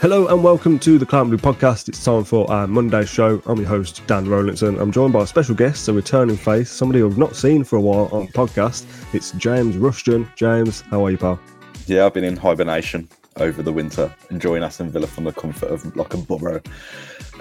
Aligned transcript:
Hello 0.00 0.28
and 0.28 0.44
welcome 0.44 0.78
to 0.78 0.96
the 0.96 1.04
Claret 1.04 1.26
Blue 1.26 1.38
podcast. 1.38 1.88
It's 1.88 2.04
time 2.04 2.22
for 2.22 2.48
our 2.48 2.68
Monday 2.68 3.04
show. 3.04 3.42
I'm 3.46 3.58
your 3.58 3.66
host, 3.66 4.00
Dan 4.06 4.26
Rolinson. 4.26 4.80
I'm 4.80 4.92
joined 4.92 5.12
by 5.12 5.22
a 5.22 5.26
special 5.26 5.56
guest, 5.56 5.88
a 5.88 5.92
returning 5.92 6.36
face, 6.36 6.70
somebody 6.70 7.02
I've 7.02 7.18
not 7.18 7.34
seen 7.34 7.64
for 7.64 7.74
a 7.74 7.80
while 7.80 8.08
on 8.12 8.26
the 8.26 8.32
podcast. 8.32 8.86
It's 9.12 9.32
James 9.32 9.76
Rushton. 9.76 10.30
James, 10.36 10.82
how 10.82 11.04
are 11.04 11.10
you, 11.10 11.18
pal? 11.18 11.40
Yeah, 11.86 12.06
I've 12.06 12.14
been 12.14 12.22
in 12.22 12.36
hibernation 12.36 13.08
over 13.38 13.60
the 13.60 13.72
winter, 13.72 14.14
enjoying 14.30 14.62
Aston 14.62 14.88
Villa 14.88 15.08
from 15.08 15.24
the 15.24 15.32
comfort 15.32 15.68
of 15.68 15.96
like 15.96 16.14
a 16.14 16.18
burrow. 16.18 16.62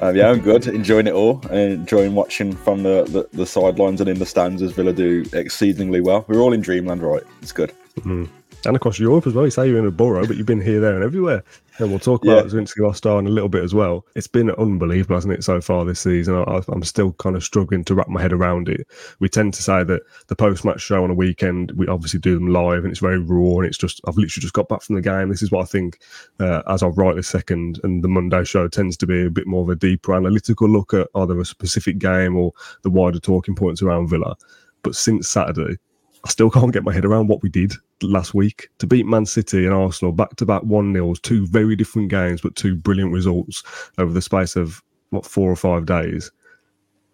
Um, 0.01 0.15
yeah, 0.15 0.32
I'm 0.32 0.39
good, 0.39 0.65
enjoying 0.65 1.05
it 1.05 1.14
all, 1.14 1.39
and 1.51 1.74
enjoying 1.74 2.15
watching 2.15 2.54
from 2.54 2.82
the, 2.82 3.04
the, 3.04 3.29
the, 3.33 3.46
sidelines 3.46 4.01
and 4.01 4.10
in 4.10 4.18
the 4.18 4.25
stands 4.25 4.64
as 4.64 4.71
Villa 4.71 4.93
do 4.93 5.24
exceedingly 5.33 6.01
well. 6.01 6.25
We're 6.28 6.39
all 6.39 6.54
in 6.54 6.61
dreamland, 6.61 7.04
right? 7.04 7.24
It's 7.43 7.51
good. 7.51 7.71
Mm-hmm. 8.00 8.25
And 8.68 8.76
across 8.76 9.00
Europe 9.00 9.26
as 9.26 9.34
well. 9.34 9.46
You 9.46 9.52
say 9.52 9.68
you're 9.68 9.80
in 9.80 9.86
a 9.86 9.92
borough, 9.92 10.28
but 10.28 10.36
you've 10.36 10.46
been 10.46 10.60
here, 10.60 10.82
there, 10.82 10.94
and 10.94 11.04
everywhere. 11.04 11.42
And 11.80 11.89
we'll 11.89 12.00
talk 12.00 12.26
about 12.26 12.46
yeah. 12.46 12.52
Zrinjski 12.52 12.80
Mostar 12.80 13.18
in 13.18 13.26
a 13.26 13.30
little 13.30 13.48
bit 13.48 13.64
as 13.64 13.74
well. 13.74 14.06
It's 14.14 14.28
been 14.28 14.52
unbelievable, 14.52 15.16
hasn't 15.16 15.34
it, 15.34 15.43
so 15.43 15.62
far 15.62 15.86
this 15.86 16.02
season? 16.02 16.36
I, 16.36 16.62
am 16.71 16.84
still 16.84 17.14
kind 17.14 17.38
of 17.38 17.46
struggling 17.46 17.86
to 17.86 17.96
wrap 17.96 18.10
my 18.10 18.21
head 18.21 18.34
around 18.34 18.68
it. 18.68 18.86
We 19.20 19.30
tend 19.30 19.54
to 19.54 19.64
say 19.64 19.86
that 19.86 20.02
the 20.28 20.36
post 20.36 20.66
match 20.66 20.82
show 20.82 21.02
on 21.02 21.12
a 21.12 21.14
weekend, 21.14 21.71
we 21.71 21.88
obviously 21.88 22.20
do 22.20 22.34
them 22.34 22.52
live 22.52 22.84
and 22.84 22.92
it's 22.92 23.00
very 23.00 23.20
raw. 23.20 23.60
And 23.60 23.68
it's 23.68 23.78
just, 23.78 24.02
I've 24.06 24.18
literally 24.18 24.42
just 24.42 24.54
got 24.54 24.68
back 24.68 24.82
from 24.82 24.96
the 24.96 25.02
game. 25.02 25.29
This 25.29 25.43
is 25.43 25.52
what 25.52 25.62
I 25.62 25.65
think, 25.65 26.00
uh, 26.42 26.64
as 26.68 26.84
I 26.84 26.88
write 26.88 27.15
this 27.15 27.28
second, 27.28 27.79
and 27.84 28.04
the 28.04 28.10
Monday 28.10 28.43
show 28.43 28.68
tends 28.68 28.98
to 28.98 29.07
be 29.07 29.26
a 29.26 29.29
bit 29.29 29.48
more 29.48 29.62
of 29.62 29.70
a 29.70 29.76
deeper 29.76 30.14
analytical 30.14 30.68
look 30.68 30.93
at 30.93 31.07
either 31.15 31.40
a 31.40 31.46
specific 31.46 32.00
game 32.00 32.36
or 32.36 32.52
the 32.81 32.90
wider 32.90 33.20
talking 33.20 33.56
points 33.56 33.81
around 33.81 34.09
Villa. 34.09 34.36
But 34.84 34.95
since 34.95 35.30
Saturday, 35.30 35.78
I 36.26 36.30
still 36.30 36.50
can't 36.50 36.73
get 36.73 36.84
my 36.84 36.94
head 36.94 37.06
around 37.06 37.28
what 37.28 37.42
we 37.42 37.50
did 37.50 37.73
last 38.02 38.34
week 38.34 38.70
to 38.80 38.88
beat 38.88 39.06
Man 39.06 39.26
City 39.26 39.66
and 39.66 39.73
Arsenal 39.73 40.12
back 40.12 40.36
to 40.38 40.46
back 40.46 40.64
one 40.64 40.92
nils, 40.92 41.20
two 41.20 41.48
very 41.48 41.76
different 41.76 42.09
games, 42.09 42.42
but 42.42 42.56
two 42.56 42.76
brilliant 42.76 43.14
results 43.14 43.64
over 43.98 44.12
the 44.12 44.22
space 44.22 44.56
of 44.56 44.82
what 45.12 45.26
four 45.26 45.52
or 45.52 45.56
five 45.56 45.86
days. 45.86 46.32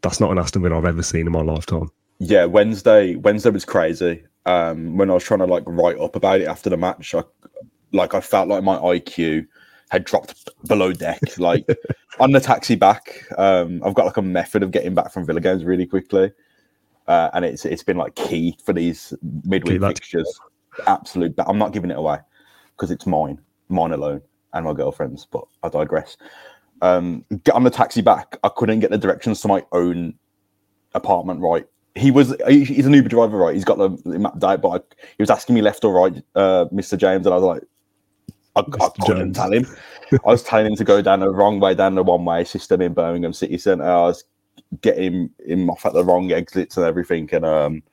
That's 0.02 0.20
not 0.20 0.32
an 0.32 0.40
Aston 0.40 0.64
Villa 0.64 0.78
I've 0.78 0.86
ever 0.86 1.04
seen 1.04 1.28
in 1.28 1.32
my 1.32 1.42
lifetime. 1.42 1.90
Yeah, 2.20 2.45
Wednesday. 2.45 3.16
Wednesday 3.16 3.50
was 3.50 3.66
crazy. 3.66 4.23
Um, 4.45 4.98
when 4.98 5.10
I 5.10 5.14
was 5.14 5.23
trying 5.23 5.40
to 5.40 5.45
like 5.45 5.64
write 5.66 6.00
up 6.00 6.16
about 6.16 6.42
it 6.42 6.48
after 6.48 6.70
the 6.70 6.78
match, 6.78 7.14
I 7.16 7.23
like 7.92 8.14
I 8.14 8.22
felt 8.22 8.48
like 8.48 8.64
my 8.64 8.78
IQ 8.78 9.48
had 9.90 10.04
dropped 10.04 10.50
below 10.67 10.92
deck. 10.92 11.38
Like 11.38 11.66
on 12.20 12.32
the 12.32 12.40
taxi 12.40 12.76
back, 12.76 13.26
um, 13.38 13.82
I've 13.86 13.94
got 13.94 14.06
like 14.06 14.17
a 14.17 14.22
method 14.22 14.64
of 14.64 14.72
getting 14.72 14.94
back 14.94 15.12
from 15.12 15.26
Villa 15.26 15.40
games 15.40 15.64
really 15.64 15.86
quickly. 15.86 16.32
Uh, 17.08 17.30
and 17.34 17.44
it's 17.44 17.66
it's 17.66 17.84
been 17.84 17.98
like 17.98 18.16
key 18.16 18.58
for 18.64 18.72
these 18.72 19.14
midweek 19.44 19.82
fixtures 19.82 20.40
absolute. 20.88 21.36
but 21.36 21.48
I'm 21.48 21.58
not 21.58 21.73
giving 21.73 21.92
it 21.92 21.98
away 21.98 22.20
because 22.76 22.92
it's 22.92 23.06
mine, 23.06 23.40
mine 23.70 23.92
alone, 23.92 24.22
and 24.54 24.66
my 24.66 24.73
girlfriend's. 24.73 25.26
But 25.26 25.45
I 25.64 25.70
digress. 25.70 26.18
Um, 26.82 27.23
get 27.44 27.56
on 27.56 27.64
the 27.64 27.70
taxi 27.70 28.02
back. 28.02 28.38
I 28.44 28.50
couldn't 28.50 28.80
get 28.80 28.92
the 28.92 28.98
directions 28.98 29.42
to 29.42 29.48
my 29.48 29.64
own 29.72 30.16
apartment 30.94 31.40
right. 31.42 31.66
He 31.95 32.10
was 32.10 32.36
he's 32.48 32.86
an 32.86 32.94
Uber 32.94 33.10
driver, 33.10 33.38
right? 33.38 33.54
He's 33.54 33.66
got 33.66 33.78
the, 33.78 33.90
the 34.06 34.20
map 34.20 34.44
out, 34.44 34.62
but 34.62 34.70
I, 34.70 34.95
he 35.17 35.22
was 35.22 35.30
asking 35.30 35.56
me 35.56 35.62
left 35.62 35.86
or 35.86 35.94
right, 35.94 36.23
uh, 36.36 36.66
Mr. 36.73 36.98
James, 36.98 37.26
and 37.26 37.34
I 37.34 37.38
was 37.38 37.44
like, 37.44 37.64
I, 38.56 38.62
I 38.84 38.90
couldn't 39.06 39.34
Jones. 39.34 39.38
tell 39.38 39.54
him. 39.54 39.67
I 40.26 40.30
was 40.30 40.44
telling 40.44 40.66
him 40.66 40.76
to 40.76 40.84
go 40.84 41.02
down 41.02 41.20
the 41.20 41.30
wrong 41.30 41.60
way, 41.60 41.76
down 41.76 41.95
the 41.95 42.04
one 42.04 42.26
way 42.26 42.44
system 42.44 42.82
in 42.82 42.94
Birmingham 42.94 43.34
City 43.34 43.58
Centre. 43.60 43.84
I 43.84 44.02
was 44.02 44.23
getting 44.82 45.30
him 45.46 45.70
off 45.70 45.86
at 45.86 45.94
the 45.94 46.04
wrong 46.04 46.32
exits 46.32 46.78
and 46.78 46.86
everything, 46.86 47.30
and 47.32 47.46
um, 47.46 47.84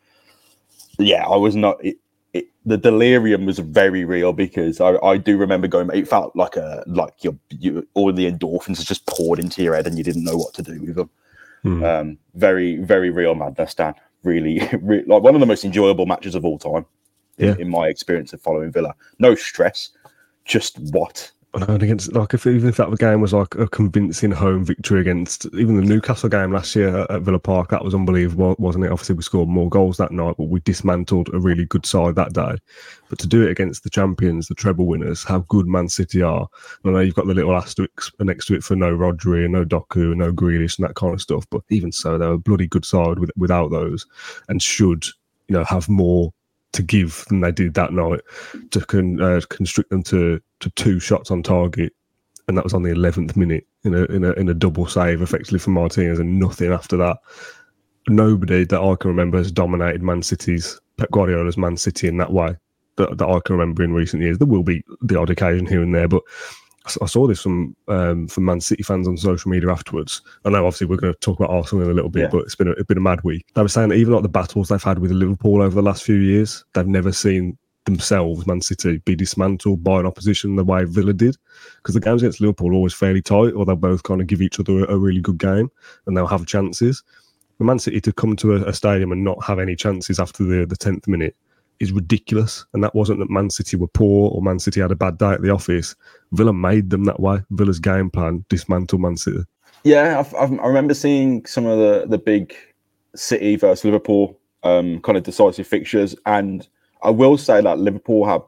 yeah, 0.99 1.27
I 1.27 1.37
was 1.37 1.57
not. 1.57 1.85
It, 1.85 1.99
it, 2.33 2.47
the 2.65 2.77
delirium 2.77 3.47
was 3.47 3.59
very 3.59 4.05
real 4.05 4.33
because 4.33 4.81
I, 4.81 4.97
I 4.99 5.17
do 5.17 5.37
remember 5.37 5.67
going. 5.67 5.91
It 5.93 6.09
felt 6.09 6.35
like 6.37 6.57
a 6.57 6.85
like 6.87 7.25
your 7.25 7.37
you, 7.51 7.87
all 7.95 8.13
the 8.13 8.31
endorphins 8.31 8.85
just 8.85 9.07
poured 9.07 9.39
into 9.39 9.63
your 9.63 9.75
head 9.75 9.87
and 9.87 9.99
you 9.99 10.05
didn't 10.05 10.25
know 10.25 10.37
what 10.37 10.55
to 10.55 10.63
do 10.63 10.81
with 10.81 10.95
them. 10.97 11.11
Hmm. 11.63 11.85
Um, 11.85 12.19
very 12.35 12.77
very 12.77 13.11
real 13.11 13.35
madness, 13.35 13.75
Dan. 13.75 13.95
Really, 14.23 14.61
really, 14.83 15.05
like 15.05 15.23
one 15.23 15.35
of 15.35 15.41
the 15.41 15.47
most 15.47 15.65
enjoyable 15.65 16.07
matches 16.07 16.35
of 16.35 16.45
all 16.45 16.59
time. 16.59 16.87
Yeah. 17.37 17.53
In, 17.53 17.63
in 17.63 17.71
my 17.71 17.89
experience 17.89 18.35
of 18.35 18.43
following 18.43 18.71
Villa, 18.71 18.95
no 19.19 19.35
stress, 19.35 19.91
just 20.45 20.79
what 20.93 21.31
and 21.55 21.83
against 21.83 22.13
like 22.13 22.33
if 22.33 22.47
even 22.47 22.69
if 22.69 22.77
that 22.77 22.97
game 22.99 23.21
was 23.21 23.33
like 23.33 23.55
a 23.57 23.67
convincing 23.67 24.31
home 24.31 24.65
victory 24.65 25.01
against 25.01 25.47
even 25.47 25.77
the 25.77 25.83
Newcastle 25.83 26.29
game 26.29 26.53
last 26.53 26.77
year 26.77 27.07
at 27.11 27.23
Villa 27.23 27.41
Park, 27.41 27.71
that 27.71 27.85
was 27.85 27.95
unbelievable, 27.95 28.55
wasn't 28.59 28.85
it? 28.85 28.93
Obviously, 28.93 29.17
we 29.17 29.23
scored 29.23 29.49
more 29.49 29.69
goals 29.69 29.97
that 29.97 30.13
night, 30.13 30.37
but 30.39 30.49
we 30.49 30.61
dismantled 30.61 31.29
a 31.33 31.41
really 31.41 31.65
good 31.65 31.85
side 31.85 32.15
that 32.15 32.33
day. 32.33 32.57
But 33.09 33.19
to 33.19 33.27
do 33.27 33.43
it 33.43 33.51
against 33.51 33.83
the 33.83 33.91
champions, 33.91 34.47
the 34.47 34.55
treble 34.55 34.87
winners, 34.87 35.25
how 35.25 35.41
good 35.49 35.67
Man 35.67 35.89
City 35.89 36.23
are. 36.23 36.49
I 36.85 36.91
know 36.91 37.01
you've 37.01 37.17
got 37.17 37.27
the 37.27 37.35
little 37.35 37.57
asterisk 37.57 38.13
next 38.21 38.47
to 38.47 38.55
it 38.55 38.63
for 38.63 38.77
no 38.77 38.97
Rodri 38.97 39.45
and 39.45 39.53
no 39.53 39.65
Doku 39.65 40.13
and 40.13 40.19
no 40.19 40.33
Grealish 40.33 40.79
and 40.79 40.89
that 40.89 40.95
kind 40.95 41.15
of 41.15 41.21
stuff, 41.21 41.45
but 41.51 41.63
even 41.69 41.91
so, 41.91 42.17
they're 42.17 42.33
a 42.33 42.39
bloody 42.39 42.69
good 42.69 42.85
side 42.85 43.19
with, 43.19 43.31
without 43.37 43.71
those, 43.71 44.07
and 44.49 44.63
should 44.63 45.05
you 45.49 45.57
know 45.57 45.65
have 45.65 45.89
more 45.89 46.33
to 46.73 46.83
give 46.83 47.25
than 47.29 47.41
they 47.41 47.53
did 47.53 47.75
that 47.75 47.93
night 47.93 48.21
to 48.71 48.81
con, 48.87 49.21
uh, 49.21 49.41
constrict 49.49 49.91
them 49.91 50.03
to 50.05 50.41
to 50.61 50.71
two 50.71 51.01
shots 51.01 51.31
on 51.31 51.43
target, 51.43 51.93
and 52.49 52.57
that 52.57 52.65
was 52.65 52.75
on 52.75 52.83
the 52.83 52.91
eleventh 52.91 53.37
minute 53.37 53.67
in 53.85 53.95
a 53.95 54.05
in 54.05 54.25
a 54.25 54.33
in 54.33 54.49
a 54.49 54.55
double 54.55 54.87
save 54.87 55.23
effectively 55.23 55.59
for 55.59 55.71
Martinez, 55.71 56.19
and 56.19 56.39
nothing 56.39 56.73
after 56.73 56.97
that. 56.97 57.19
Nobody 58.09 58.65
that 58.65 58.81
I 58.81 58.97
can 58.97 59.11
remember 59.11 59.39
has 59.39 59.53
dominated 59.53 60.03
Man 60.03 60.23
City's 60.23 60.81
Pep 60.97 61.11
Guardiola's 61.11 61.59
Man 61.59 61.77
City 61.77 62.09
in 62.09 62.17
that 62.19 62.33
way 62.33 62.57
that, 62.97 63.19
that 63.19 63.29
I 63.29 63.41
can 63.45 63.57
remember 63.57 63.83
in 63.83 63.93
recent 63.93 64.23
years. 64.23 64.39
There 64.39 64.47
will 64.47 64.63
be 64.63 64.83
the 65.03 65.19
odd 65.19 65.31
occasion 65.31 65.67
here 65.67 65.83
and 65.83 65.95
there, 65.95 66.09
but 66.09 66.23
I 66.87 67.07
saw 67.07 67.27
this 67.27 67.43
from 67.43 67.77
um, 67.89 68.27
from 68.27 68.47
Man 68.47 68.61
City 68.61 68.83
fans 68.83 69.07
on 69.07 69.17
social 69.17 69.51
media 69.51 69.71
afterwards. 69.71 70.23
I 70.45 70.51
know, 70.51 70.67
obviously, 70.67 70.87
we're 70.87 70.97
going 70.97 71.13
to 71.13 71.19
talk 71.21 71.39
about 71.39 71.51
Arsenal 71.51 71.85
in 71.85 71.91
a 71.91 71.95
little 71.95 72.11
bit, 72.11 72.23
yeah. 72.23 72.29
but 72.29 72.39
it's 72.39 72.55
been 72.55 72.69
a, 72.69 72.73
it's 72.73 72.85
been 72.85 72.97
a 72.97 73.03
mad 73.03 73.23
week. 73.23 73.45
They 73.55 73.63
were 73.63 73.69
saying 73.69 73.91
that 73.91 73.97
even 73.97 74.15
like 74.15 74.23
the 74.23 74.31
battles 74.31 74.69
they've 74.69 74.83
had 74.83 74.99
with 74.99 75.11
Liverpool 75.11 75.61
over 75.61 75.75
the 75.75 75.83
last 75.83 76.05
few 76.05 76.17
years, 76.17 76.65
they've 76.73 76.87
never 76.87 77.13
seen 77.13 77.59
themselves, 77.85 78.47
Man 78.47 78.63
City, 78.63 78.99
be 79.05 79.15
dismantled 79.15 79.85
by 79.85 80.01
an 80.01 80.07
opposition 80.07 80.57
the 80.57 80.65
way 80.65 80.85
Villa 80.85 81.13
did. 81.13 81.37
Because 81.77 81.95
the 81.95 82.01
games 82.01 82.23
against 82.23 82.41
Liverpool 82.41 82.71
are 82.71 82.75
always 82.75 82.95
fairly 82.95 83.21
tight, 83.23 83.53
or 83.53 83.67
they'll 83.67 83.77
both 83.77 84.03
kind 84.03 84.23
of 84.23 84.27
give 84.27 84.41
each 84.41 84.59
other 84.59 84.85
a, 84.85 84.95
a 84.95 84.99
really 84.99 85.21
good 85.21 85.39
game 85.39 85.71
and 86.07 86.17
they'll 86.17 86.27
have 86.27 86.47
chances. 86.47 87.03
For 87.59 87.65
Man 87.65 87.79
City 87.79 88.01
to 88.01 88.13
come 88.13 88.37
to 88.37 88.57
a, 88.57 88.69
a 88.69 88.73
stadium 88.73 89.13
and 89.13 89.23
not 89.23 89.45
have 89.45 89.59
any 89.59 89.77
chances 89.77 90.19
after 90.19 90.45
the 90.45 90.65
the 90.65 90.77
tenth 90.77 91.07
minute 91.07 91.37
is 91.81 91.93
ridiculous. 91.93 92.65
And 92.73 92.85
that 92.85 92.95
wasn't 92.95 93.19
that 93.19 93.31
Man 93.31 93.51
City 93.51 93.77
were 93.77 93.89
poor 93.89 94.31
or 94.31 94.43
Man 94.43 94.59
City 94.59 94.81
had 94.81 94.93
a 94.93 94.97
bad 94.97 95.19
day 95.19 95.31
at 95.33 95.43
the 95.43 95.51
office. 95.51 95.97
Villa 96.33 96.53
made 96.53 96.91
them 96.91 97.05
that 97.05 97.21
way. 97.21 97.43
Villa's 97.51 97.81
game 97.81 98.11
plan 98.11 98.45
dismantle 98.49 98.99
Man 98.99 99.17
City. 99.17 99.41
Yeah, 99.83 100.21
I've, 100.21 100.35
I've, 100.35 100.53
i 100.61 100.67
remember 100.67 100.95
seeing 100.95 101.45
some 101.47 101.65
of 101.67 101.79
the 101.79 102.07
the 102.07 102.19
big 102.19 102.55
City 103.17 103.57
versus 103.57 103.85
Liverpool 103.85 104.39
um, 104.63 105.01
kind 105.01 105.17
of 105.17 105.25
decisive 105.25 105.67
fixtures, 105.67 106.15
and 106.27 106.69
I 107.03 107.11
will 107.11 107.39
say 107.39 107.63
that 107.63 107.79
Liverpool 107.79 108.27
have 108.27 108.43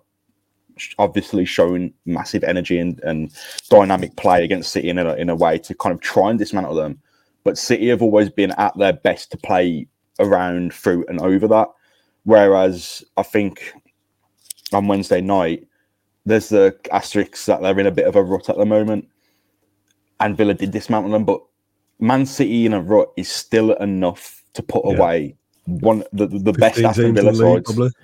obviously 0.99 1.45
shown 1.45 1.93
massive 2.07 2.45
energy 2.45 2.79
and, 2.79 3.01
and 3.01 3.33
dynamic 3.69 4.17
play 4.17 4.45
against 4.45 4.73
City 4.73 4.89
in 4.89 4.99
a, 4.99 5.15
in 5.15 5.29
a 5.29 5.35
way 5.35 5.59
to 5.59 5.75
kind 5.75 5.95
of 5.95 6.01
try 6.01 6.31
and 6.31 6.39
dismantle 6.39 6.75
them. 6.75 7.01
But 7.45 7.59
City 7.59 7.89
have 7.89 8.03
always 8.03 8.31
been 8.31 8.53
at 8.53 8.77
their 8.79 8.93
best 8.93 9.31
to 9.33 9.37
play 9.37 9.87
around, 10.21 10.73
through, 10.73 11.07
and 11.09 11.21
over 11.21 11.49
that. 11.49 11.69
Whereas 12.25 13.05
I 13.17 13.23
think 13.23 13.73
on 14.73 14.87
Wednesday 14.87 15.21
night, 15.21 15.67
there's 16.25 16.49
the 16.49 16.77
asterisks 16.93 17.47
that 17.47 17.63
they're 17.63 17.79
in 17.79 17.87
a 17.87 17.91
bit 17.91 18.07
of 18.07 18.17
a 18.17 18.23
rut 18.23 18.49
at 18.49 18.57
the 18.57 18.67
moment. 18.67 19.09
And 20.21 20.37
Villa 20.37 20.55
did 20.55 20.71
dismantle 20.71 21.11
them, 21.11 21.25
but 21.25 21.43
Man 21.99 22.27
City 22.27 22.67
in 22.67 22.75
a 22.75 22.81
rut 22.81 23.11
is 23.17 23.29
still 23.29 23.73
enough 23.75 24.43
to 24.55 24.63
put 24.63 24.85
yeah. 24.85 24.93
away 24.93 25.37
one 25.67 26.05
the, 26.13 26.27
the 26.27 26.53
best 26.53 26.79
Aston 26.81 27.15
Villa 27.15 27.35
sides. 27.35 27.95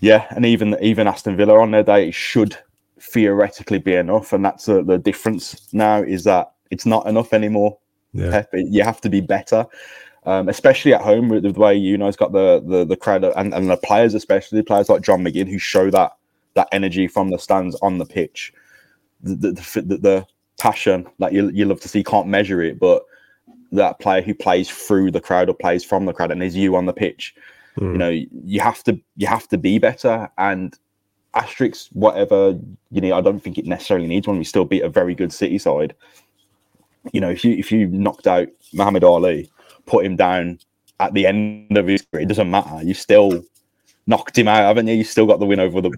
Yeah, 0.00 0.26
and 0.30 0.44
even 0.44 0.76
even 0.82 1.06
Aston 1.06 1.36
Villa 1.36 1.60
on 1.60 1.70
their 1.70 1.82
day 1.84 2.08
it 2.08 2.14
should 2.14 2.56
theoretically 3.00 3.78
be 3.78 3.94
enough, 3.94 4.32
and 4.32 4.44
that's 4.44 4.68
uh, 4.68 4.82
the 4.82 4.98
difference 4.98 5.72
now 5.72 6.02
is 6.02 6.24
that 6.24 6.52
it's 6.70 6.86
not 6.86 7.06
enough 7.06 7.32
anymore. 7.32 7.78
Yeah. 8.12 8.44
You 8.52 8.82
have 8.82 9.00
to 9.02 9.08
be 9.08 9.20
better 9.20 9.66
um, 10.24 10.48
especially 10.48 10.94
at 10.94 11.00
home 11.00 11.28
with 11.28 11.42
the 11.42 11.50
way 11.50 11.74
you 11.74 11.98
know 11.98 12.06
it's 12.06 12.16
got 12.16 12.32
the 12.32 12.62
the, 12.64 12.84
the 12.84 12.96
crowd 12.96 13.24
and, 13.24 13.52
and 13.52 13.68
the 13.68 13.76
players, 13.76 14.14
especially 14.14 14.62
players 14.62 14.88
like 14.88 15.02
John 15.02 15.22
McGinn, 15.22 15.48
who 15.48 15.58
show 15.58 15.90
that 15.90 16.12
that 16.54 16.68
energy 16.72 17.08
from 17.08 17.30
the 17.30 17.38
stands 17.38 17.74
on 17.76 17.98
the 17.98 18.06
pitch, 18.06 18.52
the 19.22 19.52
the, 19.52 19.82
the, 19.82 19.96
the 19.98 20.26
passion 20.58 21.06
that 21.18 21.32
you 21.32 21.50
you 21.50 21.64
love 21.64 21.80
to 21.80 21.88
see. 21.88 22.04
Can't 22.04 22.28
measure 22.28 22.62
it, 22.62 22.78
but 22.78 23.02
that 23.72 23.98
player 23.98 24.22
who 24.22 24.34
plays 24.34 24.70
through 24.70 25.10
the 25.10 25.20
crowd 25.20 25.48
or 25.48 25.54
plays 25.54 25.82
from 25.82 26.04
the 26.04 26.12
crowd 26.12 26.30
and 26.30 26.42
is 26.42 26.54
you 26.54 26.76
on 26.76 26.86
the 26.86 26.92
pitch, 26.92 27.34
mm. 27.76 27.82
you 27.82 27.88
hmm. 27.88 27.98
know, 27.98 28.10
you 28.44 28.60
have 28.60 28.84
to 28.84 28.98
you 29.16 29.26
have 29.26 29.48
to 29.48 29.58
be 29.58 29.78
better 29.78 30.28
and 30.38 30.78
asterisks 31.34 31.88
whatever 31.94 32.58
you 32.92 33.00
know. 33.00 33.16
I 33.16 33.20
don't 33.20 33.40
think 33.40 33.58
it 33.58 33.66
necessarily 33.66 34.06
needs 34.06 34.28
one. 34.28 34.38
We 34.38 34.44
still 34.44 34.66
beat 34.66 34.84
a 34.84 34.88
very 34.88 35.16
good 35.16 35.32
City 35.32 35.58
side. 35.58 35.96
You 37.12 37.20
know, 37.20 37.30
if 37.30 37.44
you 37.44 37.56
if 37.56 37.72
you 37.72 37.88
knocked 37.88 38.28
out 38.28 38.46
Muhammad 38.72 39.02
Ali 39.02 39.50
put 39.86 40.04
him 40.04 40.16
down 40.16 40.58
at 41.00 41.14
the 41.14 41.26
end 41.26 41.76
of 41.76 41.86
his 41.86 42.02
career. 42.02 42.22
It 42.22 42.28
doesn't 42.28 42.50
matter. 42.50 42.82
You 42.82 42.94
still 42.94 43.42
knocked 44.06 44.36
him 44.36 44.48
out, 44.48 44.64
haven't 44.64 44.86
you? 44.86 44.94
You 44.94 45.04
still 45.04 45.26
got 45.26 45.40
the 45.40 45.46
win 45.46 45.60
over 45.60 45.80
the 45.80 45.90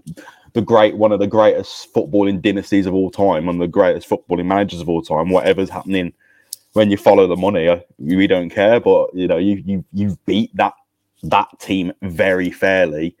the 0.53 0.61
great 0.61 0.95
one 0.95 1.11
of 1.11 1.19
the 1.19 1.27
greatest 1.27 1.93
footballing 1.93 2.41
dynasties 2.41 2.85
of 2.85 2.93
all 2.93 3.11
time, 3.11 3.45
one 3.45 3.55
of 3.55 3.59
the 3.59 3.67
greatest 3.67 4.09
footballing 4.09 4.45
managers 4.45 4.81
of 4.81 4.87
all 4.87 5.01
time. 5.01 5.29
Whatever's 5.29 5.69
happening 5.69 6.13
when 6.73 6.89
you 6.91 6.97
follow 6.97 7.27
the 7.27 7.35
money, 7.35 7.67
uh, 7.67 7.79
we 7.97 8.27
don't 8.27 8.49
care. 8.49 8.79
But 8.79 9.13
you 9.13 9.27
know, 9.27 9.37
you 9.37 9.61
you 9.65 9.85
you 9.93 10.17
beat 10.25 10.55
that 10.55 10.73
that 11.23 11.47
team 11.59 11.91
very 12.01 12.51
fairly 12.51 13.15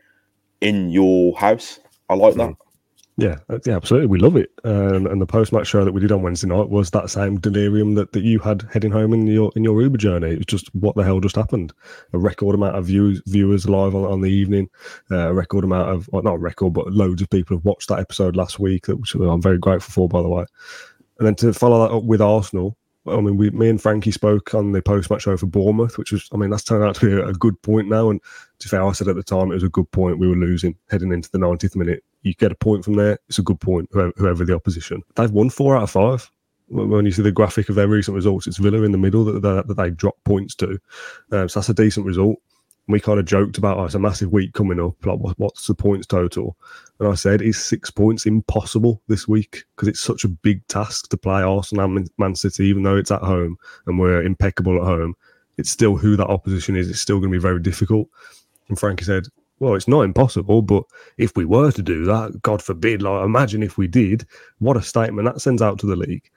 in 0.61 0.89
your 0.89 1.37
house. 1.37 1.79
I 2.09 2.15
like 2.15 2.35
that. 2.35 2.55
Yeah, 3.17 3.37
uh, 3.49 3.59
yeah, 3.65 3.77
absolutely. 3.77 4.07
We 4.07 4.19
love 4.19 4.35
it. 4.35 4.51
Um, 4.65 5.07
and 5.07 5.21
the 5.21 5.25
post 5.25 5.53
match 5.53 5.67
show 5.67 5.85
that 5.85 5.93
we 5.93 6.01
did 6.01 6.11
on 6.11 6.21
Wednesday 6.21 6.47
night 6.47 6.67
was 6.67 6.91
that 6.91 7.09
same 7.09 7.39
delirium 7.39 7.95
that, 7.95 8.11
that 8.11 8.23
you 8.23 8.39
had 8.39 8.67
heading 8.73 8.91
home 8.91 9.13
in 9.13 9.25
your 9.25 9.53
in 9.55 9.63
your 9.63 9.81
Uber 9.81 9.97
journey. 9.97 10.31
It 10.31 10.39
was 10.39 10.45
just 10.47 10.73
what 10.75 10.95
the 10.95 11.03
hell 11.03 11.21
just 11.21 11.37
happened. 11.37 11.71
A 12.11 12.17
record 12.17 12.55
amount 12.55 12.75
of 12.75 12.85
viewers 12.85 13.21
viewers 13.25 13.69
live 13.69 13.95
on, 13.95 14.03
on 14.03 14.19
the 14.19 14.31
evening. 14.31 14.69
Uh, 15.09 15.29
a 15.29 15.33
record 15.33 15.63
amount 15.63 15.89
of 15.91 16.09
well, 16.11 16.23
not 16.23 16.35
a 16.35 16.39
record, 16.39 16.73
but 16.73 16.91
loads 16.91 17.21
of 17.21 17.29
people 17.29 17.55
have 17.55 17.63
watched 17.63 17.87
that 17.87 17.99
episode 17.99 18.35
last 18.35 18.59
week, 18.59 18.87
which 18.87 19.15
I'm 19.15 19.41
very 19.41 19.59
grateful 19.59 19.93
for, 19.93 20.09
by 20.09 20.21
the 20.21 20.29
way. 20.29 20.45
And 21.17 21.25
then 21.25 21.35
to 21.35 21.53
follow 21.53 21.87
that 21.87 21.95
up 21.95 22.03
with 22.03 22.19
Arsenal, 22.19 22.75
I 23.07 23.21
mean, 23.21 23.37
we, 23.37 23.49
me 23.51 23.69
and 23.69 23.81
Frankie 23.81 24.11
spoke 24.11 24.53
on 24.53 24.71
the 24.71 24.81
post-match 24.81 25.21
show 25.21 25.37
for 25.37 25.45
Bournemouth, 25.45 25.97
which 25.97 26.11
was, 26.11 26.27
I 26.33 26.37
mean, 26.37 26.49
that's 26.49 26.63
turned 26.63 26.83
out 26.83 26.95
to 26.95 27.05
be 27.05 27.13
a, 27.13 27.27
a 27.27 27.33
good 27.33 27.61
point 27.61 27.87
now. 27.87 28.09
And 28.09 28.19
to 28.59 28.67
fair, 28.67 28.83
I 28.83 28.91
said 28.93 29.07
at 29.07 29.15
the 29.15 29.23
time 29.23 29.51
it 29.51 29.55
was 29.55 29.63
a 29.63 29.69
good 29.69 29.89
point. 29.91 30.19
We 30.19 30.27
were 30.27 30.35
losing 30.35 30.75
heading 30.89 31.13
into 31.13 31.29
the 31.31 31.37
90th 31.37 31.75
minute. 31.75 32.03
You 32.25 32.33
get 32.33 32.51
a 32.51 32.55
point 32.55 32.83
from 32.83 32.95
there, 32.95 33.17
it's 33.29 33.39
a 33.39 33.43
good 33.43 33.59
point, 33.59 33.87
whoever, 33.91 34.13
whoever 34.17 34.45
the 34.45 34.55
opposition. 34.55 35.01
They've 35.15 35.31
won 35.31 35.49
four 35.49 35.77
out 35.77 35.83
of 35.83 35.91
five. 35.91 36.29
When 36.67 37.05
you 37.05 37.11
see 37.11 37.21
the 37.21 37.31
graphic 37.31 37.69
of 37.69 37.75
their 37.75 37.87
recent 37.87 38.15
results, 38.15 38.47
it's 38.47 38.57
Villa 38.57 38.81
in 38.81 38.91
the 38.91 38.97
middle 38.97 39.23
that, 39.25 39.41
that, 39.43 39.67
that 39.67 39.77
they 39.77 39.91
drop 39.91 40.15
points 40.25 40.55
to. 40.55 40.79
Um, 41.31 41.47
so 41.47 41.59
that's 41.59 41.69
a 41.69 41.75
decent 41.75 42.05
result 42.05 42.39
we 42.87 42.99
kind 42.99 43.19
of 43.19 43.25
joked 43.25 43.57
about, 43.57 43.77
oh, 43.77 43.85
it's 43.85 43.95
a 43.95 43.99
massive 43.99 44.31
week 44.31 44.53
coming 44.53 44.79
up. 44.79 45.03
Like, 45.05 45.19
what, 45.19 45.39
what's 45.39 45.65
the 45.65 45.73
points 45.73 46.05
total? 46.05 46.55
And 46.99 47.09
I 47.09 47.15
said, 47.15 47.41
is 47.41 47.61
six 47.61 47.89
points 47.89 48.25
impossible 48.25 49.01
this 49.07 49.27
week? 49.27 49.63
Because 49.75 49.87
it's 49.87 49.99
such 49.99 50.23
a 50.23 50.29
big 50.29 50.65
task 50.67 51.09
to 51.09 51.17
play 51.17 51.41
Arsenal 51.41 51.97
and 51.97 52.09
Man 52.17 52.35
City, 52.35 52.65
even 52.65 52.83
though 52.83 52.95
it's 52.95 53.11
at 53.11 53.21
home 53.21 53.57
and 53.87 53.99
we're 53.99 54.21
impeccable 54.21 54.77
at 54.77 54.83
home. 54.83 55.15
It's 55.57 55.71
still 55.71 55.95
who 55.95 56.15
that 56.17 56.27
opposition 56.27 56.75
is. 56.75 56.89
It's 56.89 57.01
still 57.01 57.19
going 57.19 57.31
to 57.31 57.37
be 57.37 57.41
very 57.41 57.59
difficult. 57.59 58.07
And 58.69 58.77
Frankie 58.77 59.05
said, 59.05 59.27
well, 59.59 59.75
it's 59.75 59.87
not 59.87 60.01
impossible, 60.01 60.61
but 60.61 60.83
if 61.17 61.35
we 61.35 61.45
were 61.45 61.71
to 61.71 61.81
do 61.81 62.03
that, 62.05 62.41
God 62.41 62.61
forbid, 62.61 63.01
like 63.01 63.23
imagine 63.23 63.63
if 63.63 63.77
we 63.77 63.87
did, 63.87 64.25
what 64.59 64.77
a 64.77 64.81
statement 64.81 65.25
that 65.25 65.41
sends 65.41 65.61
out 65.61 65.79
to 65.79 65.85
the 65.85 65.95
league. 65.95 66.29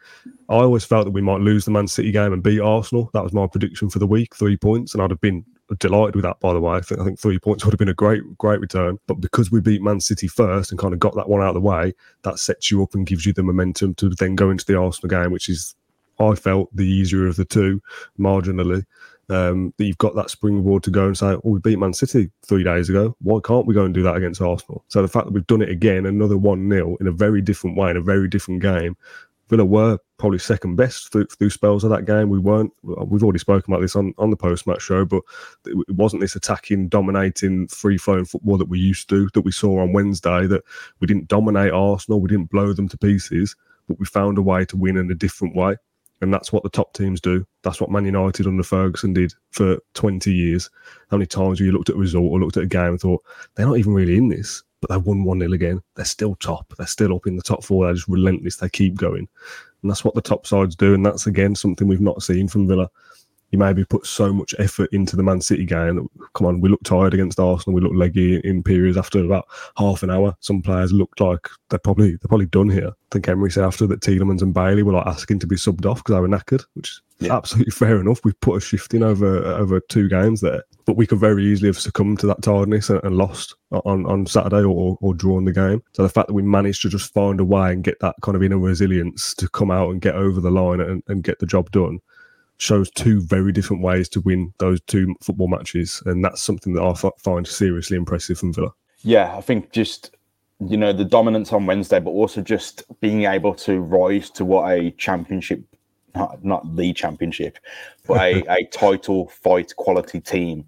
I 0.49 0.57
always 0.57 0.85
felt 0.85 1.05
that 1.05 1.11
we 1.11 1.21
might 1.21 1.41
lose 1.41 1.65
the 1.65 1.71
Man 1.71 1.89
City 1.89 2.13
game 2.13 2.33
and 2.33 2.43
beat 2.43 2.61
Arsenal. 2.61 3.11
That 3.13 3.25
was 3.25 3.33
my 3.33 3.47
prediction 3.47 3.91
for 3.91 3.99
the 3.99 4.07
week, 4.07 4.35
three 4.35 4.57
points, 4.57 4.95
and 4.95 5.03
I'd 5.03 5.11
have 5.11 5.21
been 5.21 5.45
delighted 5.81 6.15
with 6.15 6.25
that, 6.25 6.41
by 6.41 6.53
the 6.53 6.61
way. 6.61 6.77
I 6.77 6.81
think, 6.81 7.01
I 7.01 7.05
think 7.05 7.19
three 7.19 7.39
points 7.39 7.65
would 7.65 7.73
have 7.73 7.79
been 7.79 7.89
a 7.89 7.95
great, 7.95 8.23
great 8.39 8.61
return. 8.61 8.99
But 9.07 9.21
because 9.21 9.51
we 9.51 9.61
beat 9.61 9.83
Man 9.83 10.01
City 10.01 10.29
first 10.29 10.71
and 10.71 10.79
kind 10.79 10.95
of 10.95 11.01
got 11.01 11.15
that 11.17 11.29
one 11.29 11.43
out 11.43 11.49
of 11.49 11.55
the 11.55 11.61
way, 11.61 11.93
that 12.23 12.39
sets 12.39 12.71
you 12.71 12.83
up 12.83 12.95
and 12.95 13.07
gives 13.07 13.27
you 13.27 13.33
the 13.33 13.43
momentum 13.43 13.95
to 13.97 14.09
then 14.11 14.35
go 14.35 14.51
into 14.51 14.65
the 14.65 14.79
Arsenal 14.79 15.11
game, 15.11 15.33
which 15.33 15.49
is, 15.49 15.75
I 16.21 16.35
felt, 16.37 16.75
the 16.75 16.87
easier 16.87 17.27
of 17.27 17.37
the 17.37 17.45
two, 17.45 17.83
marginally. 18.19 18.85
Um, 19.31 19.75
that 19.77 19.85
you've 19.85 19.99
got 19.99 20.15
that 20.15 20.31
springboard 20.31 20.83
to 20.85 20.91
go 20.91 21.05
and 21.05 21.17
say, 21.17 21.27
"Oh, 21.27 21.41
we 21.45 21.61
beat 21.61 21.79
Man 21.79 21.93
City 21.93 22.31
three 22.47 22.65
days 22.65 22.89
ago. 22.89 23.15
Why 23.21 23.41
can't 23.45 23.67
we 23.67 23.75
go 23.75 23.85
and 23.85 23.93
do 23.93 24.03
that 24.03 24.17
against 24.17 24.41
Arsenal?" 24.41 24.85
So 24.89 25.03
the 25.03 25.09
fact 25.09 25.27
that 25.27 25.33
we've 25.33 25.47
done 25.47 25.61
it 25.61 25.69
again, 25.69 26.07
another 26.07 26.39
one 26.39 26.71
0 26.71 26.97
in 26.99 27.07
a 27.07 27.13
very 27.13 27.43
different 27.43 27.77
way, 27.77 27.91
in 27.91 27.99
a 27.99 28.01
very 28.01 28.27
different 28.27 28.63
game, 28.63 28.97
Villa 29.49 29.65
were 29.65 29.99
probably 30.19 30.39
second 30.39 30.77
best 30.77 31.11
through, 31.11 31.27
through, 31.27 31.51
spells 31.51 31.85
of 31.85 31.91
that 31.91 32.05
game. 32.05 32.29
We 32.29 32.39
weren't. 32.39 32.73
We've 32.83 33.23
already 33.23 33.39
spoken 33.39 33.73
about 33.73 33.81
this 33.81 33.97
on, 33.97 34.13
on 34.19 34.31
the 34.31 34.37
post 34.37 34.67
match 34.67 34.83
show, 34.83 35.05
but 35.05 35.23
it 35.67 35.95
wasn't 35.95 36.21
this 36.21 36.37
attacking, 36.37 36.89
dominating, 36.89 37.69
free 37.69 37.99
flowing 37.99 38.27
football 38.27 38.59
that 38.59 38.69
we 38.69 38.79
used 38.79 39.09
to 39.09 39.29
that 39.35 39.43
we 39.43 39.53
saw 39.53 39.81
on 39.81 39.93
Wednesday. 39.93 40.47
That 40.47 40.65
we 41.01 41.07
didn't 41.07 41.29
dominate 41.29 41.73
Arsenal, 41.73 42.21
we 42.21 42.29
didn't 42.29 42.51
blow 42.51 42.73
them 42.73 42.89
to 42.89 42.99
pieces, 42.99 43.57
but 43.89 43.99
we 43.99 44.05
found 44.05 44.39
a 44.39 44.43
way 44.43 44.65
to 44.67 44.77
win 44.77 44.97
in 44.97 45.11
a 45.11 45.15
different 45.15 45.57
way. 45.57 45.77
And 46.21 46.35
that's 46.35 46.53
what 46.53 46.65
the 46.65 46.69
top 46.69 46.95
teams 46.95 47.21
do. 47.21 47.47
That's 47.63 47.81
what 47.81 47.91
Man 47.91 48.05
United 48.05 48.47
under 48.47 48.63
Ferguson 48.63 49.13
did 49.13 49.33
for 49.53 49.79
20 49.95 50.33
years. 50.33 50.69
How 51.11 51.17
many 51.17 51.27
times 51.27 51.59
have 51.59 51.67
you 51.67 51.73
looked 51.73 51.91
at 51.91 51.95
a 51.95 51.99
result 51.99 52.31
or 52.31 52.41
looked 52.41 52.57
at 52.57 52.65
a 52.65 52.67
game 52.67 52.89
and 52.89 53.01
thought, 53.01 53.25
they're 53.55 53.67
not 53.67 53.79
even 53.79 53.95
really 53.95 54.17
in 54.17 54.29
this? 54.29 54.65
but 54.81 54.91
they 54.91 54.97
won 54.97 55.25
1 55.25 55.41
0 55.41 55.53
again. 55.53 55.83
They're 55.95 56.05
still 56.05 56.37
top. 56.37 56.73
They're 56.77 56.87
still 56.87 57.15
up 57.15 57.27
in 57.27 57.37
the 57.37 57.43
top 57.43 57.65
four. 57.65 57.85
They're 57.85 57.95
just 57.95 58.09
relentless. 58.09 58.57
They 58.57 58.69
keep 58.69 58.97
going. 58.97 59.29
And 59.83 59.91
that's 59.91 60.05
what 60.05 60.15
the 60.15 60.23
top 60.23 60.47
sides 60.47 60.77
do. 60.77 60.95
And 60.95 61.05
that's, 61.05 61.27
again, 61.27 61.55
something 61.55 61.89
we've 61.89 62.01
not 62.01 62.23
seen 62.23 62.49
from 62.49 62.69
Villa. 62.69 62.89
You 63.51 63.59
maybe 63.59 63.85
put 63.85 64.07
so 64.07 64.33
much 64.33 64.55
effort 64.59 64.91
into 64.93 65.17
the 65.17 65.23
Man 65.23 65.41
City 65.41 65.65
game. 65.65 66.09
Come 66.35 66.47
on, 66.47 66.61
we 66.61 66.69
look 66.69 66.83
tired 66.85 67.15
against 67.15 67.41
Arsenal. 67.41 67.75
We 67.75 67.81
look 67.81 67.95
leggy 67.95 68.41
in 68.45 68.63
periods 68.63 68.99
after 68.99 69.25
about 69.25 69.47
half 69.77 70.03
an 70.03 70.11
hour. 70.11 70.37
Some 70.41 70.61
players 70.61 70.93
looked 70.93 71.21
like 71.21 71.49
they're 71.71 71.79
probably 71.79 72.11
they're 72.11 72.29
probably 72.29 72.47
done 72.47 72.69
here. 72.69 72.89
I 72.89 73.13
think 73.13 73.29
Emery 73.29 73.51
said 73.51 73.65
after 73.65 73.87
that 73.87 74.01
Tielemans 74.01 74.43
and 74.43 74.53
Bailey 74.53 74.83
were 74.83 74.93
like 74.93 75.07
asking 75.07 75.39
to 75.41 75.47
be 75.47 75.57
subbed 75.57 75.87
off 75.87 75.99
because 75.99 76.15
they 76.15 76.21
were 76.21 76.29
knackered, 76.29 76.65
which 76.75 77.01
yeah. 77.21 77.35
absolutely 77.35 77.71
fair 77.73 78.01
enough. 78.01 78.21
We've 78.23 78.39
put 78.41 78.57
a 78.57 78.61
shift 78.61 78.93
in 78.93 79.03
over 79.03 79.45
over 79.45 79.81
two 79.81 80.09
games 80.09 80.43
there, 80.43 80.63
but 80.85 80.97
we 80.97 81.07
could 81.07 81.19
very 81.19 81.47
easily 81.47 81.69
have 81.69 81.79
succumbed 81.79 82.21
to 82.21 82.27
that 82.27 82.43
tiredness 82.43 82.91
and, 82.91 83.03
and 83.03 83.17
lost 83.17 83.55
on, 83.71 84.05
on 84.07 84.27
Saturday 84.27 84.63
or, 84.63 84.99
or 85.01 85.15
drawn 85.15 85.45
the 85.45 85.53
game. 85.53 85.83
So 85.93 86.03
the 86.03 86.09
fact 86.09 86.29
that 86.29 86.35
we 86.35 86.43
managed 86.43 86.83
to 86.83 86.89
just 86.89 87.13
find 87.13 87.41
a 87.41 87.45
way 87.45 87.73
and 87.73 87.85
get 87.85 87.99
that 88.01 88.17
kind 88.23 88.37
of 88.37 88.43
inner 88.43 88.59
resilience 88.59 89.35
to 89.37 89.49
come 89.49 89.71
out 89.71 89.91
and 89.91 90.01
get 90.01 90.15
over 90.15 90.41
the 90.41 90.51
line 90.51 90.81
and, 90.81 91.03
and 91.09 91.25
get 91.25 91.39
the 91.39 91.47
job 91.47 91.71
done 91.71 92.01
shows 92.59 92.91
two 92.91 93.21
very 93.21 93.53
different 93.53 93.83
ways 93.83 94.09
to 94.11 94.21
win 94.21 94.53
those 94.59 94.81
two 94.83 95.15
football 95.23 95.49
matches, 95.49 96.03
and 96.07 96.25
that's 96.25 96.43
something 96.43 96.75
that 96.75 96.83
I 96.83 96.91
f- 96.91 97.13
find 97.19 97.47
seriously 97.47 97.97
impressive 97.97 98.39
from 98.39 98.53
Villa. 98.53 98.73
Yeah, 99.03 99.37
I 99.37 99.41
think 99.41 99.73
just 99.73 100.17
you 100.61 100.77
know 100.77 100.93
the 100.93 101.05
dominance 101.05 101.53
on 101.53 101.67
Wednesday, 101.67 102.01
but 102.01 102.11
also 102.11 102.43
just 102.43 102.83
being 103.01 103.25
able 103.25 103.55
to 103.55 103.81
rise 103.81 104.31
to 104.31 104.45
what 104.45 104.71
a 104.71 104.91
championship 104.93 105.63
not, 106.15 106.45
not 106.45 106.77
the 106.77 106.93
championship, 106.93 107.59
but 108.07 108.19
a, 108.19 108.45
a 108.53 108.65
title 108.67 109.29
fight 109.29 109.75
quality 109.77 110.21
team, 110.21 110.67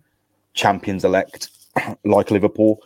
champions 0.55 1.05
elect 1.05 1.51
like 2.05 2.31
Liverpool, 2.31 2.81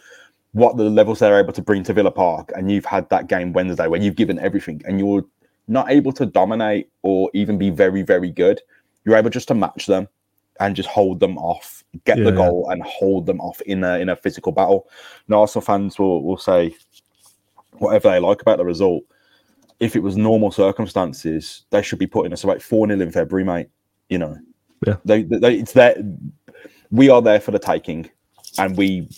what 0.52 0.76
the 0.76 0.84
levels 0.84 1.18
they're 1.18 1.38
able 1.38 1.52
to 1.52 1.62
bring 1.62 1.82
to 1.84 1.92
Villa 1.92 2.10
Park. 2.10 2.52
And 2.56 2.70
you've 2.70 2.84
had 2.84 3.08
that 3.10 3.28
game 3.28 3.52
Wednesday 3.52 3.86
where 3.86 4.00
you've 4.00 4.16
given 4.16 4.38
everything 4.38 4.82
and 4.84 4.98
you're 4.98 5.24
not 5.68 5.90
able 5.90 6.12
to 6.12 6.26
dominate 6.26 6.90
or 7.02 7.30
even 7.34 7.58
be 7.58 7.70
very, 7.70 8.02
very 8.02 8.30
good. 8.30 8.60
You're 9.04 9.16
able 9.16 9.30
just 9.30 9.48
to 9.48 9.54
match 9.54 9.86
them 9.86 10.08
and 10.60 10.76
just 10.76 10.88
hold 10.88 11.20
them 11.20 11.36
off, 11.38 11.82
get 12.04 12.18
yeah, 12.18 12.24
the 12.24 12.32
goal 12.32 12.68
and 12.70 12.82
hold 12.82 13.26
them 13.26 13.40
off 13.40 13.60
in 13.62 13.82
a 13.84 13.98
in 13.98 14.08
a 14.08 14.16
physical 14.16 14.52
battle. 14.52 14.88
And 15.26 15.34
Arsenal 15.34 15.64
fans 15.64 15.98
will, 15.98 16.22
will 16.22 16.38
say 16.38 16.74
whatever 17.72 18.10
they 18.10 18.20
like 18.20 18.40
about 18.40 18.58
the 18.58 18.64
result 18.64 19.04
if 19.80 19.96
it 19.96 20.02
was 20.02 20.16
normal 20.16 20.50
circumstances, 20.50 21.64
they 21.70 21.82
should 21.82 21.98
be 21.98 22.06
putting 22.06 22.32
us 22.32 22.44
about 22.44 22.62
4 22.62 22.86
0 22.88 23.00
in 23.00 23.10
February, 23.10 23.44
mate. 23.44 23.68
You 24.08 24.18
know, 24.18 24.38
yeah, 24.86 24.96
they, 25.04 25.22
they, 25.22 25.56
it's 25.56 25.72
there. 25.72 25.96
We 26.90 27.08
are 27.10 27.22
there 27.22 27.40
for 27.40 27.50
the 27.50 27.58
taking, 27.58 28.08
and 28.58 28.76
we 28.76 29.08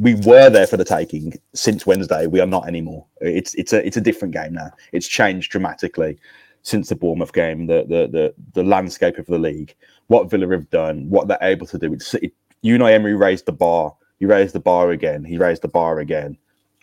we 0.00 0.14
were 0.14 0.50
there 0.50 0.66
for 0.66 0.76
the 0.76 0.84
taking 0.84 1.34
since 1.54 1.86
Wednesday. 1.86 2.26
We 2.26 2.40
are 2.40 2.46
not 2.46 2.66
anymore. 2.66 3.06
It's 3.20 3.54
it's 3.54 3.72
a 3.72 3.86
it's 3.86 3.96
a 3.96 4.00
different 4.00 4.34
game 4.34 4.54
now. 4.54 4.70
It's 4.92 5.06
changed 5.06 5.52
dramatically 5.52 6.18
since 6.64 6.88
the 6.88 6.96
Bournemouth 6.96 7.32
game. 7.32 7.66
The 7.66 7.84
the 7.88 8.08
the, 8.08 8.34
the 8.54 8.64
landscape 8.64 9.18
of 9.18 9.26
the 9.26 9.38
league, 9.38 9.74
what 10.08 10.28
Villa 10.28 10.50
have 10.50 10.68
done, 10.70 11.08
what 11.08 11.28
they're 11.28 11.38
able 11.40 11.68
to 11.68 11.78
do. 11.78 11.92
It's 11.92 12.12
it, 12.14 12.32
Unai 12.64 12.92
Emery 12.92 13.14
raised 13.14 13.46
the 13.46 13.52
bar. 13.52 13.94
He 14.18 14.26
raised 14.26 14.54
the 14.54 14.60
bar 14.60 14.90
again. 14.90 15.24
He 15.24 15.38
raised 15.38 15.62
the 15.62 15.68
bar 15.68 16.00
again. 16.00 16.36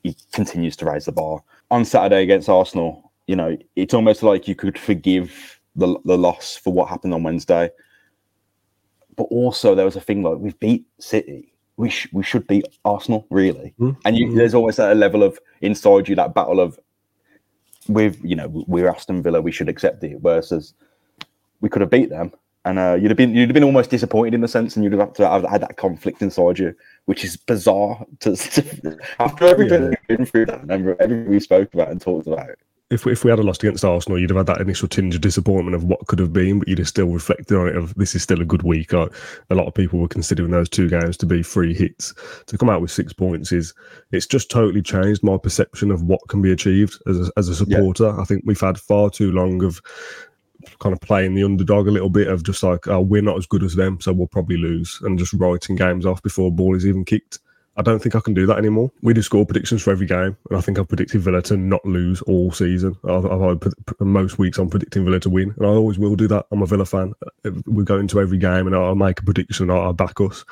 He 0.03 0.15
continues 0.31 0.75
to 0.77 0.85
raise 0.85 1.05
the 1.05 1.11
bar 1.11 1.43
on 1.71 1.85
Saturday 1.85 2.21
against 2.21 2.50
Arsenal, 2.50 3.11
you 3.25 3.35
know, 3.35 3.57
it's 3.75 3.93
almost 3.93 4.21
like 4.21 4.47
you 4.47 4.55
could 4.55 4.77
forgive 4.77 5.59
the 5.75 5.97
the 6.03 6.17
loss 6.17 6.57
for 6.57 6.71
what 6.73 6.89
happened 6.89 7.13
on 7.13 7.23
Wednesday. 7.23 7.71
But 9.15 9.23
also, 9.23 9.73
there 9.73 9.85
was 9.85 9.95
a 9.95 10.01
thing 10.01 10.21
like 10.21 10.38
we've 10.38 10.59
beat 10.59 10.85
City. 11.00 11.53
We 11.77 11.89
sh- 11.89 12.09
we 12.11 12.23
should 12.23 12.45
beat 12.45 12.65
Arsenal, 12.83 13.25
really. 13.29 13.73
Mm-hmm. 13.79 14.00
And 14.05 14.17
you, 14.17 14.35
there's 14.35 14.53
always 14.53 14.79
a 14.79 14.93
level 14.93 15.23
of 15.23 15.39
inside 15.61 16.09
you 16.09 16.15
that 16.15 16.35
battle 16.35 16.59
of 16.59 16.77
with 17.88 18.19
you 18.23 18.35
know 18.35 18.47
we're 18.67 18.89
Aston 18.89 19.23
Villa, 19.23 19.41
we 19.41 19.51
should 19.51 19.69
accept 19.69 20.03
it. 20.03 20.19
Versus 20.21 20.73
we 21.61 21.69
could 21.69 21.81
have 21.81 21.89
beat 21.89 22.09
them, 22.09 22.31
and 22.65 22.79
uh, 22.79 22.97
you'd 23.00 23.11
have 23.11 23.17
been 23.17 23.35
you'd 23.35 23.50
have 23.50 23.53
been 23.53 23.63
almost 23.63 23.89
disappointed 23.89 24.33
in 24.33 24.41
the 24.41 24.47
sense, 24.47 24.75
and 24.75 24.83
you'd 24.83 24.93
have, 24.93 25.13
to 25.13 25.27
have 25.27 25.43
had 25.43 25.61
that 25.61 25.77
conflict 25.77 26.21
inside 26.21 26.59
you, 26.59 26.75
which 27.05 27.23
is 27.23 27.38
bizarre. 27.38 28.05
To, 28.21 28.35
to 28.35 28.97
after 29.19 29.45
everything 29.45 29.83
yeah. 29.83 29.89
we've 30.07 30.17
been 30.17 30.25
through, 30.25 30.45
that 30.47 30.61
remember 30.61 30.95
everything 31.00 31.29
we 31.29 31.39
spoke 31.39 31.73
about 31.73 31.89
and 31.89 32.01
talked 32.01 32.27
about. 32.27 32.50
If, 32.91 33.07
if 33.07 33.24
we 33.24 33.29
had 33.29 33.39
a 33.39 33.43
lost 33.43 33.63
against 33.63 33.86
Arsenal, 33.86 34.19
you'd 34.19 34.29
have 34.29 34.38
had 34.38 34.48
that 34.48 34.62
initial 34.62 34.88
tinge 34.88 35.15
of 35.15 35.21
disappointment 35.21 35.75
of 35.75 35.86
what 35.86 36.05
could 36.07 36.19
have 36.19 36.33
been, 36.33 36.60
but 36.60 36.67
you'd 36.67 36.79
have 36.79 36.88
still 36.88 37.07
reflected 37.07 37.57
on 37.57 37.69
it 37.69 37.75
of 37.77 37.95
this 37.95 38.13
is 38.15 38.21
still 38.21 38.41
a 38.41 38.45
good 38.45 38.63
week. 38.63 38.93
Uh, 38.93 39.07
a 39.50 39.55
lot 39.55 39.65
of 39.65 39.74
people 39.74 39.98
were 39.98 40.07
considering 40.07 40.51
those 40.51 40.69
two 40.69 40.89
games 40.89 41.15
to 41.17 41.25
be 41.25 41.41
free 41.41 41.74
hits. 41.74 42.13
To 42.48 42.57
come 42.57 42.69
out 42.69 42.81
with 42.81 42.91
six 42.91 43.13
points 43.13 43.51
is 43.51 43.74
it's 44.12 44.27
just 44.27 44.51
totally 44.51 44.81
changed 44.81 45.24
my 45.24 45.38
perception 45.38 45.89
of 45.89 46.03
what 46.03 46.19
can 46.27 46.41
be 46.41 46.51
achieved 46.51 47.01
as 47.07 47.29
a, 47.29 47.31
as 47.38 47.48
a 47.48 47.55
supporter. 47.55 48.07
Yeah. 48.07 48.19
I 48.19 48.25
think 48.25 48.43
we've 48.45 48.60
had 48.60 48.77
far 48.77 49.10
too 49.10 49.31
long 49.31 49.63
of 49.63 49.81
kind 50.79 50.93
of 50.93 51.00
playing 51.00 51.33
the 51.33 51.43
underdog 51.43 51.88
a 51.88 51.91
little 51.91 52.10
bit 52.10 52.27
of 52.27 52.43
just 52.43 52.62
like, 52.62 52.88
oh, 52.88 53.01
we're 53.01 53.21
not 53.21 53.38
as 53.38 53.45
good 53.45 53.63
as 53.63 53.75
them, 53.75 54.00
so 54.01 54.13
we'll 54.13 54.27
probably 54.27 54.57
lose, 54.57 55.00
and 55.03 55.17
just 55.17 55.33
writing 55.33 55.75
games 55.75 56.05
off 56.05 56.21
before 56.21 56.51
ball 56.51 56.75
is 56.75 56.86
even 56.86 57.05
kicked. 57.05 57.39
I 57.81 57.83
don't 57.83 58.00
think 58.00 58.15
I 58.15 58.19
can 58.19 58.35
do 58.35 58.45
that 58.45 58.59
anymore. 58.59 58.91
We 59.01 59.15
do 59.15 59.23
score 59.23 59.43
predictions 59.43 59.81
for 59.81 59.89
every 59.89 60.05
game, 60.05 60.38
and 60.50 60.57
I 60.57 60.61
think 60.61 60.77
I've 60.77 60.88
predicted 60.88 61.19
Villa 61.21 61.41
to 61.41 61.57
not 61.57 61.83
lose 61.83 62.21
all 62.21 62.51
season. 62.51 62.95
I've, 63.09 63.25
I've 63.25 63.59
most 64.00 64.38
weeks 64.38 64.59
I'm 64.59 64.69
predicting 64.69 65.03
Villa 65.03 65.19
to 65.21 65.31
win, 65.31 65.55
and 65.57 65.65
I 65.65 65.69
always 65.69 65.97
will 65.97 66.15
do 66.15 66.27
that. 66.27 66.45
I'm 66.51 66.61
a 66.61 66.67
Villa 66.67 66.85
fan. 66.85 67.13
We 67.65 67.83
go 67.83 67.97
into 67.97 68.21
every 68.21 68.38
game, 68.38 68.67
and 68.67 68.75
I'll 68.75 68.93
make 68.93 69.19
a 69.19 69.23
prediction. 69.23 69.71
And 69.71 69.79
I'll 69.79 69.93
back 69.93 70.21
us. 70.21 70.45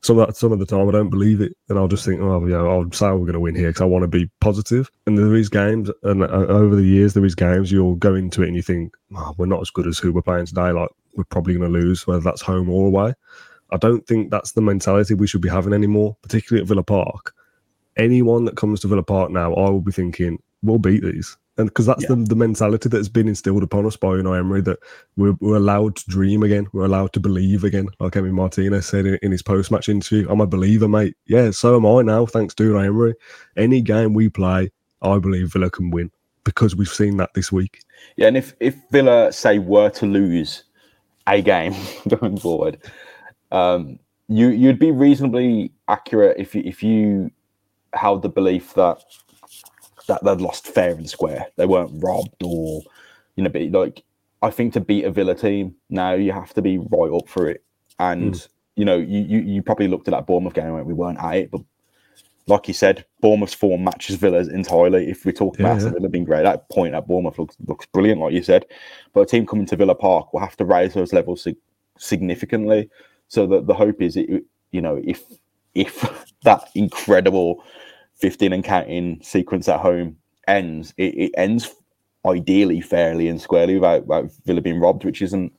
Some 0.00 0.18
of, 0.18 0.26
that, 0.26 0.36
some 0.36 0.50
of 0.50 0.58
the 0.58 0.66
time 0.66 0.88
I 0.88 0.90
don't 0.90 1.10
believe 1.10 1.40
it, 1.40 1.56
and 1.68 1.78
I'll 1.78 1.86
just 1.86 2.04
think, 2.04 2.20
oh, 2.20 2.44
yeah, 2.46 2.56
I'll 2.56 2.90
say 2.90 3.06
we're 3.12 3.18
going 3.18 3.34
to 3.34 3.40
win 3.40 3.54
here 3.54 3.68
because 3.68 3.82
I 3.82 3.84
want 3.84 4.02
to 4.02 4.08
be 4.08 4.28
positive. 4.40 4.90
And 5.06 5.16
there 5.16 5.36
is 5.36 5.48
games, 5.48 5.88
and 6.02 6.24
uh, 6.24 6.26
over 6.26 6.74
the 6.74 6.82
years 6.82 7.14
there 7.14 7.24
is 7.24 7.36
games 7.36 7.70
you'll 7.70 7.94
go 7.94 8.16
into 8.16 8.42
it 8.42 8.48
and 8.48 8.56
you 8.56 8.62
think, 8.62 8.92
oh, 9.14 9.36
we're 9.38 9.46
not 9.46 9.60
as 9.60 9.70
good 9.70 9.86
as 9.86 10.00
who 10.00 10.12
we're 10.12 10.22
playing 10.22 10.46
today. 10.46 10.72
Like 10.72 10.90
we're 11.14 11.22
probably 11.22 11.54
going 11.54 11.72
to 11.72 11.78
lose, 11.78 12.08
whether 12.08 12.22
that's 12.22 12.42
home 12.42 12.68
or 12.68 12.88
away. 12.88 13.14
I 13.72 13.76
don't 13.78 14.06
think 14.06 14.30
that's 14.30 14.52
the 14.52 14.60
mentality 14.60 15.14
we 15.14 15.26
should 15.26 15.40
be 15.40 15.48
having 15.48 15.72
anymore, 15.72 16.16
particularly 16.22 16.62
at 16.62 16.68
Villa 16.68 16.82
Park. 16.82 17.34
Anyone 17.96 18.44
that 18.44 18.56
comes 18.56 18.80
to 18.80 18.88
Villa 18.88 19.02
Park 19.02 19.30
now, 19.30 19.54
I 19.54 19.70
will 19.70 19.80
be 19.80 19.92
thinking, 19.92 20.40
we'll 20.62 20.78
beat 20.78 21.02
these. 21.02 21.36
And 21.58 21.68
because 21.68 21.84
that's 21.84 22.04
yeah. 22.04 22.10
the, 22.10 22.16
the 22.24 22.36
mentality 22.36 22.88
that's 22.88 23.08
been 23.08 23.28
instilled 23.28 23.62
upon 23.62 23.84
us 23.84 23.96
by 23.96 24.08
Unai 24.08 24.38
Emery 24.38 24.62
that 24.62 24.78
we're, 25.16 25.36
we're 25.40 25.56
allowed 25.56 25.96
to 25.96 26.04
dream 26.08 26.42
again, 26.42 26.66
we're 26.72 26.86
allowed 26.86 27.12
to 27.12 27.20
believe 27.20 27.62
again. 27.62 27.88
Like 28.00 28.12
Emi 28.12 28.32
Martinez 28.32 28.86
said 28.86 29.04
in, 29.04 29.18
in 29.22 29.32
his 29.32 29.42
post 29.42 29.70
match 29.70 29.88
interview, 29.90 30.26
I'm 30.30 30.40
a 30.40 30.46
believer, 30.46 30.88
mate. 30.88 31.14
Yeah, 31.26 31.50
so 31.50 31.76
am 31.76 31.84
I 31.84 32.02
now, 32.02 32.24
thanks 32.24 32.54
to 32.54 32.62
Unai 32.62 32.86
Emery. 32.86 33.14
Any 33.56 33.82
game 33.82 34.14
we 34.14 34.30
play, 34.30 34.70
I 35.02 35.18
believe 35.18 35.52
Villa 35.52 35.70
can 35.70 35.90
win 35.90 36.10
because 36.44 36.74
we've 36.74 36.88
seen 36.88 37.18
that 37.18 37.34
this 37.34 37.52
week. 37.52 37.80
Yeah, 38.16 38.28
and 38.28 38.36
if, 38.36 38.54
if 38.58 38.76
Villa, 38.90 39.30
say, 39.30 39.58
were 39.58 39.90
to 39.90 40.06
lose 40.06 40.64
a 41.26 41.42
game 41.42 41.74
going 42.08 42.38
forward, 42.38 42.78
um, 43.52 43.98
you 44.28 44.48
you'd 44.48 44.78
be 44.78 44.90
reasonably 44.90 45.72
accurate 45.88 46.36
if 46.38 46.54
you 46.54 46.62
if 46.64 46.82
you 46.82 47.30
held 47.94 48.22
the 48.22 48.28
belief 48.28 48.74
that 48.74 49.04
that 50.08 50.24
they'd 50.24 50.40
lost 50.40 50.66
fair 50.66 50.92
and 50.92 51.08
square. 51.08 51.46
They 51.56 51.66
weren't 51.66 52.02
robbed 52.02 52.42
or 52.42 52.82
you 53.36 53.44
know, 53.44 53.50
but 53.50 53.62
like 53.70 54.02
I 54.40 54.50
think 54.50 54.72
to 54.72 54.80
beat 54.80 55.04
a 55.04 55.10
Villa 55.10 55.34
team 55.34 55.74
now 55.90 56.14
you 56.14 56.32
have 56.32 56.52
to 56.54 56.62
be 56.62 56.78
right 56.78 57.12
up 57.12 57.28
for 57.28 57.48
it. 57.48 57.62
And 57.98 58.34
mm. 58.34 58.48
you 58.74 58.84
know, 58.84 58.96
you, 58.96 59.20
you 59.20 59.40
you 59.40 59.62
probably 59.62 59.88
looked 59.88 60.08
at 60.08 60.12
that 60.12 60.26
Bournemouth 60.26 60.54
game 60.54 60.74
and 60.74 60.86
we 60.86 60.94
weren't 60.94 61.22
at 61.22 61.36
it, 61.36 61.50
but 61.50 61.60
like 62.48 62.66
you 62.66 62.74
said, 62.74 63.04
Bournemouth's 63.20 63.54
form 63.54 63.84
matches 63.84 64.16
Villa's 64.16 64.48
entirely. 64.48 65.08
If 65.08 65.24
we 65.24 65.32
talk 65.32 65.58
about 65.60 65.80
yeah. 65.80 65.90
Villa 65.90 66.08
being 66.08 66.24
great, 66.24 66.42
that 66.42 66.68
point 66.70 66.94
at 66.94 67.06
Bournemouth 67.06 67.38
looks 67.38 67.56
looks 67.66 67.86
brilliant, 67.86 68.20
like 68.20 68.32
you 68.32 68.42
said. 68.42 68.66
But 69.12 69.20
a 69.20 69.26
team 69.26 69.46
coming 69.46 69.66
to 69.66 69.76
Villa 69.76 69.94
Park 69.94 70.32
will 70.32 70.40
have 70.40 70.56
to 70.56 70.64
raise 70.64 70.94
those 70.94 71.12
levels 71.12 71.46
significantly. 71.98 72.90
So 73.32 73.46
the, 73.46 73.62
the 73.62 73.72
hope 73.72 74.02
is, 74.02 74.14
it, 74.18 74.44
you 74.72 74.82
know, 74.82 75.00
if 75.02 75.22
if 75.74 76.02
that 76.42 76.68
incredible 76.74 77.64
15 78.16 78.52
and 78.52 78.62
counting 78.62 79.20
sequence 79.22 79.70
at 79.70 79.80
home 79.80 80.18
ends, 80.46 80.92
it, 80.98 81.14
it 81.14 81.32
ends 81.38 81.74
ideally 82.26 82.82
fairly 82.82 83.28
and 83.28 83.40
squarely 83.40 83.76
without, 83.76 84.06
without 84.06 84.30
Villa 84.44 84.60
being 84.60 84.80
robbed, 84.80 85.06
which 85.06 85.22
isn't, 85.22 85.50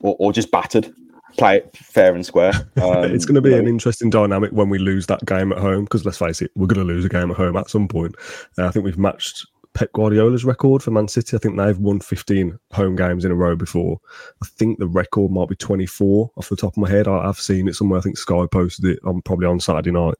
or, 0.00 0.16
or 0.18 0.32
just 0.32 0.50
battered. 0.50 0.90
Play 1.36 1.58
it 1.58 1.76
fair 1.76 2.14
and 2.14 2.24
square. 2.24 2.52
Um, 2.82 3.12
it's 3.12 3.26
going 3.26 3.34
to 3.34 3.42
be 3.42 3.52
an 3.52 3.68
interesting 3.68 4.08
dynamic 4.08 4.52
when 4.52 4.70
we 4.70 4.78
lose 4.78 5.06
that 5.08 5.26
game 5.26 5.52
at 5.52 5.58
home 5.58 5.84
because 5.84 6.06
let's 6.06 6.16
face 6.16 6.40
it, 6.40 6.50
we're 6.54 6.66
going 6.66 6.86
to 6.86 6.90
lose 6.90 7.04
a 7.04 7.10
game 7.10 7.30
at 7.30 7.36
home 7.36 7.58
at 7.58 7.68
some 7.68 7.88
point. 7.88 8.14
Uh, 8.56 8.66
I 8.66 8.70
think 8.70 8.86
we've 8.86 8.96
matched 8.96 9.46
Pep 9.74 9.92
Guardiola's 9.92 10.44
record 10.44 10.82
for 10.82 10.90
Man 10.90 11.08
City. 11.08 11.36
I 11.36 11.40
think 11.40 11.56
they've 11.56 11.78
won 11.78 12.00
15 12.00 12.58
home 12.72 12.96
games 12.96 13.24
in 13.24 13.30
a 13.30 13.34
row 13.34 13.54
before. 13.54 14.00
I 14.42 14.46
think 14.46 14.78
the 14.78 14.88
record 14.88 15.30
might 15.30 15.48
be 15.48 15.56
24 15.56 16.30
off 16.36 16.48
the 16.48 16.56
top 16.56 16.72
of 16.72 16.76
my 16.78 16.88
head. 16.88 17.06
I, 17.06 17.26
have 17.26 17.38
seen 17.38 17.68
it 17.68 17.74
somewhere. 17.74 17.98
I 17.98 18.02
think 18.02 18.18
Sky 18.18 18.46
posted 18.50 18.86
it 18.86 18.98
on 19.04 19.22
probably 19.22 19.46
on 19.46 19.60
Saturday 19.60 19.90
night. 19.90 20.16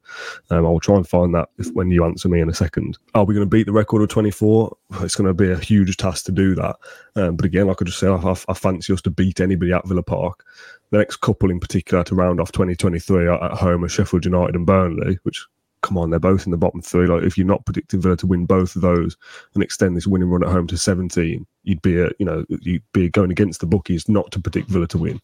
Um, 0.50 0.64
I'll 0.64 0.80
try 0.80 0.96
and 0.96 1.08
find 1.08 1.34
that 1.34 1.48
if, 1.58 1.72
when 1.72 1.90
you 1.90 2.04
answer 2.04 2.28
me 2.28 2.40
in 2.40 2.48
a 2.48 2.54
second. 2.54 2.98
Are 3.14 3.24
we 3.24 3.34
going 3.34 3.46
to 3.46 3.50
beat 3.50 3.66
the 3.66 3.72
record 3.72 4.02
of 4.02 4.08
24? 4.08 4.76
It's 5.00 5.16
going 5.16 5.26
to 5.26 5.34
be 5.34 5.50
a 5.50 5.58
huge 5.58 5.96
task 5.96 6.26
to 6.26 6.32
do 6.32 6.54
that. 6.54 6.76
Um, 7.16 7.36
but 7.36 7.44
again, 7.44 7.66
like 7.66 7.82
I 7.82 7.84
just 7.84 7.98
said, 7.98 8.10
I, 8.10 8.36
I, 8.48 8.54
fancy 8.54 8.92
us 8.92 9.02
to 9.02 9.10
beat 9.10 9.40
anybody 9.40 9.72
at 9.72 9.86
Villa 9.86 10.02
Park. 10.02 10.44
The 10.90 10.98
next 10.98 11.16
couple 11.16 11.50
in 11.50 11.60
particular 11.60 12.04
to 12.04 12.14
round 12.14 12.40
off 12.40 12.52
2023 12.52 13.28
at 13.28 13.52
home 13.52 13.84
are 13.84 13.88
Sheffield 13.88 14.24
United 14.24 14.54
and 14.54 14.66
Burnley, 14.66 15.18
which 15.24 15.46
come 15.82 15.98
on, 15.98 16.10
they're 16.10 16.18
both 16.18 16.46
in 16.46 16.50
the 16.50 16.56
bottom 16.56 16.82
three. 16.82 17.06
Like 17.06 17.22
if 17.22 17.36
you're 17.36 17.46
not 17.46 17.64
predicting 17.64 18.00
Villa 18.00 18.16
to 18.16 18.26
win 18.26 18.46
both 18.46 18.76
of 18.76 18.82
those 18.82 19.16
and 19.54 19.62
extend 19.62 19.96
this 19.96 20.06
winning 20.06 20.28
run 20.28 20.42
at 20.42 20.50
home 20.50 20.66
to 20.68 20.78
17, 20.78 21.46
you'd 21.64 21.82
be 21.82 22.00
a, 22.00 22.10
you 22.18 22.26
know 22.26 22.44
you'd 22.48 22.82
be 22.92 23.08
going 23.08 23.30
against 23.30 23.60
the 23.60 23.66
bookies 23.66 24.08
not 24.08 24.30
to 24.32 24.40
predict 24.40 24.68
Villa 24.68 24.86
to 24.88 24.98
win. 24.98 25.20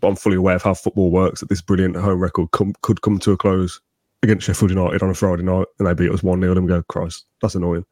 But 0.00 0.08
I'm 0.08 0.16
fully 0.16 0.36
aware 0.36 0.56
of 0.56 0.62
how 0.62 0.74
football 0.74 1.10
works. 1.10 1.40
That 1.40 1.48
this 1.48 1.62
brilliant 1.62 1.96
home 1.96 2.20
record 2.20 2.50
come, 2.52 2.74
could 2.82 3.02
come 3.02 3.18
to 3.20 3.32
a 3.32 3.36
close 3.36 3.80
against 4.22 4.46
Sheffield 4.46 4.70
United 4.70 5.02
on 5.02 5.10
a 5.10 5.14
Friday 5.14 5.42
night 5.42 5.66
and 5.78 5.88
they 5.88 5.94
beat 5.94 6.12
us 6.12 6.22
one 6.22 6.40
0 6.40 6.52
and 6.52 6.64
we 6.64 6.68
go, 6.68 6.82
Christ, 6.84 7.26
that's 7.40 7.54
annoying. 7.54 7.84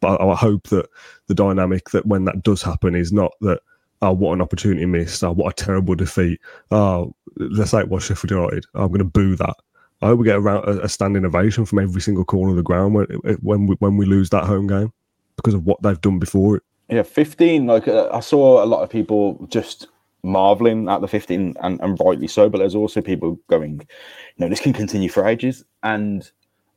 But 0.00 0.20
I, 0.20 0.30
I 0.30 0.34
hope 0.34 0.68
that 0.68 0.88
the 1.28 1.34
dynamic 1.34 1.90
that 1.90 2.06
when 2.06 2.24
that 2.24 2.42
does 2.42 2.62
happen 2.62 2.94
is 2.94 3.12
not 3.12 3.32
that. 3.40 3.60
Oh, 4.02 4.12
what 4.12 4.34
an 4.34 4.42
opportunity 4.42 4.84
missed. 4.84 5.24
Oh, 5.24 5.32
what 5.32 5.58
a 5.58 5.64
terrible 5.64 5.94
defeat. 5.94 6.38
Oh, 6.70 7.14
let's 7.36 7.70
say 7.70 7.80
it 7.80 7.88
was 7.88 8.04
Sheffield 8.04 8.30
United. 8.30 8.66
I'm 8.74 8.88
going 8.88 8.98
to 8.98 9.04
boo 9.04 9.36
that 9.36 9.56
I 10.02 10.06
hope 10.06 10.18
we 10.18 10.24
get 10.24 10.36
a, 10.36 10.84
a 10.84 10.88
standing 10.88 11.24
ovation 11.24 11.64
from 11.64 11.78
every 11.78 12.00
single 12.00 12.24
corner 12.24 12.50
of 12.50 12.56
the 12.56 12.62
ground 12.62 12.94
when 12.94 13.06
when 13.40 13.66
we, 13.66 13.76
when 13.78 13.96
we 13.96 14.06
lose 14.06 14.30
that 14.30 14.44
home 14.44 14.66
game 14.66 14.92
because 15.36 15.54
of 15.54 15.64
what 15.64 15.80
they've 15.82 16.00
done 16.00 16.18
before 16.18 16.56
it. 16.56 16.62
Yeah, 16.88 17.02
15. 17.02 17.66
Like 17.66 17.88
uh, 17.88 18.08
I 18.12 18.20
saw 18.20 18.62
a 18.62 18.66
lot 18.66 18.82
of 18.82 18.90
people 18.90 19.46
just 19.50 19.88
marveling 20.22 20.88
at 20.88 21.00
the 21.00 21.08
15 21.08 21.54
and, 21.60 21.80
and 21.80 22.00
rightly 22.04 22.26
so, 22.26 22.48
but 22.48 22.58
there's 22.58 22.74
also 22.74 23.00
people 23.00 23.38
going, 23.48 23.80
you 23.80 23.86
know, 24.38 24.48
this 24.48 24.60
can 24.60 24.72
continue 24.72 25.08
for 25.08 25.26
ages. 25.26 25.64
And 25.82 26.30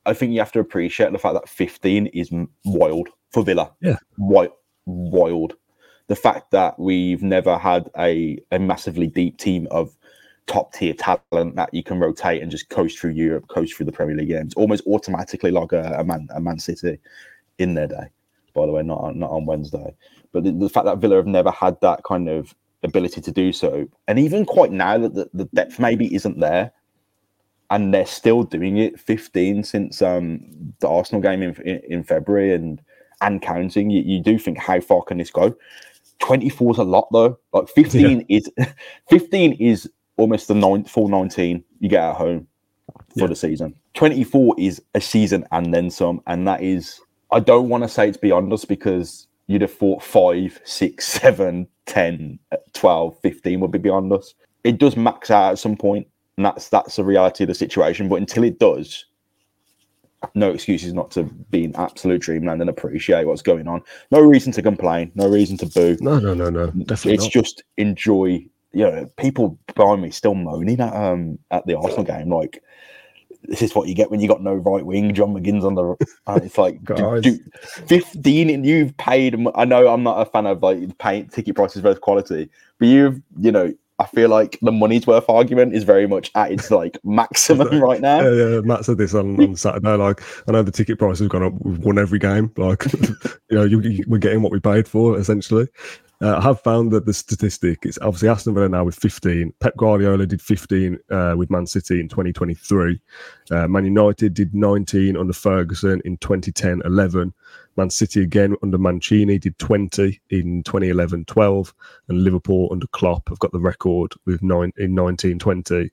I 0.06 0.14
think 0.14 0.32
you 0.32 0.40
have 0.40 0.52
to 0.54 0.60
appreciate 0.60 1.12
the 1.12 1.20
fact 1.20 1.36
that 1.36 1.50
15 1.50 2.08
is 2.08 2.32
wild 2.66 3.10
for 3.32 3.44
Villa. 3.44 3.72
Yeah. 3.82 3.98
Wild. 4.18 4.52
Wild. 4.86 5.54
The 6.08 6.16
fact 6.16 6.52
that 6.52 6.80
we've 6.80 7.22
never 7.22 7.58
had 7.58 7.90
a, 7.98 8.40
a 8.52 8.58
massively 8.58 9.08
deep 9.08 9.38
team 9.38 9.68
of 9.70 9.96
top 10.50 10.74
tier 10.74 10.94
talent 10.94 11.56
that 11.56 11.74
you 11.74 11.84
can 11.84 12.00
rotate 12.00 12.42
and 12.42 12.52
just 12.52 12.70
coast 12.70 13.00
through 13.00 13.12
Europe, 13.12 13.48
coast 13.48 13.76
through 13.76 13.86
the 13.86 13.92
Premier 13.92 14.16
League 14.16 14.30
games, 14.30 14.54
almost 14.56 14.84
automatically 14.88 15.52
like 15.52 15.72
a, 15.72 15.96
a 16.00 16.04
Man 16.04 16.28
a 16.34 16.42
Man 16.42 16.60
City 16.60 17.00
in 17.60 17.76
their 17.76 17.88
day. 17.88 18.08
By 18.54 18.66
the 18.66 18.72
way, 18.72 18.82
not 18.82 19.00
on, 19.00 19.20
not 19.20 19.30
on 19.30 19.46
Wednesday, 19.46 19.96
but 20.32 20.44
the, 20.44 20.52
the, 20.52 20.70
fact 20.70 20.86
that 20.86 20.98
Villa 20.98 21.18
have 21.18 21.28
never 21.28 21.52
had 21.52 21.80
that 21.82 22.04
kind 22.04 22.28
of 22.28 22.54
ability 22.84 23.22
to 23.22 23.32
do 23.32 23.54
so, 23.54 23.88
and 24.08 24.18
even 24.18 24.44
quite 24.44 24.72
now 24.72 24.98
that 24.98 25.14
the, 25.14 25.30
the 25.34 25.46
depth 25.46 25.80
maybe 25.80 26.14
isn't 26.14 26.40
there, 26.40 26.72
and 27.70 27.94
they're 27.94 28.06
still 28.08 28.42
doing 28.44 28.78
it. 28.78 29.00
Fifteen 29.00 29.64
since 29.64 30.02
um, 30.02 30.42
the 30.80 30.90
Arsenal 30.90 31.22
game 31.22 31.44
in, 31.44 31.56
in, 31.62 31.82
in 31.88 32.04
February 32.04 32.54
and 32.54 32.82
and 33.22 33.42
counting, 33.42 33.92
you, 33.92 34.02
you 34.02 34.20
do 34.22 34.40
think 34.40 34.58
how 34.58 34.80
far 34.80 35.04
can 35.04 35.20
this 35.20 35.30
go? 35.30 35.56
24 36.20 36.72
is 36.72 36.78
a 36.80 36.84
lot 36.84 37.08
though. 37.12 37.38
Like 37.54 37.70
15 37.70 38.26
yeah. 38.28 38.38
is 38.38 38.50
15 39.10 39.54
is 39.54 39.90
almost 40.20 40.48
the 40.48 40.56
nine, 40.56 40.84
full 40.84 41.08
19 41.08 41.64
you 41.80 41.90
get 41.90 42.04
at 42.04 42.16
home 42.16 42.48
for 43.14 43.22
yeah. 43.22 43.28
the 43.28 43.36
season. 43.36 43.76
24 43.94 44.56
is 44.58 44.82
a 44.96 45.02
season 45.02 45.46
and 45.52 45.74
then 45.74 45.90
some. 45.90 46.22
And 46.28 46.48
that 46.48 46.62
is, 46.62 47.00
I 47.32 47.40
don't 47.40 47.70
want 47.70 47.84
to 47.84 47.90
say 47.90 48.08
it's 48.08 48.18
beyond 48.18 48.52
us 48.54 48.66
because 48.66 49.28
you'd 49.48 49.62
have 49.62 49.74
thought 49.74 50.04
5, 50.04 50.62
6, 50.64 51.08
7, 51.22 51.68
10, 51.86 52.40
uh, 52.52 52.58
12, 52.74 53.20
15 53.22 53.60
would 53.60 53.72
be 53.72 53.80
beyond 53.80 54.14
us. 54.14 54.34
It 54.64 54.78
does 54.78 54.96
max 54.96 55.32
out 55.32 55.52
at 55.54 55.60
some 55.60 55.78
point, 55.78 56.08
and 56.38 56.46
that's 56.46 56.68
that's 56.68 56.98
the 56.98 57.04
reality 57.04 57.46
of 57.46 57.48
the 57.48 57.56
situation. 57.56 58.10
But 58.10 58.16
until 58.16 58.44
it 58.44 58.60
does, 58.60 59.06
no 60.36 60.52
excuses 60.52 60.94
not 60.94 61.12
to 61.12 61.24
be 61.24 61.64
an 61.64 61.76
absolute 61.78 62.22
dreamland 62.22 62.60
and 62.62 62.70
appreciate 62.70 63.26
what's 63.26 63.42
going 63.42 63.68
on. 63.68 63.82
No 64.12 64.20
reason 64.20 64.52
to 64.54 64.62
complain, 64.62 65.12
no 65.16 65.30
reason 65.30 65.58
to 65.60 65.66
boo. 65.66 65.98
No, 66.02 66.20
no, 66.20 66.34
no, 66.34 66.50
no. 66.50 66.68
Definitely. 66.68 67.14
It's 67.14 67.24
not. 67.24 67.32
just 67.32 67.64
enjoy 67.78 68.46
you 68.72 68.84
know, 68.84 69.10
people 69.18 69.58
behind 69.76 70.02
me 70.02 70.12
still 70.12 70.36
moaning 70.36 70.80
at 70.80 70.94
um 70.94 71.40
at 71.52 71.66
the 71.66 71.78
Arsenal 71.78 72.04
game, 72.04 72.30
like 72.30 72.62
this 73.44 73.62
is 73.62 73.74
what 73.74 73.88
you 73.88 73.96
get 73.96 74.12
when 74.12 74.20
you 74.20 74.28
got 74.28 74.44
no 74.44 74.54
right 74.54 74.86
wing. 74.86 75.14
John 75.14 75.34
McGinn's 75.34 75.66
on 75.66 75.76
the. 75.76 75.96
Uh, 76.28 76.40
it's 76.44 76.58
like 76.58 76.84
do, 76.96 77.22
do, 77.22 77.40
fifteen, 77.88 78.50
and 78.50 78.66
you've 78.66 78.96
paid. 78.98 79.36
I 79.56 79.66
know 79.66 79.88
I'm 79.88 80.04
not 80.04 80.22
a 80.22 80.30
fan 80.30 80.46
of 80.46 80.62
like 80.62 80.98
paying 80.98 81.28
ticket 81.28 81.56
prices 81.56 81.82
versus 81.82 82.00
quality, 82.00 82.50
but 82.78 82.88
you've 82.88 83.22
you 83.40 83.52
know. 83.52 83.74
I 84.02 84.06
feel 84.06 84.30
like 84.30 84.58
the 84.62 84.72
money's 84.72 85.06
worth 85.06 85.30
argument 85.30 85.76
is 85.76 85.84
very 85.84 86.08
much 86.08 86.32
at 86.34 86.54
its 86.54 86.72
like 86.72 86.98
maximum 87.04 87.82
right 87.82 88.00
now. 88.00 88.22
Yeah, 88.22 88.46
yeah. 88.46 88.62
Matt 88.62 88.86
said 88.86 88.98
this 88.98 89.14
on, 89.14 89.38
on 89.44 89.58
Saturday. 89.58 89.94
Like, 89.94 90.22
I 90.48 90.54
know 90.54 90.64
the 90.64 90.72
ticket 90.72 90.98
price 90.98 91.20
has 91.20 91.28
gone 91.28 91.44
up. 91.44 91.52
We've 91.60 91.80
won 91.80 92.00
every 92.00 92.18
game. 92.18 92.50
Like, 92.56 92.86
you 92.94 93.58
know, 93.58 93.66
you, 93.66 93.82
you, 93.82 94.06
we're 94.08 94.20
getting 94.20 94.42
what 94.42 94.54
we 94.54 94.62
paid 94.62 94.88
for 94.88 95.20
essentially. 95.20 95.68
Uh, 96.22 96.36
I 96.38 96.42
have 96.42 96.60
found 96.62 96.92
that 96.92 97.06
the 97.06 97.14
statistic 97.14 97.86
is 97.86 97.98
obviously 98.02 98.28
Aston 98.28 98.54
Villa 98.54 98.68
now 98.68 98.84
with 98.84 98.96
15. 98.96 99.54
Pep 99.62 99.78
Guardiola 99.78 100.26
did 100.26 100.42
15 100.42 101.00
uh, 101.10 101.36
with 101.38 101.50
Man 101.50 101.66
City 101.66 102.02
in 102.02 102.10
2023. 102.10 103.00
Uh, 103.52 103.68
Man 103.70 103.86
United 103.86 104.34
did 104.34 104.54
19 104.54 105.16
under 105.16 105.32
Ferguson 105.32 106.02
in 106.04 106.18
2010 106.18 106.82
11. 106.84 107.34
Man 107.78 107.90
City 107.90 108.22
again 108.22 108.56
under 108.62 108.78
Mancini 108.78 109.40
did 109.40 109.58
20 109.60 110.20
in 110.30 110.62
2011 110.64 111.24
12. 111.24 111.74
And 112.10 112.24
Liverpool 112.24 112.68
under 112.70 112.88
Klopp 112.88 113.30
have 113.30 113.40
got 113.40 113.54
the 113.54 113.60
record 113.60 114.14
with 114.26 114.44
nine 114.44 114.74
in 114.78 114.94
19 114.94 115.40
20 115.40 115.90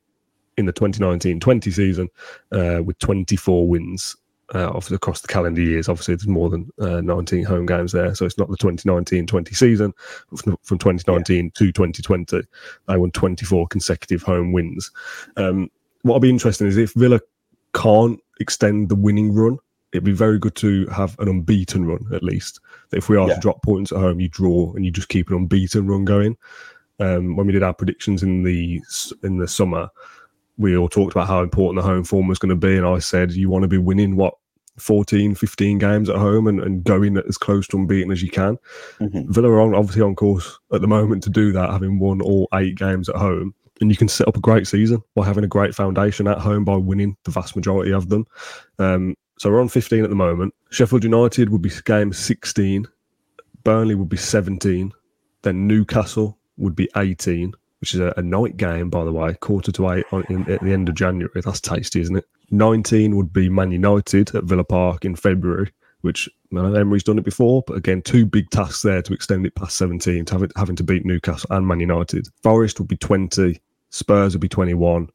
in 0.56 0.64
the 0.64 0.72
2019-20 0.72 1.72
season 1.72 2.08
uh, 2.52 2.82
with 2.82 2.98
24 2.98 3.68
wins 3.68 4.16
uh, 4.54 4.70
across 4.90 5.20
the 5.20 5.28
calendar 5.28 5.60
years. 5.60 5.88
Obviously, 5.88 6.14
there's 6.14 6.28
more 6.28 6.50
than 6.50 6.70
uh, 6.80 7.00
19 7.00 7.44
home 7.44 7.66
games 7.66 7.92
there, 7.92 8.14
so 8.14 8.24
it's 8.24 8.38
not 8.38 8.48
the 8.48 8.56
2019-20 8.56 9.54
season. 9.54 9.92
From, 10.36 10.56
from 10.62 10.78
2019 10.78 11.44
yeah. 11.44 11.50
to 11.54 11.72
2020, 11.72 12.42
they 12.86 12.96
won 12.96 13.10
24 13.10 13.66
consecutive 13.68 14.22
home 14.22 14.52
wins. 14.52 14.90
Um, 15.36 15.70
what'll 16.02 16.20
be 16.20 16.30
interesting 16.30 16.66
is 16.66 16.76
if 16.76 16.92
Villa 16.94 17.20
can't 17.74 18.20
extend 18.40 18.88
the 18.88 18.94
winning 18.94 19.32
run, 19.32 19.58
it'd 19.92 20.04
be 20.04 20.12
very 20.12 20.38
good 20.38 20.54
to 20.56 20.86
have 20.86 21.18
an 21.18 21.28
unbeaten 21.28 21.84
run 21.84 22.06
at 22.12 22.22
least. 22.22 22.60
If 22.92 23.08
we 23.08 23.16
are 23.16 23.28
yeah. 23.28 23.34
to 23.34 23.40
drop 23.40 23.62
points 23.62 23.92
at 23.92 23.98
home, 23.98 24.20
you 24.20 24.28
draw 24.28 24.72
and 24.74 24.84
you 24.84 24.90
just 24.90 25.08
keep 25.08 25.30
an 25.30 25.36
unbeaten 25.36 25.86
run 25.86 26.04
going. 26.04 26.36
Um, 26.98 27.36
when 27.36 27.46
we 27.46 27.52
did 27.52 27.62
our 27.62 27.74
predictions 27.74 28.22
in 28.22 28.42
the 28.42 28.80
in 29.22 29.36
the 29.36 29.48
summer, 29.48 29.90
we 30.58 30.76
all 30.76 30.88
talked 30.88 31.12
about 31.12 31.28
how 31.28 31.42
important 31.42 31.82
the 31.82 31.88
home 31.88 32.04
form 32.04 32.28
was 32.28 32.38
going 32.38 32.50
to 32.50 32.56
be. 32.56 32.76
And 32.76 32.86
I 32.86 32.98
said, 32.98 33.32
you 33.32 33.50
want 33.50 33.62
to 33.62 33.68
be 33.68 33.78
winning 33.78 34.16
what 34.16 34.34
14, 34.78 35.34
15 35.34 35.78
games 35.78 36.08
at 36.08 36.16
home 36.16 36.46
and, 36.46 36.60
and 36.60 36.84
going 36.84 37.16
as 37.16 37.38
close 37.38 37.66
to 37.68 37.76
unbeaten 37.76 38.12
as 38.12 38.22
you 38.22 38.30
can. 38.30 38.58
Mm-hmm. 39.00 39.30
Villa 39.32 39.50
are 39.50 39.60
on, 39.60 39.74
obviously 39.74 40.02
on 40.02 40.14
course 40.14 40.58
at 40.72 40.80
the 40.80 40.86
moment 40.86 41.22
to 41.24 41.30
do 41.30 41.52
that, 41.52 41.70
having 41.70 41.98
won 41.98 42.20
all 42.20 42.48
eight 42.54 42.76
games 42.76 43.08
at 43.08 43.16
home. 43.16 43.54
And 43.80 43.90
you 43.90 43.96
can 43.96 44.08
set 44.08 44.28
up 44.28 44.36
a 44.36 44.40
great 44.40 44.66
season 44.66 45.02
by 45.14 45.26
having 45.26 45.44
a 45.44 45.48
great 45.48 45.74
foundation 45.74 46.26
at 46.26 46.38
home 46.38 46.64
by 46.64 46.76
winning 46.76 47.16
the 47.24 47.30
vast 47.30 47.56
majority 47.56 47.92
of 47.92 48.08
them. 48.08 48.26
Um, 48.78 49.16
so 49.38 49.50
we're 49.50 49.60
on 49.60 49.68
15 49.68 50.02
at 50.02 50.08
the 50.08 50.16
moment. 50.16 50.54
Sheffield 50.70 51.04
United 51.04 51.50
would 51.50 51.60
be 51.60 51.70
game 51.84 52.12
16. 52.12 52.86
Burnley 53.64 53.94
would 53.94 54.08
be 54.08 54.16
17. 54.16 54.92
Then 55.42 55.66
Newcastle 55.66 56.38
would 56.56 56.74
be 56.74 56.88
18 56.96 57.52
which 57.86 57.94
is 57.94 58.00
a, 58.00 58.12
a, 58.16 58.22
night 58.22 58.56
game, 58.56 58.90
by 58.90 59.04
the 59.04 59.12
way, 59.12 59.32
quarter 59.34 59.70
to 59.70 59.90
eight 59.90 60.04
on, 60.10 60.24
in, 60.28 60.50
at 60.50 60.60
the 60.60 60.72
end 60.72 60.88
of 60.88 60.96
January. 60.96 61.40
That's 61.40 61.60
tasty, 61.60 62.00
isn't 62.00 62.16
it? 62.16 62.24
19 62.50 63.14
would 63.14 63.32
be 63.32 63.48
Man 63.48 63.70
United 63.70 64.34
at 64.34 64.42
Villa 64.42 64.64
Park 64.64 65.04
in 65.04 65.14
February, 65.14 65.70
which 66.00 66.28
well, 66.50 66.76
Emery's 66.76 67.04
done 67.04 67.18
it 67.18 67.24
before, 67.24 67.62
but 67.64 67.76
again, 67.76 68.02
two 68.02 68.26
big 68.26 68.50
tasks 68.50 68.82
there 68.82 69.02
to 69.02 69.12
extend 69.12 69.46
it 69.46 69.54
past 69.54 69.76
17, 69.76 70.24
to 70.24 70.42
it, 70.42 70.52
having 70.56 70.74
to 70.74 70.82
beat 70.82 71.06
Newcastle 71.06 71.46
and 71.52 71.64
Man 71.64 71.78
United. 71.78 72.26
Forest 72.42 72.80
would 72.80 72.88
be 72.88 72.96
20, 72.96 73.60
Spurs 73.90 74.34
would 74.34 74.40
be 74.40 74.48
21, 74.48 75.08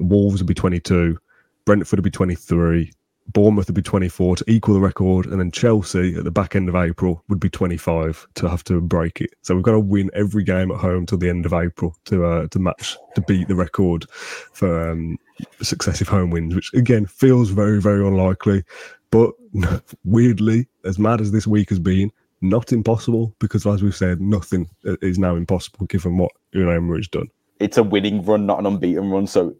Wolves 0.00 0.40
would 0.40 0.48
be 0.48 0.54
22, 0.54 1.18
Brentford 1.66 1.98
would 1.98 2.04
be 2.04 2.10
23, 2.10 2.90
Bournemouth 3.28 3.66
would 3.66 3.74
be 3.74 3.82
24 3.82 4.36
to 4.36 4.44
equal 4.46 4.74
the 4.74 4.80
record, 4.80 5.26
and 5.26 5.40
then 5.40 5.50
Chelsea 5.50 6.14
at 6.16 6.24
the 6.24 6.30
back 6.30 6.54
end 6.54 6.68
of 6.68 6.76
April 6.76 7.22
would 7.28 7.40
be 7.40 7.48
25 7.48 8.26
to 8.34 8.48
have 8.48 8.62
to 8.64 8.80
break 8.80 9.20
it. 9.20 9.30
So 9.42 9.54
we've 9.54 9.64
got 9.64 9.72
to 9.72 9.80
win 9.80 10.10
every 10.14 10.44
game 10.44 10.70
at 10.70 10.78
home 10.78 11.06
till 11.06 11.18
the 11.18 11.30
end 11.30 11.46
of 11.46 11.52
April 11.52 11.96
to 12.04 12.24
uh, 12.24 12.46
to 12.48 12.58
match 12.58 12.96
to 13.14 13.22
beat 13.22 13.48
the 13.48 13.54
record 13.54 14.06
for 14.10 14.90
um, 14.90 15.18
successive 15.62 16.08
home 16.08 16.30
wins, 16.30 16.54
which 16.54 16.72
again 16.74 17.06
feels 17.06 17.50
very 17.50 17.80
very 17.80 18.06
unlikely. 18.06 18.62
But 19.10 19.32
weirdly, 20.04 20.66
as 20.84 20.98
mad 20.98 21.20
as 21.20 21.32
this 21.32 21.46
week 21.46 21.70
has 21.70 21.78
been, 21.78 22.12
not 22.40 22.72
impossible 22.72 23.34
because 23.38 23.66
as 23.66 23.82
we've 23.82 23.96
said, 23.96 24.20
nothing 24.20 24.68
is 24.84 25.18
now 25.18 25.34
impossible 25.34 25.86
given 25.86 26.18
what 26.18 26.32
Unai 26.54 26.76
Emery's 26.76 27.08
done. 27.08 27.28
It's 27.58 27.78
a 27.78 27.82
winning 27.82 28.24
run, 28.24 28.46
not 28.46 28.58
an 28.58 28.66
unbeaten 28.66 29.10
run. 29.10 29.26
So 29.26 29.56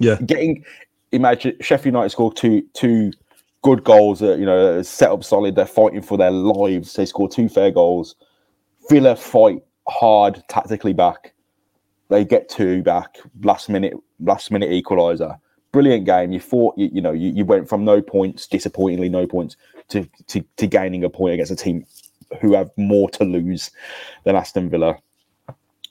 yeah, 0.00 0.16
getting 0.24 0.64
imagine 1.12 1.56
Sheffield 1.60 1.94
United 1.94 2.10
score 2.10 2.32
two 2.32 2.62
two 2.74 3.12
good 3.62 3.84
goals. 3.84 4.20
That, 4.20 4.38
you 4.38 4.46
know, 4.46 4.82
set 4.82 5.10
up 5.10 5.24
solid. 5.24 5.54
They're 5.54 5.66
fighting 5.66 6.02
for 6.02 6.18
their 6.18 6.30
lives. 6.30 6.94
They 6.94 7.06
score 7.06 7.28
two 7.28 7.48
fair 7.48 7.70
goals. 7.70 8.16
Villa 8.90 9.14
fight 9.14 9.62
hard 9.88 10.42
tactically 10.48 10.92
back. 10.92 11.34
They 12.08 12.24
get 12.24 12.48
two 12.48 12.82
back. 12.82 13.18
Last 13.42 13.68
minute, 13.68 13.94
last 14.20 14.50
minute 14.50 14.70
equaliser. 14.70 15.38
Brilliant 15.72 16.04
game. 16.04 16.32
You 16.32 16.40
fought. 16.40 16.76
You, 16.76 16.90
you 16.92 17.00
know, 17.00 17.12
you, 17.12 17.30
you 17.30 17.44
went 17.44 17.68
from 17.68 17.84
no 17.84 18.02
points, 18.02 18.46
disappointingly 18.46 19.08
no 19.08 19.26
points, 19.26 19.56
to, 19.88 20.08
to 20.28 20.44
to 20.56 20.66
gaining 20.66 21.04
a 21.04 21.10
point 21.10 21.34
against 21.34 21.52
a 21.52 21.56
team 21.56 21.86
who 22.40 22.54
have 22.54 22.70
more 22.76 23.10
to 23.10 23.24
lose 23.24 23.70
than 24.24 24.36
Aston 24.36 24.70
Villa 24.70 24.96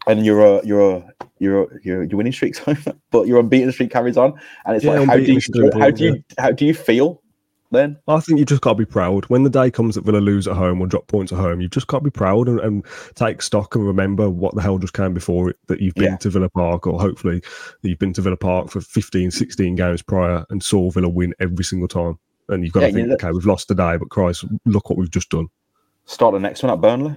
and 0.08 0.26
you're 0.26 0.42
a 0.42 0.66
you're 0.66 0.98
a 0.98 1.14
you're 1.40 1.80
you're 1.84 2.04
your 2.04 2.18
winning 2.18 2.34
streak's 2.34 2.62
over, 2.68 2.94
but 3.12 3.28
your 3.28 3.40
unbeaten 3.40 3.72
streak 3.72 3.92
carries 3.92 4.18
on, 4.18 4.34
and 4.66 4.76
it's 4.76 4.86
yeah, 4.86 5.00
like 5.00 5.08
how 5.08 5.18
do 5.18 5.34
you 5.34 5.40
how 5.80 5.92
do 5.92 6.04
you 6.04 6.24
how 6.38 6.52
do 6.52 6.66
you 6.66 6.74
feel 6.74 7.22
then? 7.72 7.98
I 8.08 8.20
think 8.20 8.40
you 8.40 8.46
just 8.46 8.62
got 8.62 8.72
to 8.72 8.76
be 8.76 8.86
proud 8.86 9.26
when 9.26 9.44
the 9.44 9.50
day 9.50 9.72
comes 9.72 9.96
that 9.96 10.06
Villa 10.06 10.18
lose 10.18 10.48
at 10.48 10.56
home 10.56 10.82
or 10.82 10.88
drop 10.88 11.08
points 11.08 11.32
at 11.32 11.40
home. 11.40 11.62
You've 11.62 11.72
just 11.72 11.88
got 11.88 12.00
to 12.00 12.04
be 12.04 12.12
proud 12.12 12.48
and, 12.48 12.60
and 12.60 12.86
take 13.16 13.42
stock 13.42 13.76
and 13.76 13.86
remember 13.86 14.30
what 14.30 14.56
the 14.56 14.62
hell 14.62 14.78
just 14.78 14.94
came 14.94 15.14
before 15.14 15.50
it. 15.50 15.58
That 15.68 15.80
you've 15.80 15.96
been 15.96 16.12
yeah. 16.12 16.18
to 16.18 16.30
Villa 16.30 16.50
Park, 16.50 16.86
or 16.86 17.00
hopefully 17.00 17.42
you've 17.82 18.00
been 18.00 18.14
to 18.14 18.22
Villa 18.22 18.38
Park 18.38 18.70
for 18.70 18.82
15, 18.82 19.32
16 19.32 19.76
games 19.76 20.02
prior 20.02 20.46
and 20.50 20.62
saw 20.62 20.92
Villa 20.92 21.10
win 21.10 21.34
every 21.40 21.64
single 21.64 21.88
time. 21.88 22.20
And 22.50 22.64
you've 22.64 22.74
got 22.74 22.82
to 22.82 22.92
think, 22.92 23.10
okay, 23.12 23.32
we've 23.32 23.46
lost 23.46 23.70
today, 23.70 23.96
but 23.98 24.10
Christ, 24.10 24.44
look 24.66 24.90
what 24.90 25.00
we've 25.00 25.10
just 25.10 25.30
done. 25.30 25.48
Start 26.06 26.34
the 26.34 26.40
next 26.40 26.64
one 26.64 26.72
at 26.72 26.82
Burnley. 26.82 27.16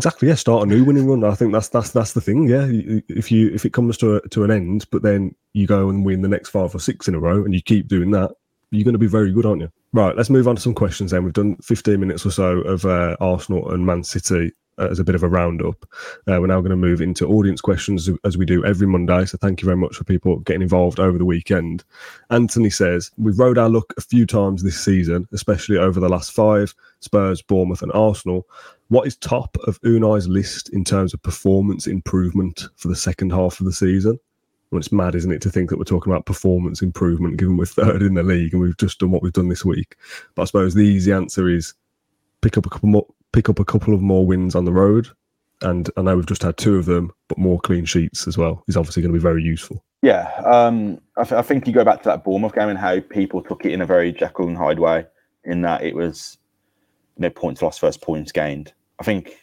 Exactly. 0.00 0.28
Yeah, 0.28 0.34
start 0.34 0.62
a 0.62 0.66
new 0.66 0.82
winning 0.82 1.06
run. 1.06 1.24
I 1.24 1.34
think 1.34 1.52
that's 1.52 1.68
that's 1.68 1.90
that's 1.90 2.14
the 2.14 2.22
thing. 2.22 2.48
Yeah, 2.48 2.66
if 3.10 3.30
you 3.30 3.50
if 3.52 3.66
it 3.66 3.74
comes 3.74 3.98
to 3.98 4.16
a, 4.16 4.28
to 4.30 4.44
an 4.44 4.50
end, 4.50 4.86
but 4.90 5.02
then 5.02 5.34
you 5.52 5.66
go 5.66 5.90
and 5.90 6.06
win 6.06 6.22
the 6.22 6.28
next 6.28 6.48
five 6.48 6.74
or 6.74 6.78
six 6.78 7.06
in 7.06 7.14
a 7.14 7.20
row, 7.20 7.44
and 7.44 7.52
you 7.52 7.60
keep 7.60 7.86
doing 7.86 8.10
that, 8.12 8.30
you're 8.70 8.84
going 8.84 8.94
to 8.94 8.98
be 8.98 9.06
very 9.06 9.30
good, 9.30 9.44
aren't 9.44 9.60
you? 9.60 9.70
Right. 9.92 10.16
Let's 10.16 10.30
move 10.30 10.48
on 10.48 10.56
to 10.56 10.62
some 10.62 10.72
questions. 10.72 11.10
Then 11.10 11.22
we've 11.22 11.34
done 11.34 11.56
15 11.56 12.00
minutes 12.00 12.24
or 12.24 12.30
so 12.30 12.62
of 12.62 12.86
uh, 12.86 13.14
Arsenal 13.20 13.70
and 13.72 13.84
Man 13.84 14.02
City 14.02 14.52
uh, 14.78 14.88
as 14.88 14.98
a 14.98 15.04
bit 15.04 15.14
of 15.14 15.22
a 15.22 15.28
roundup. 15.28 15.84
Uh, 16.26 16.40
we're 16.40 16.46
now 16.46 16.60
going 16.62 16.70
to 16.70 16.76
move 16.76 17.02
into 17.02 17.28
audience 17.28 17.60
questions 17.60 18.08
as 18.24 18.38
we 18.38 18.46
do 18.46 18.64
every 18.64 18.86
Monday. 18.86 19.26
So 19.26 19.36
thank 19.36 19.60
you 19.60 19.66
very 19.66 19.76
much 19.76 19.96
for 19.96 20.04
people 20.04 20.38
getting 20.38 20.62
involved 20.62 20.98
over 20.98 21.18
the 21.18 21.26
weekend. 21.26 21.84
Anthony 22.30 22.70
says 22.70 23.10
we've 23.18 23.38
rode 23.38 23.58
our 23.58 23.68
luck 23.68 23.92
a 23.98 24.00
few 24.00 24.24
times 24.24 24.62
this 24.62 24.80
season, 24.80 25.28
especially 25.32 25.76
over 25.76 26.00
the 26.00 26.08
last 26.08 26.32
five: 26.32 26.74
Spurs, 27.00 27.42
Bournemouth, 27.42 27.82
and 27.82 27.92
Arsenal. 27.92 28.46
What 28.90 29.06
is 29.06 29.16
top 29.16 29.56
of 29.68 29.78
Unai's 29.84 30.26
list 30.26 30.68
in 30.70 30.82
terms 30.82 31.14
of 31.14 31.22
performance 31.22 31.86
improvement 31.86 32.64
for 32.74 32.88
the 32.88 32.96
second 32.96 33.30
half 33.30 33.60
of 33.60 33.66
the 33.66 33.72
season? 33.72 34.18
Well, 34.70 34.80
it's 34.80 34.90
mad, 34.90 35.14
isn't 35.14 35.30
it, 35.30 35.40
to 35.42 35.48
think 35.48 35.70
that 35.70 35.78
we're 35.78 35.84
talking 35.84 36.12
about 36.12 36.26
performance 36.26 36.82
improvement 36.82 37.36
given 37.36 37.56
we're 37.56 37.66
third 37.66 38.02
in 38.02 38.14
the 38.14 38.24
league 38.24 38.52
and 38.52 38.60
we've 38.60 38.76
just 38.78 38.98
done 38.98 39.12
what 39.12 39.22
we've 39.22 39.32
done 39.32 39.48
this 39.48 39.64
week. 39.64 39.94
But 40.34 40.42
I 40.42 40.44
suppose 40.46 40.74
the 40.74 40.80
easy 40.80 41.12
answer 41.12 41.48
is 41.48 41.72
pick 42.40 42.58
up 42.58 42.66
a 42.66 42.68
couple 42.68 42.88
more, 42.88 43.06
pick 43.30 43.48
up 43.48 43.60
a 43.60 43.64
couple 43.64 43.94
of 43.94 44.02
more 44.02 44.26
wins 44.26 44.56
on 44.56 44.64
the 44.64 44.72
road. 44.72 45.06
And 45.62 45.88
I 45.96 46.02
know 46.02 46.16
we've 46.16 46.26
just 46.26 46.42
had 46.42 46.56
two 46.56 46.74
of 46.74 46.86
them, 46.86 47.12
but 47.28 47.38
more 47.38 47.60
clean 47.60 47.84
sheets 47.84 48.26
as 48.26 48.36
well 48.36 48.64
is 48.66 48.76
obviously 48.76 49.04
going 49.04 49.12
to 49.12 49.18
be 49.20 49.22
very 49.22 49.44
useful. 49.44 49.84
Yeah, 50.02 50.32
um, 50.44 51.00
I, 51.16 51.22
th- 51.22 51.38
I, 51.38 51.42
think 51.42 51.68
you 51.68 51.72
go 51.72 51.84
back 51.84 52.02
to 52.02 52.08
that 52.08 52.24
Bournemouth 52.24 52.56
game 52.56 52.70
and 52.70 52.78
how 52.78 52.98
people 52.98 53.40
took 53.40 53.64
it 53.64 53.70
in 53.70 53.82
a 53.82 53.86
very 53.86 54.10
Jekyll 54.10 54.48
and 54.48 54.56
Hyde 54.56 54.80
way, 54.80 55.06
in 55.44 55.60
that 55.60 55.84
it 55.84 55.94
was, 55.94 56.38
you 57.16 57.22
know, 57.22 57.30
points 57.30 57.62
lost, 57.62 57.78
first 57.78 58.00
points 58.00 58.32
gained. 58.32 58.72
I 59.00 59.04
think 59.04 59.36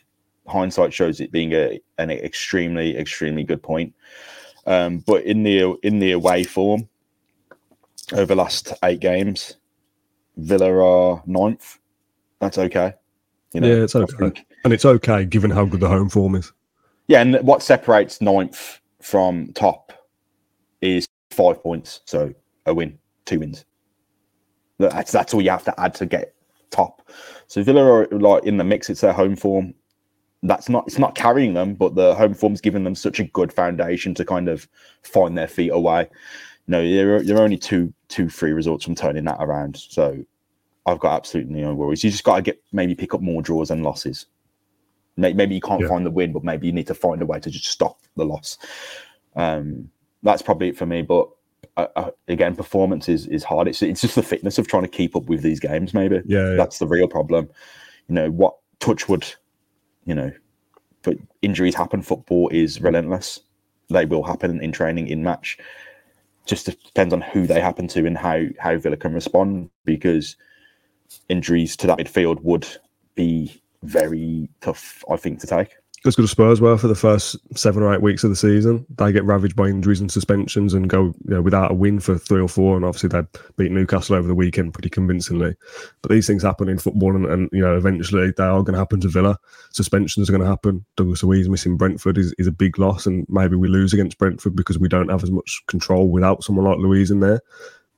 hindsight 0.47 0.93
shows 0.93 1.19
it 1.19 1.31
being 1.31 1.53
a, 1.53 1.79
an 1.97 2.11
extremely, 2.11 2.97
extremely 2.97 3.43
good 3.43 3.61
point. 3.61 3.93
Um, 4.65 4.99
but 4.99 5.23
in 5.23 5.43
the 5.43 5.75
in 5.83 5.99
the 5.99 6.11
away 6.11 6.43
form, 6.43 6.87
over 8.13 8.25
the 8.25 8.35
last 8.35 8.73
eight 8.83 8.99
games, 8.99 9.57
Villa 10.37 10.71
are 10.71 11.23
ninth. 11.25 11.79
That's 12.39 12.57
okay. 12.57 12.93
You 13.53 13.61
know, 13.61 13.67
yeah, 13.67 13.83
it's 13.83 13.95
okay, 13.95 14.45
and 14.63 14.73
it's 14.73 14.85
okay 14.85 15.25
given 15.25 15.49
how 15.51 15.65
good 15.65 15.79
the 15.79 15.87
home 15.87 16.09
form 16.09 16.35
is. 16.35 16.51
Yeah, 17.07 17.21
and 17.21 17.35
what 17.37 17.63
separates 17.63 18.21
ninth 18.21 18.79
from 19.01 19.53
top 19.53 19.93
is 20.81 21.07
five 21.31 21.63
points. 21.63 22.01
So 22.05 22.33
a 22.65 22.73
win, 22.73 22.99
two 23.25 23.39
wins. 23.39 23.65
That's 24.77 25.11
that's 25.11 25.33
all 25.33 25.41
you 25.41 25.49
have 25.49 25.63
to 25.63 25.79
add 25.79 25.95
to 25.95 26.05
get 26.05 26.35
top. 26.69 27.07
So 27.47 27.63
Villa 27.63 27.83
are 27.83 28.07
like 28.07 28.43
in 28.43 28.57
the 28.57 28.63
mix. 28.63 28.89
It's 28.89 29.01
their 29.01 29.13
home 29.13 29.35
form. 29.35 29.73
That's 30.43 30.69
not 30.69 30.85
it's 30.87 30.99
not 30.99 31.15
carrying 31.15 31.53
them, 31.53 31.73
but 31.73 31.95
the 31.95 32.15
home 32.15 32.33
form's 32.33 32.61
giving 32.61 32.83
them 32.83 32.95
such 32.95 33.19
a 33.19 33.23
good 33.25 33.51
foundation 33.51 34.13
to 34.15 34.25
kind 34.25 34.47
of 34.47 34.67
find 35.01 35.37
their 35.37 35.47
feet 35.47 35.71
away. 35.71 36.09
No, 36.67 36.81
they're, 36.81 37.23
they're 37.23 37.41
only 37.41 37.57
two 37.57 37.93
two 38.07 38.29
free 38.29 38.51
results 38.51 38.85
from 38.85 38.95
turning 38.95 39.25
that 39.25 39.37
around. 39.39 39.77
So 39.77 40.23
I've 40.85 40.99
got 40.99 41.15
absolutely 41.15 41.61
no 41.61 41.73
worries. 41.73 42.03
You 42.03 42.11
just 42.11 42.23
got 42.23 42.37
to 42.37 42.41
get 42.41 42.61
maybe 42.71 42.95
pick 42.95 43.13
up 43.13 43.21
more 43.21 43.41
draws 43.41 43.71
and 43.71 43.83
losses. 43.83 44.27
Maybe 45.19 45.55
you 45.55 45.61
can't 45.61 45.81
yeah. 45.81 45.87
find 45.87 46.05
the 46.05 46.11
win, 46.11 46.31
but 46.31 46.43
maybe 46.43 46.67
you 46.67 46.73
need 46.73 46.87
to 46.87 46.93
find 46.93 47.21
a 47.23 47.25
way 47.25 47.39
to 47.39 47.49
just 47.49 47.65
stop 47.65 48.01
the 48.15 48.25
loss. 48.25 48.59
Um, 49.35 49.89
that's 50.21 50.43
probably 50.43 50.69
it 50.69 50.77
for 50.77 50.85
me. 50.85 51.01
But 51.01 51.27
again, 52.27 52.55
performance 52.55 53.07
is 53.09 53.27
is 53.27 53.43
hard. 53.43 53.67
It's 53.67 53.81
it's 53.81 54.01
just 54.01 54.15
the 54.15 54.23
fitness 54.23 54.57
of 54.57 54.67
trying 54.67 54.83
to 54.83 54.89
keep 54.89 55.15
up 55.15 55.25
with 55.25 55.41
these 55.41 55.59
games. 55.59 55.93
Maybe 55.93 56.21
yeah, 56.25 56.49
yeah. 56.51 56.55
that's 56.55 56.79
the 56.79 56.87
real 56.87 57.07
problem. 57.07 57.49
You 58.07 58.15
know 58.15 58.31
what? 58.31 58.55
Touchwood, 58.79 59.33
you 60.05 60.13
know, 60.13 60.31
but 61.01 61.17
injuries 61.41 61.75
happen. 61.75 62.01
Football 62.01 62.49
is 62.49 62.81
relentless. 62.81 63.39
They 63.89 64.05
will 64.05 64.23
happen 64.23 64.61
in 64.61 64.71
training, 64.71 65.07
in 65.07 65.23
match. 65.23 65.57
Just 66.45 66.65
depends 66.65 67.13
on 67.13 67.21
who 67.21 67.47
they 67.47 67.59
happen 67.59 67.87
to 67.89 68.05
and 68.05 68.17
how 68.17 68.45
how 68.59 68.77
Villa 68.77 68.97
can 68.97 69.13
respond 69.13 69.69
because 69.85 70.35
injuries 71.29 71.75
to 71.77 71.87
that 71.87 71.99
midfield 71.99 72.41
would 72.43 72.67
be 73.15 73.61
very 73.83 74.49
tough, 74.61 75.03
I 75.09 75.17
think, 75.17 75.39
to 75.41 75.47
take. 75.47 75.75
As 76.05 76.15
good 76.15 76.23
as 76.23 76.31
Spurs 76.31 76.61
were 76.61 76.77
for 76.77 76.87
the 76.87 76.95
first 76.95 77.35
seven 77.57 77.81
or 77.81 77.93
eight 77.93 78.01
weeks 78.01 78.23
of 78.23 78.29
the 78.29 78.35
season. 78.35 78.85
They 78.97 79.11
get 79.11 79.25
ravaged 79.25 79.55
by 79.55 79.67
injuries 79.67 79.99
and 79.99 80.11
suspensions 80.11 80.73
and 80.73 80.89
go 80.89 81.05
you 81.05 81.35
know, 81.35 81.41
without 81.41 81.71
a 81.71 81.73
win 81.73 81.99
for 81.99 82.17
three 82.17 82.39
or 82.39 82.47
four. 82.47 82.75
And 82.75 82.85
obviously 82.85 83.09
they 83.09 83.23
beat 83.57 83.71
Newcastle 83.71 84.15
over 84.15 84.27
the 84.27 84.35
weekend 84.35 84.73
pretty 84.73 84.89
convincingly. 84.89 85.55
But 86.01 86.11
these 86.11 86.27
things 86.27 86.43
happen 86.43 86.69
in 86.69 86.77
football, 86.77 87.15
and, 87.15 87.25
and 87.25 87.49
you 87.51 87.61
know 87.61 87.75
eventually 87.75 88.31
they 88.37 88.43
are 88.43 88.61
going 88.61 88.73
to 88.73 88.79
happen 88.79 89.01
to 89.01 89.09
Villa. 89.09 89.37
Suspensions 89.71 90.29
are 90.29 90.33
going 90.33 90.43
to 90.43 90.47
happen. 90.47 90.85
Douglas 90.95 91.23
Luiz 91.23 91.49
missing 91.49 91.77
Brentford 91.77 92.17
is, 92.17 92.33
is 92.37 92.47
a 92.47 92.51
big 92.51 92.77
loss, 92.77 93.05
and 93.05 93.25
maybe 93.27 93.55
we 93.55 93.67
lose 93.67 93.93
against 93.93 94.17
Brentford 94.19 94.55
because 94.55 94.77
we 94.77 94.87
don't 94.87 95.09
have 95.09 95.23
as 95.23 95.31
much 95.31 95.63
control 95.67 96.09
without 96.09 96.43
someone 96.43 96.65
like 96.65 96.77
Luiz 96.77 97.11
in 97.11 97.21
there. 97.21 97.41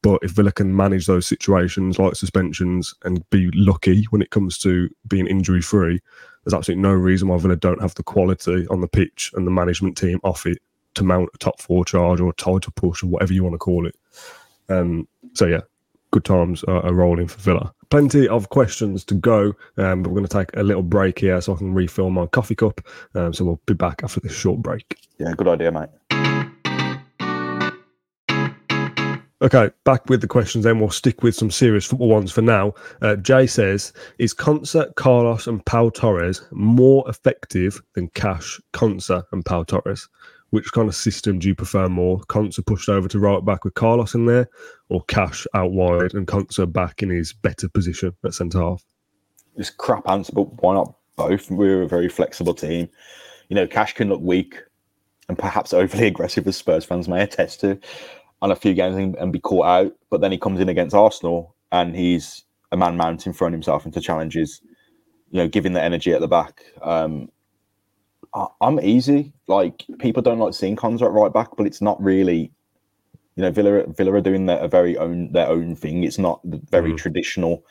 But 0.02 0.20
if 0.24 0.32
Villa 0.32 0.52
can 0.52 0.76
manage 0.76 1.08
those 1.08 1.28
situations 1.28 2.00
like 2.00 2.16
suspensions 2.16 2.94
and 3.04 3.28
be 3.30 3.50
lucky 3.54 4.04
when 4.06 4.22
it 4.22 4.30
comes 4.30 4.58
to 4.60 4.90
being 5.08 5.28
injury 5.28 5.62
free, 5.62 6.00
there's 6.44 6.54
absolutely 6.54 6.82
no 6.82 6.94
reason 6.94 7.28
why 7.28 7.38
Villa 7.38 7.56
don't 7.56 7.82
have 7.82 7.96
the 7.96 8.04
quality 8.04 8.66
on 8.68 8.82
the 8.82 8.88
pitch 8.88 9.32
and 9.36 9.46
the 9.46 9.52
management 9.52 9.98
team 9.98 10.20
off 10.24 10.46
it 10.46 10.60
to 10.96 11.04
mount 11.04 11.30
a 11.34 11.38
top 11.38 11.62
four 11.62 11.86
charge 11.86 12.20
or 12.20 12.30
a 12.30 12.34
title 12.34 12.72
push 12.76 13.04
or 13.04 13.08
whatever 13.08 13.34
you 13.34 13.44
want 13.44 13.54
to 13.54 13.60
call 13.60 13.86
it. 13.86 13.96
Um, 14.70 15.08
so 15.34 15.46
yeah, 15.46 15.62
good 16.12 16.26
times 16.26 16.64
are, 16.64 16.86
are, 16.86 16.94
rolling 16.94 17.28
for 17.28 17.40
Villa. 17.40 17.74
Plenty 17.90 18.28
of 18.28 18.50
questions 18.50 19.04
to 19.06 19.16
go, 19.16 19.54
um, 19.78 20.04
but 20.04 20.10
we're 20.10 20.20
going 20.20 20.28
to 20.28 20.38
take 20.38 20.56
a 20.56 20.64
little 20.64 20.84
break 20.84 21.20
here 21.20 21.42
so 21.42 21.56
I 21.56 21.58
can 21.58 21.74
refill 21.74 22.10
my 22.10 22.28
coffee 22.28 22.56
cup. 22.56 22.82
Um, 23.16 23.34
so 23.34 23.46
we'll 23.46 23.62
be 23.66 23.74
back 23.74 24.02
after 24.04 24.20
this 24.20 24.36
short 24.36 24.62
break. 24.62 24.98
Yeah, 25.18 25.34
good 25.36 25.48
idea, 25.48 25.72
mate. 25.72 25.90
Okay, 29.42 29.70
back 29.86 30.10
with 30.10 30.20
the 30.20 30.28
questions 30.28 30.66
then. 30.66 30.80
We'll 30.80 30.90
stick 30.90 31.24
with 31.24 31.34
some 31.34 31.50
serious 31.50 31.86
football 31.86 32.10
ones 32.10 32.30
for 32.30 32.42
now. 32.42 32.74
Uh, 33.02 33.16
Jay 33.16 33.48
says, 33.48 33.94
Is 34.18 34.34
Konsa, 34.34 34.94
Carlos, 34.96 35.48
and 35.48 35.66
Pau 35.66 35.90
Torres 35.90 36.42
more 36.52 37.08
effective 37.08 37.82
than 37.94 38.10
Cash, 38.10 38.60
Konsa, 38.74 39.24
and 39.32 39.46
Pau 39.46 39.64
Torres? 39.64 40.10
Which 40.50 40.74
kind 40.74 40.90
of 40.90 40.96
system 40.96 41.40
do 41.40 41.48
you 41.48 41.56
prefer 41.56 41.88
more? 41.88 42.20
Konsa 42.22 42.66
pushed 42.66 42.90
over 42.90 43.08
to 43.08 43.20
right 43.20 43.44
back 43.46 43.64
with 43.64 43.76
Carlos 43.76 44.14
in 44.14 44.26
there, 44.26 44.50
or 44.90 45.04
Cash 45.06 45.48
out 45.54 45.72
wide 45.72 46.16
and 46.16 46.28
Konsa 46.28 46.70
back 46.70 47.02
in 47.02 47.10
his 47.10 47.32
better 47.32 47.70
position 47.70 48.14
at 48.26 48.34
centre 48.34 48.60
half? 48.60 48.84
It's 49.56 49.70
crap 49.70 50.10
answer, 50.10 50.34
but 50.34 50.62
why 50.62 50.74
not 50.74 50.96
both? 51.16 51.50
We're 51.50 51.84
a 51.84 51.88
very 51.88 52.10
flexible 52.10 52.54
team. 52.54 52.90
You 53.48 53.56
know, 53.56 53.68
Cash 53.68 53.94
can 53.94 54.10
look 54.10 54.22
weak 54.22 54.62
and 55.30 55.38
perhaps 55.38 55.74
overly 55.74 56.08
aggressive, 56.08 56.46
as 56.46 56.58
Spurs 56.58 56.84
fans 56.84 57.08
may 57.08 57.22
attest 57.24 57.62
to 57.62 57.80
on 58.42 58.52
a 58.52 58.56
few 58.56 58.74
games 58.74 58.96
and, 58.96 59.16
and, 59.16 59.34
be 59.34 59.40
caught 59.40 59.66
out. 59.66 59.96
But 60.10 60.22
then 60.22 60.32
he 60.32 60.38
comes 60.38 60.60
in 60.60 60.70
against 60.70 60.96
Arsenal 60.96 61.56
and 61.72 61.96
he's 61.96 62.44
a 62.72 62.78
man 62.78 62.98
mountain, 62.98 63.34
throwing 63.34 63.54
himself 63.54 63.86
into 63.86 64.02
challenges, 64.02 64.62
you 65.32 65.38
know, 65.38 65.48
giving 65.48 65.74
the 65.74 65.82
energy 65.82 66.14
at 66.14 66.22
the 66.22 66.28
back. 66.28 66.64
Um, 66.82 67.30
I, 68.34 68.48
am 68.62 68.80
easy. 68.80 69.34
Like 69.48 69.86
people 70.00 70.22
don't 70.22 70.40
like 70.40 70.54
seeing 70.54 70.76
Konsa 70.76 71.04
at 71.04 71.12
right 71.12 71.34
back, 71.34 71.50
but 71.58 71.68
it's 71.68 71.82
not 71.82 72.02
really. 72.02 72.52
You 73.36 73.44
know, 73.44 73.52
Villa 73.52 73.86
Villa 73.88 74.14
are 74.14 74.22
doing 74.22 74.48
their 74.48 74.68
very 74.68 74.98
own 74.98 75.32
their 75.32 75.48
own 75.48 75.76
thing. 75.76 76.04
It's 76.04 76.18
not 76.18 76.42
the 76.44 76.62
very 76.70 76.92
mm. 76.92 76.98
traditional 76.98 77.64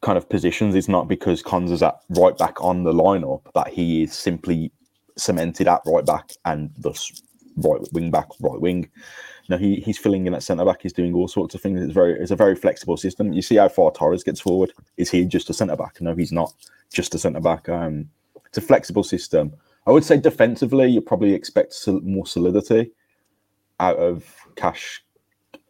kind 0.00 0.16
of 0.16 0.28
positions. 0.28 0.74
It's 0.74 0.88
not 0.88 1.08
because 1.08 1.42
Konsa's 1.42 1.82
at 1.82 1.96
right 2.10 2.36
back 2.38 2.62
on 2.62 2.84
the 2.84 2.92
lineup 2.92 3.42
that 3.54 3.68
he 3.68 4.04
is 4.04 4.12
simply 4.12 4.70
cemented 5.16 5.66
at 5.66 5.80
right 5.86 6.06
back 6.06 6.30
and 6.44 6.70
thus 6.78 7.20
right 7.56 7.80
wing 7.92 8.10
back, 8.12 8.28
right 8.40 8.60
wing 8.60 8.88
you 9.46 9.54
know, 9.54 9.58
he, 9.58 9.76
he's 9.76 9.98
filling 9.98 10.26
in 10.26 10.34
at 10.34 10.42
centre 10.42 10.64
back. 10.64 10.82
He's 10.82 10.92
doing 10.92 11.14
all 11.14 11.28
sorts 11.28 11.54
of 11.54 11.60
things. 11.60 11.80
It's 11.82 11.92
very 11.92 12.18
it's 12.18 12.30
a 12.30 12.36
very 12.36 12.56
flexible 12.56 12.96
system. 12.96 13.32
You 13.32 13.42
see 13.42 13.56
how 13.56 13.68
far 13.68 13.90
Torres 13.90 14.24
gets 14.24 14.40
forward. 14.40 14.72
Is 14.96 15.10
he 15.10 15.24
just 15.24 15.50
a 15.50 15.54
centre 15.54 15.76
back? 15.76 16.00
No, 16.00 16.14
he's 16.14 16.32
not 16.32 16.54
just 16.92 17.14
a 17.14 17.18
centre 17.18 17.40
back. 17.40 17.68
Um, 17.68 18.08
it's 18.46 18.56
a 18.56 18.62
flexible 18.62 19.02
system. 19.04 19.52
I 19.86 19.90
would 19.90 20.04
say 20.04 20.16
defensively, 20.16 20.88
you 20.88 21.02
probably 21.02 21.34
expect 21.34 21.74
more 21.86 22.26
solidity 22.26 22.92
out 23.80 23.98
of 23.98 24.24
Cash. 24.56 25.04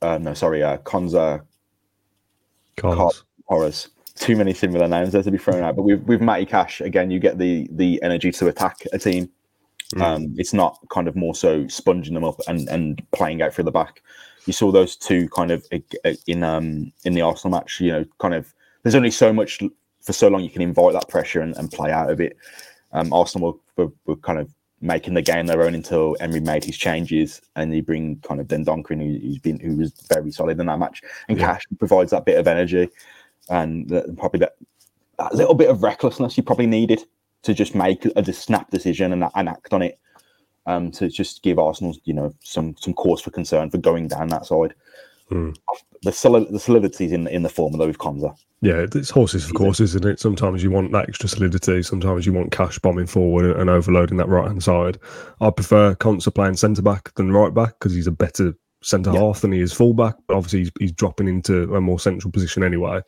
Uh, 0.00 0.18
no, 0.18 0.34
sorry, 0.34 0.62
uh, 0.62 0.76
Carlos. 2.76 3.24
Torres. 3.48 3.88
Too 4.14 4.36
many 4.36 4.54
similar 4.54 4.86
names 4.86 5.12
there 5.12 5.22
to 5.24 5.30
be 5.30 5.38
thrown 5.38 5.64
out. 5.64 5.74
But 5.74 5.82
with 5.82 6.02
with 6.04 6.20
Matty 6.20 6.46
Cash, 6.46 6.80
again, 6.80 7.10
you 7.10 7.18
get 7.18 7.38
the 7.38 7.68
the 7.72 8.00
energy 8.02 8.30
to 8.30 8.46
attack 8.46 8.84
a 8.92 8.98
team. 8.98 9.28
Um, 10.02 10.34
it's 10.36 10.52
not 10.52 10.78
kind 10.90 11.08
of 11.08 11.16
more 11.16 11.34
so 11.34 11.66
sponging 11.68 12.14
them 12.14 12.24
up 12.24 12.40
and, 12.48 12.68
and 12.68 13.02
playing 13.12 13.42
out 13.42 13.54
through 13.54 13.64
the 13.64 13.70
back. 13.70 14.02
You 14.46 14.52
saw 14.52 14.70
those 14.70 14.96
two 14.96 15.28
kind 15.30 15.50
of 15.50 15.66
in 16.26 16.42
um, 16.42 16.92
in 17.04 17.14
the 17.14 17.22
Arsenal 17.22 17.58
match. 17.58 17.80
You 17.80 17.92
know, 17.92 18.04
kind 18.18 18.34
of 18.34 18.52
there's 18.82 18.94
only 18.94 19.10
so 19.10 19.32
much 19.32 19.60
for 20.02 20.12
so 20.12 20.28
long 20.28 20.42
you 20.42 20.50
can 20.50 20.62
invite 20.62 20.92
that 20.92 21.08
pressure 21.08 21.40
and, 21.40 21.56
and 21.56 21.72
play 21.72 21.90
out 21.90 22.10
of 22.10 22.20
it. 22.20 22.36
Um, 22.92 23.12
Arsenal 23.12 23.60
were, 23.76 23.84
were, 23.84 23.92
were, 24.06 24.16
kind 24.16 24.38
of 24.38 24.48
making 24.80 25.14
the 25.14 25.22
game 25.22 25.46
their 25.46 25.62
own 25.62 25.74
until 25.74 26.16
Emery 26.20 26.40
made 26.40 26.62
his 26.62 26.76
changes, 26.76 27.40
and 27.56 27.72
he 27.72 27.80
bring 27.80 28.20
kind 28.20 28.40
of 28.40 28.46
Dendoncker 28.46 28.96
who, 28.96 29.18
who's 29.26 29.38
been 29.38 29.58
who 29.58 29.76
was 29.76 29.92
very 30.08 30.30
solid 30.30 30.60
in 30.60 30.66
that 30.66 30.78
match, 30.78 31.00
and 31.28 31.38
yeah. 31.38 31.54
Cash 31.54 31.62
provides 31.78 32.10
that 32.10 32.26
bit 32.26 32.38
of 32.38 32.46
energy 32.46 32.88
and 33.48 33.88
probably 34.16 34.40
that, 34.40 34.56
that 35.18 35.34
little 35.34 35.54
bit 35.54 35.70
of 35.70 35.82
recklessness 35.82 36.36
you 36.36 36.42
probably 36.42 36.66
needed 36.66 37.04
to 37.44 37.54
just 37.54 37.74
make 37.74 38.04
a 38.04 38.32
snap 38.32 38.70
decision 38.70 39.12
and, 39.12 39.24
and 39.34 39.48
act 39.48 39.72
on 39.72 39.82
it. 39.82 39.98
Um, 40.66 40.90
to 40.92 41.08
just 41.08 41.42
give 41.42 41.58
Arsenal, 41.58 41.94
you 42.04 42.14
know, 42.14 42.32
some 42.40 42.74
some 42.80 42.94
cause 42.94 43.20
for 43.20 43.30
concern 43.30 43.68
for 43.68 43.76
going 43.76 44.08
down 44.08 44.28
that 44.28 44.46
side. 44.46 44.74
Mm. 45.30 45.54
The 46.02 46.12
solid, 46.12 46.50
the 46.50 46.58
solidity 46.58 47.12
in 47.12 47.26
in 47.26 47.42
the 47.42 47.50
formula 47.50 47.86
with 47.86 47.98
Konsa. 47.98 48.34
Yeah, 48.62 48.86
it's 48.94 49.10
horses 49.10 49.46
for 49.46 49.52
courses, 49.52 49.94
isn't 49.94 50.10
it? 50.10 50.20
Sometimes 50.20 50.62
you 50.62 50.70
want 50.70 50.90
that 50.92 51.06
extra 51.06 51.28
solidity. 51.28 51.82
Sometimes 51.82 52.24
you 52.24 52.32
want 52.32 52.50
Cash 52.50 52.78
bombing 52.78 53.06
forward 53.06 53.58
and 53.58 53.68
overloading 53.68 54.16
that 54.16 54.28
right 54.28 54.46
hand 54.46 54.62
side. 54.62 54.98
I 55.42 55.50
prefer 55.50 55.94
Konsa 55.96 56.34
playing 56.34 56.56
centre 56.56 56.80
back 56.80 57.12
than 57.14 57.30
right 57.30 57.52
back 57.52 57.78
because 57.78 57.92
he's 57.92 58.06
a 58.06 58.12
better 58.12 58.54
centre 58.82 59.12
yeah. 59.12 59.18
half 59.18 59.42
than 59.42 59.52
he 59.52 59.60
is 59.60 59.74
full 59.74 59.92
back. 59.92 60.14
But 60.26 60.38
obviously, 60.38 60.60
he's, 60.60 60.70
he's, 60.80 60.92
dropping 60.92 61.28
into 61.28 61.74
a 61.74 61.80
more 61.82 62.00
central 62.00 62.32
position 62.32 62.64
anyway. 62.64 63.02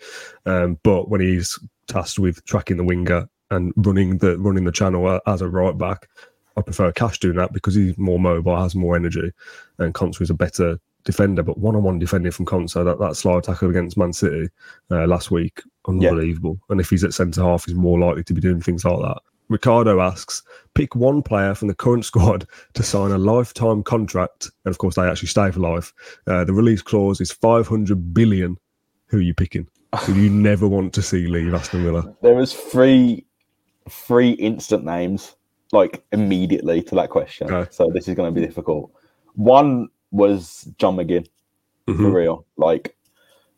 Um, 0.45 0.79
but 0.83 1.09
when 1.09 1.23
he's 1.23 1.59
tasked 1.89 2.19
with 2.19 2.45
tracking 2.45 2.77
the 2.77 2.85
winger 2.85 3.27
and 3.51 3.73
running 3.77 4.19
the 4.19 4.39
running 4.39 4.65
the 4.65 4.73
channel 4.73 5.21
as 5.27 5.43
a 5.43 5.49
right 5.49 5.77
back. 5.77 6.09
I 6.57 6.63
prefer 6.63 6.91
Cash 6.93 7.21
doing 7.21 7.37
that 7.37 7.53
because 7.53 7.75
he's 7.75 7.99
more 7.99 8.19
mobile, 8.19 8.57
has 8.57 8.75
more 8.75 8.97
energy, 8.97 9.31
and 9.79 9.93
Konsa 9.93 10.23
is 10.23 10.31
a 10.31 10.35
better 10.35 10.79
defender. 11.05 11.43
But 11.43 11.59
one-on-one 11.59 11.99
defending 11.99 12.33
from 12.33 12.47
Konsa, 12.47 12.85
that, 12.85 12.99
that 12.99 13.17
slide 13.17 13.45
tackle 13.45 13.71
against 13.71 13.99
Man 13.99 14.13
City 14.13 14.49
uh, 14.91 15.07
last 15.07 15.31
week, 15.31 15.63
unbelievable. 15.87 16.59
Yeah. 16.59 16.73
And 16.73 16.81
if 16.81 16.91
he's 16.91 17.05
at 17.05 17.15
centre 17.15 17.43
half, 17.43 17.67
he's 17.67 17.75
more 17.75 17.99
likely 17.99 18.25
to 18.25 18.35
be 18.35 18.41
doing 18.41 18.61
things 18.61 18.85
like 18.85 19.01
that. 19.01 19.19
Ricardo 19.49 20.01
asks, 20.01 20.43
pick 20.75 20.97
one 20.97 21.23
player 21.23 21.55
from 21.55 21.69
the 21.69 21.75
current 21.75 22.05
squad 22.07 22.47
to 22.75 22.83
sign 22.83 23.13
a 23.13 23.19
lifetime 23.19 23.83
contract, 23.83 24.51
and 24.65 24.73
of 24.73 24.79
course 24.79 24.97
they 24.97 25.09
actually 25.09 25.29
stay 25.29 25.51
for 25.51 25.61
life. 25.61 25.93
Uh, 26.27 26.45
the 26.45 26.53
release 26.53 26.83
clause 26.83 27.21
is 27.21 27.33
500 27.33 28.13
billion. 28.13 28.57
Who 29.09 29.19
are 29.19 29.23
you 29.23 29.35
picking? 29.35 29.69
Who 30.01 30.15
you 30.15 30.31
never 30.31 30.67
want 30.67 30.93
to 30.95 31.03
see 31.03 31.27
leave 31.27 31.55
Aston 31.55 31.85
Villa? 31.85 32.15
There 32.21 32.35
was 32.35 32.53
three 32.53 33.25
three 33.89 34.33
instant 34.33 34.85
names 34.85 35.37
like 35.73 36.05
immediately 36.13 36.83
to 36.83 36.95
that 36.95 37.11
question. 37.11 37.53
Okay. 37.53 37.69
So 37.73 37.91
this 37.93 38.09
is 38.09 38.15
going 38.15 38.33
to 38.33 38.41
be 38.41 38.47
difficult. 38.47 38.93
One 39.35 39.89
was 40.11 40.69
John 40.79 40.97
McGinn 40.97 41.27
mm-hmm. 41.87 42.03
for 42.03 42.11
real. 42.11 42.47
Like 42.57 42.97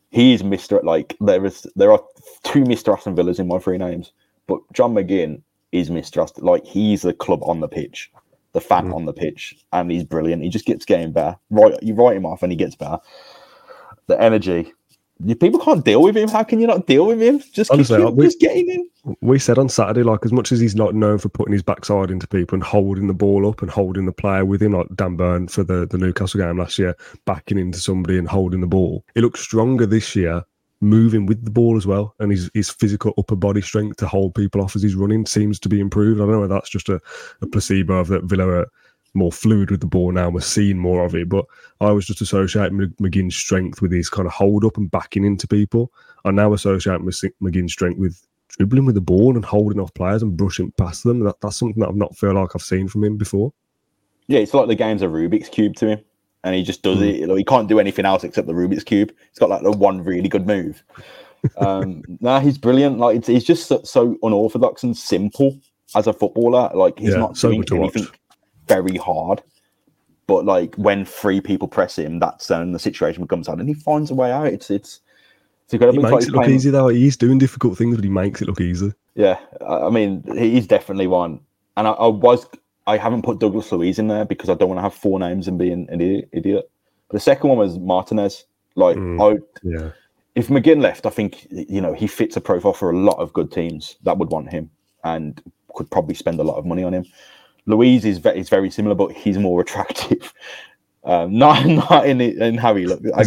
he's 0.09 0.43
Mister. 0.43 0.81
Like 0.81 1.15
there 1.21 1.45
is 1.45 1.67
there 1.75 1.91
are 1.91 2.03
two 2.43 2.65
Mister 2.65 2.93
Aston 2.93 3.15
Villas 3.15 3.39
in 3.39 3.47
my 3.47 3.59
three 3.59 3.77
names, 3.77 4.11
but 4.47 4.59
John 4.73 4.93
McGinn 4.93 5.41
is 5.71 5.89
Mister 5.89 6.21
Aston. 6.21 6.43
Like 6.43 6.65
he's 6.65 7.03
the 7.03 7.13
club 7.13 7.41
on 7.43 7.59
the 7.59 7.67
pitch, 7.67 8.11
the 8.53 8.61
fan 8.61 8.85
mm-hmm. 8.85 8.95
on 8.95 9.05
the 9.05 9.13
pitch, 9.13 9.63
and 9.71 9.91
he's 9.91 10.03
brilliant. 10.03 10.43
He 10.43 10.49
just 10.49 10.65
gets 10.65 10.85
getting 10.85 11.11
better. 11.11 11.37
Right, 11.49 11.81
you 11.83 11.93
write 11.93 12.17
him 12.17 12.25
off 12.25 12.43
and 12.43 12.51
he 12.51 12.55
gets 12.55 12.75
better. 12.75 12.97
The 14.07 14.19
energy, 14.19 14.73
people 15.39 15.59
can't 15.59 15.83
deal 15.83 16.01
with 16.01 16.15
him. 16.15 16.29
How 16.29 16.43
can 16.43 16.59
you 16.59 16.67
not 16.67 16.87
deal 16.87 17.05
with 17.05 17.21
him? 17.21 17.41
Just 17.51 17.71
Honestly, 17.71 18.03
keep, 18.03 18.13
we, 18.13 18.25
just 18.25 18.39
getting 18.39 18.69
in. 18.69 19.15
We 19.21 19.39
said 19.39 19.57
on 19.57 19.69
Saturday, 19.69 20.03
like 20.03 20.23
as 20.23 20.31
much 20.31 20.51
as 20.51 20.59
he's 20.59 20.75
not 20.75 20.95
known 20.95 21.17
for 21.17 21.29
putting 21.29 21.53
his 21.53 21.63
backside 21.63 22.11
into 22.11 22.27
people 22.27 22.55
and 22.55 22.63
holding 22.63 23.07
the 23.07 23.13
ball 23.13 23.47
up 23.47 23.61
and 23.61 23.69
holding 23.69 24.05
the 24.05 24.11
player 24.11 24.45
with 24.45 24.61
him, 24.61 24.73
like 24.73 24.87
Dan 24.95 25.15
Burn 25.15 25.47
for 25.47 25.63
the, 25.63 25.85
the 25.85 25.97
Newcastle 25.97 26.39
game 26.39 26.57
last 26.57 26.79
year, 26.79 26.95
backing 27.25 27.57
into 27.57 27.79
somebody 27.79 28.17
and 28.17 28.27
holding 28.27 28.61
the 28.61 28.67
ball. 28.67 29.03
He 29.13 29.21
looks 29.21 29.41
stronger 29.41 29.85
this 29.85 30.15
year, 30.15 30.43
moving 30.81 31.25
with 31.25 31.43
the 31.43 31.51
ball 31.51 31.75
as 31.75 31.85
well, 31.85 32.15
and 32.19 32.31
his 32.31 32.49
his 32.53 32.69
physical 32.69 33.13
upper 33.17 33.35
body 33.35 33.61
strength 33.61 33.97
to 33.97 34.07
hold 34.07 34.35
people 34.35 34.61
off 34.61 34.75
as 34.75 34.83
he's 34.83 34.95
running 34.95 35.25
seems 35.25 35.59
to 35.59 35.69
be 35.69 35.81
improved. 35.81 36.21
I 36.21 36.25
don't 36.25 36.31
know 36.31 36.43
if 36.43 36.49
that's 36.49 36.69
just 36.69 36.87
a, 36.87 37.01
a 37.41 37.47
placebo 37.47 37.95
of 37.95 38.07
that 38.07 38.23
Villa 38.23 38.65
more 39.13 39.31
fluid 39.31 39.71
with 39.71 39.81
the 39.81 39.87
ball 39.87 40.11
now. 40.11 40.29
We're 40.29 40.41
seeing 40.41 40.77
more 40.77 41.05
of 41.05 41.15
it. 41.15 41.29
But 41.29 41.45
I 41.81 41.91
was 41.91 42.05
just 42.05 42.21
associating 42.21 42.77
McGinn's 43.01 43.35
strength 43.35 43.81
with 43.81 43.91
his 43.91 44.09
kind 44.09 44.27
of 44.27 44.33
hold 44.33 44.65
up 44.65 44.77
and 44.77 44.89
backing 44.89 45.25
into 45.25 45.47
people. 45.47 45.91
I 46.25 46.31
now 46.31 46.53
associate 46.53 47.01
McGinn's 47.01 47.73
strength 47.73 47.97
with 47.97 48.25
dribbling 48.49 48.85
with 48.85 48.95
the 48.95 49.01
ball 49.01 49.35
and 49.35 49.45
holding 49.45 49.79
off 49.79 49.93
players 49.93 50.21
and 50.21 50.35
brushing 50.35 50.71
past 50.71 51.03
them. 51.03 51.19
That, 51.21 51.39
that's 51.41 51.57
something 51.57 51.79
that 51.81 51.89
I've 51.89 51.95
not 51.95 52.17
felt 52.17 52.35
like 52.35 52.49
I've 52.55 52.61
seen 52.61 52.87
from 52.87 53.03
him 53.03 53.17
before. 53.17 53.53
Yeah, 54.27 54.39
it's 54.39 54.53
like 54.53 54.67
the 54.67 54.75
game's 54.75 55.01
a 55.01 55.07
Rubik's 55.07 55.49
cube 55.49 55.75
to 55.77 55.87
him, 55.87 55.99
and 56.43 56.55
he 56.55 56.63
just 56.63 56.83
does 56.83 56.99
mm. 56.99 57.21
it. 57.21 57.27
Like, 57.27 57.37
he 57.39 57.43
can't 57.43 57.67
do 57.67 57.79
anything 57.79 58.05
else 58.05 58.23
except 58.23 58.47
the 58.47 58.53
Rubik's 58.53 58.83
cube. 58.83 59.11
He's 59.29 59.39
got 59.39 59.49
like 59.49 59.63
the 59.63 59.71
one 59.71 60.03
really 60.03 60.29
good 60.29 60.45
move. 60.45 60.83
um, 61.57 62.03
nah, 62.19 62.39
he's 62.39 62.57
brilliant. 62.57 62.99
Like 62.99 63.17
it's, 63.17 63.27
he's 63.27 63.43
just 63.43 63.67
so, 63.67 63.81
so 63.83 64.17
unorthodox 64.21 64.83
and 64.83 64.95
simple 64.95 65.59
as 65.95 66.07
a 66.07 66.13
footballer. 66.13 66.69
Like 66.73 66.99
he's 66.99 67.09
Yeah, 67.09 67.17
not 67.17 67.37
so 67.37 67.49
doing 67.49 67.61
good 67.61 67.67
to 67.67 67.75
watch. 67.77 68.11
Very 68.69 68.95
hard. 68.97 69.41
But 70.27 70.45
like 70.45 70.75
when 70.75 71.03
three 71.05 71.41
people 71.41 71.67
press 71.67 71.97
him, 71.97 72.19
that's 72.19 72.49
when 72.49 72.71
the 72.71 72.79
situation 72.79 73.23
becomes 73.23 73.47
hard, 73.47 73.59
and 73.59 73.67
he 73.67 73.73
finds 73.73 74.11
a 74.11 74.15
way 74.15 74.31
out. 74.31 74.47
It's 74.47 74.69
it's 74.69 75.01
it's 75.65 75.73
incredible. 75.73 75.99
He 75.99 76.03
like 76.03 76.13
makes 76.13 76.25
it 76.27 76.31
look 76.31 76.43
playing- 76.43 76.55
easy 76.55 76.69
though. 76.69 76.87
He's 76.89 77.17
doing 77.17 77.37
difficult 77.39 77.77
things, 77.77 77.95
but 77.95 78.03
he 78.03 78.09
makes 78.11 78.41
it 78.41 78.47
look 78.47 78.61
easy. 78.61 78.93
Yeah, 79.15 79.37
I 79.67 79.89
mean, 79.89 80.23
he's 80.37 80.67
definitely 80.67 81.07
one. 81.07 81.39
And 81.75 81.87
I, 81.87 81.91
I 81.91 82.07
was, 82.07 82.45
I 82.87 82.95
haven't 82.97 83.23
put 83.23 83.39
Douglas 83.39 83.71
Luiz 83.71 83.99
in 83.99 84.07
there 84.07 84.23
because 84.23 84.49
I 84.49 84.53
don't 84.53 84.69
want 84.69 84.77
to 84.79 84.83
have 84.83 84.93
four 84.93 85.19
names 85.19 85.47
and 85.47 85.57
be 85.57 85.71
an 85.71 85.89
idiot. 85.91 86.29
idiot. 86.31 86.69
But 87.09 87.15
the 87.15 87.19
second 87.21 87.49
one 87.49 87.57
was 87.57 87.77
Martinez. 87.79 88.45
Like, 88.75 88.97
Mm. 88.97 89.19
I, 89.19 89.39
Yeah. 89.63 89.91
if 90.35 90.47
McGinn 90.47 90.81
left, 90.81 91.05
I 91.05 91.09
think 91.09 91.47
you 91.49 91.81
know 91.81 91.93
he 91.93 92.05
fits 92.07 92.37
a 92.37 92.41
profile 92.41 92.73
for 92.73 92.91
a 92.91 92.97
lot 92.97 93.17
of 93.17 93.33
good 93.33 93.51
teams 93.51 93.95
that 94.03 94.17
would 94.19 94.29
want 94.29 94.51
him 94.51 94.69
and 95.03 95.41
could 95.75 95.89
probably 95.89 96.13
spend 96.15 96.39
a 96.39 96.43
lot 96.43 96.57
of 96.57 96.65
money 96.65 96.83
on 96.83 96.93
him. 96.93 97.05
Luiz 97.69 98.03
is 98.03 98.17
very, 98.17 98.39
is 98.39 98.49
very 98.49 98.69
similar, 98.71 98.95
but 98.95 99.11
he's 99.13 99.37
more 99.37 99.61
attractive. 99.61 100.33
Um, 101.05 101.37
not 101.37 101.65
not 101.89 102.05
in 102.05 102.19
it- 102.19 102.37
in 102.37 102.57
how 102.57 102.75
he 102.75 102.85
looks. 102.85 103.09
I 103.15 103.23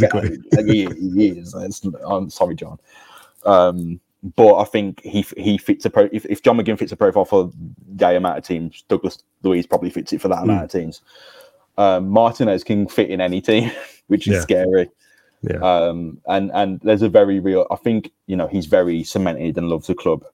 he, 0.62 0.84
he 0.94 1.28
is. 1.28 1.54
It's, 1.54 1.82
I'm 2.06 2.28
sorry, 2.28 2.54
John. 2.54 2.78
Um, 3.46 3.98
but 4.36 4.58
I 4.58 4.64
think 4.64 5.00
he 5.02 5.22
he 5.38 5.56
fits 5.56 5.86
a 5.86 5.90
pro. 5.90 6.06
If, 6.12 6.26
if 6.26 6.42
John 6.42 6.58
McGinn 6.58 6.78
fits 6.78 6.92
a 6.92 6.96
profile 6.96 7.24
for 7.24 7.50
the 7.96 8.14
amount 8.14 8.36
of 8.36 8.44
teams, 8.44 8.84
Douglas 8.88 9.18
Luiz 9.42 9.66
probably 9.66 9.88
fits 9.88 10.12
it 10.12 10.20
for 10.20 10.28
that 10.28 10.42
amount 10.42 10.64
of 10.64 10.70
teams. 10.70 11.00
Um, 11.78 12.10
Martinez 12.10 12.62
can 12.62 12.86
fit 12.88 13.10
in 13.10 13.22
any 13.22 13.40
team, 13.40 13.72
which 14.08 14.28
is 14.28 14.34
Yeah. 14.34 14.40
scary. 14.42 14.90
Yeah. 15.40 15.56
Um, 15.56 16.20
and 16.26 16.50
and 16.52 16.78
there's 16.80 17.02
a 17.02 17.08
very 17.08 17.40
real. 17.40 17.66
I 17.70 17.76
think 17.76 18.12
you 18.26 18.36
know 18.36 18.48
he's 18.48 18.66
very 18.66 19.02
cemented 19.02 19.56
and 19.56 19.70
loves 19.70 19.86
the 19.86 19.94
club, 19.94 20.24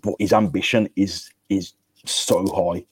but 0.00 0.14
his 0.20 0.32
ambition 0.32 0.88
is 0.94 1.28
is 1.48 1.72
so 2.04 2.46
high, 2.54 2.84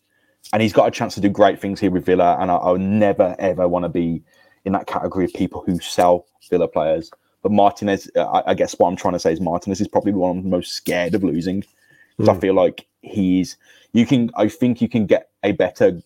and 0.53 0.63
he's 0.63 0.73
got 0.73 0.89
a 0.89 0.91
chance 0.91 1.15
to 1.15 1.21
do 1.21 1.29
great 1.29 1.61
things 1.61 1.81
here 1.81 1.91
with 1.91 2.05
Villa. 2.05 2.37
And 2.41 2.51
I, 2.51 2.57
I 2.57 2.71
would 2.73 2.81
never 2.81 3.35
ever 3.39 3.69
want 3.69 3.85
to 3.85 3.89
be 3.89 4.23
in 4.65 4.73
that 4.73 4.87
category 4.87 5.25
of 5.25 5.33
people 5.35 5.63
who 5.67 5.79
sell 5.81 6.27
Villa 6.51 6.69
players. 6.69 7.11
But 7.43 7.53
Martinez, 7.53 8.09
uh, 8.17 8.23
I, 8.25 8.51
I 8.51 8.55
guess 8.55 8.75
what 8.79 8.89
I'm 8.89 8.97
trying 8.97 9.15
to 9.15 9.19
say 9.19 9.33
is 9.33 9.41
Martinez 9.41 9.81
is 9.81 9.89
probably 9.89 10.13
one 10.13 10.39
of 10.39 10.43
the 10.45 10.49
most 10.49 10.73
scared 10.73 11.15
of 11.15 11.25
losing. 11.25 11.63
'Cause 12.19 12.29
I 12.29 12.35
Mm. 12.35 12.41
feel 12.41 12.55
like 12.55 12.87
he's. 13.01 13.57
You 13.95 14.07
can. 14.07 14.31
I 14.37 14.49
think 14.49 14.81
you 14.83 14.89
can 14.89 15.07
get 15.07 15.31
a 15.43 15.53
better 15.53 16.01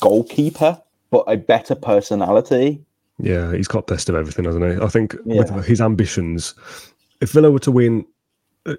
goalkeeper, 0.00 0.80
but 1.10 1.24
a 1.26 1.36
better 1.36 1.74
personality. 1.74 2.80
Yeah, 3.18 3.52
he's 3.54 3.68
got 3.68 3.86
best 3.86 4.08
of 4.08 4.16
everything, 4.16 4.44
hasn't 4.44 4.64
he? 4.64 4.82
I 4.82 4.88
think 4.88 5.14
Yeah. 5.24 5.38
with 5.42 5.64
his 5.66 5.80
ambitions, 5.80 6.54
if 7.20 7.30
Villa 7.30 7.50
were 7.50 7.60
to 7.60 7.70
win, 7.70 8.04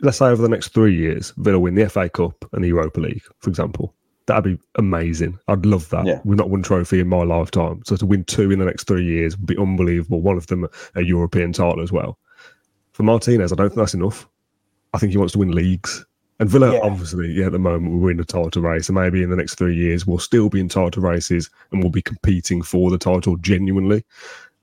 let's 0.02 0.18
say 0.18 0.28
over 0.28 0.42
the 0.42 0.50
next 0.50 0.70
three 0.70 0.96
years, 0.96 1.34
Villa 1.38 1.60
win 1.60 1.76
the 1.76 1.90
FA 1.90 2.10
Cup 2.10 2.46
and 2.54 2.64
the 2.64 2.70
Europa 2.70 3.00
League, 3.00 3.24
for 3.40 3.50
example, 3.50 3.94
that'd 4.26 4.44
be 4.44 4.60
amazing. 4.76 5.38
I'd 5.48 5.66
love 5.66 5.90
that. 5.90 6.06
Yeah. 6.06 6.20
We've 6.24 6.38
not 6.38 6.50
won 6.50 6.62
a 6.62 6.64
trophy 6.64 7.00
in 7.00 7.08
my 7.08 7.24
lifetime, 7.24 7.82
so 7.86 7.96
to 7.96 8.06
win 8.06 8.24
two 8.24 8.52
in 8.52 8.60
the 8.60 8.66
next 8.66 8.88
three 8.88 9.04
years 9.06 9.38
would 9.38 9.46
be 9.48 9.58
unbelievable. 9.58 10.22
One 10.22 10.38
of 10.38 10.48
them 10.48 10.68
a 10.96 11.02
European 11.04 11.54
title 11.54 11.82
as 11.82 11.92
well. 11.92 12.18
For 12.94 13.04
Martinez, 13.04 13.52
I 13.52 13.56
don't 13.56 13.70
think 13.70 13.78
that's 13.78 13.94
enough. 13.94 14.28
I 14.94 14.98
think 14.98 15.12
he 15.12 15.18
wants 15.18 15.34
to 15.34 15.40
win 15.40 15.52
leagues. 15.52 16.06
And 16.40 16.50
Villa, 16.50 16.74
Yeah. 16.74 16.80
obviously, 16.84 17.32
yeah, 17.32 17.46
at 17.46 17.54
the 17.54 17.60
moment 17.60 18.02
we're 18.02 18.12
in 18.12 18.20
a 18.20 18.26
title 18.26 18.62
race, 18.62 18.90
and 18.90 18.96
maybe 18.96 19.24
in 19.24 19.30
the 19.30 19.36
next 19.38 19.56
three 19.56 19.76
years 19.76 20.06
we'll 20.06 20.18
still 20.20 20.50
be 20.50 20.60
in 20.60 20.68
title 20.68 21.02
races 21.02 21.50
and 21.72 21.82
we'll 21.82 21.92
be 21.92 22.02
competing 22.02 22.62
for 22.62 22.90
the 22.92 22.98
title 22.98 23.38
genuinely. 23.38 24.04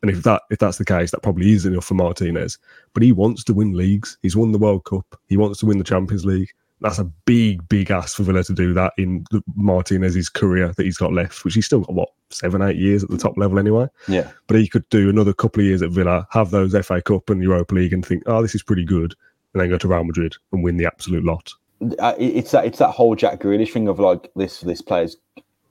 And 0.02 0.10
if 0.10 0.24
that 0.24 0.42
if 0.50 0.58
that's 0.58 0.78
the 0.78 0.84
case, 0.84 1.10
that 1.12 1.22
probably 1.22 1.52
is 1.52 1.64
enough 1.64 1.84
for 1.84 1.94
Martinez. 1.94 2.58
But 2.92 3.02
he 3.04 3.12
wants 3.12 3.44
to 3.44 3.54
win 3.54 3.72
leagues. 3.72 4.18
He's 4.22 4.36
won 4.36 4.52
the 4.52 4.58
World 4.58 4.84
Cup. 4.84 5.06
He 5.28 5.36
wants 5.36 5.60
to 5.60 5.66
win 5.66 5.78
the 5.78 5.84
Champions 5.84 6.24
League. 6.24 6.50
That's 6.80 6.98
a 6.98 7.04
big, 7.04 7.68
big 7.68 7.92
ask 7.92 8.16
for 8.16 8.24
Villa 8.24 8.42
to 8.42 8.52
do 8.52 8.74
that 8.74 8.92
in 8.98 9.24
the- 9.30 9.44
Martinez's 9.54 10.28
career 10.28 10.72
that 10.76 10.82
he's 10.82 10.96
got 10.96 11.12
left, 11.12 11.44
which 11.44 11.54
he's 11.54 11.66
still 11.66 11.82
got 11.82 11.94
what 11.94 12.08
seven, 12.30 12.60
eight 12.62 12.76
years 12.76 13.04
at 13.04 13.10
the 13.10 13.18
top 13.18 13.38
level 13.38 13.60
anyway. 13.60 13.86
Yeah. 14.08 14.28
But 14.48 14.58
he 14.58 14.66
could 14.66 14.88
do 14.88 15.08
another 15.08 15.32
couple 15.32 15.60
of 15.60 15.66
years 15.66 15.82
at 15.82 15.90
Villa, 15.90 16.26
have 16.32 16.50
those 16.50 16.74
FA 16.84 17.00
Cup 17.00 17.30
and 17.30 17.40
Europa 17.40 17.72
League, 17.72 17.92
and 17.92 18.04
think, 18.04 18.24
oh, 18.26 18.42
this 18.42 18.56
is 18.56 18.64
pretty 18.64 18.84
good, 18.84 19.14
and 19.54 19.60
then 19.62 19.68
go 19.70 19.78
to 19.78 19.86
Real 19.86 20.02
Madrid 20.02 20.34
and 20.50 20.64
win 20.64 20.76
the 20.76 20.86
absolute 20.86 21.24
lot. 21.24 21.52
uh, 22.00 22.14
it's 22.18 22.50
that 22.50 22.64
it's 22.64 22.78
that 22.80 22.90
whole 22.90 23.14
Jack 23.14 23.38
Grealish 23.40 23.72
thing 23.72 23.86
of 23.86 24.00
like 24.00 24.28
this 24.34 24.60
this 24.62 24.82
player's 24.82 25.16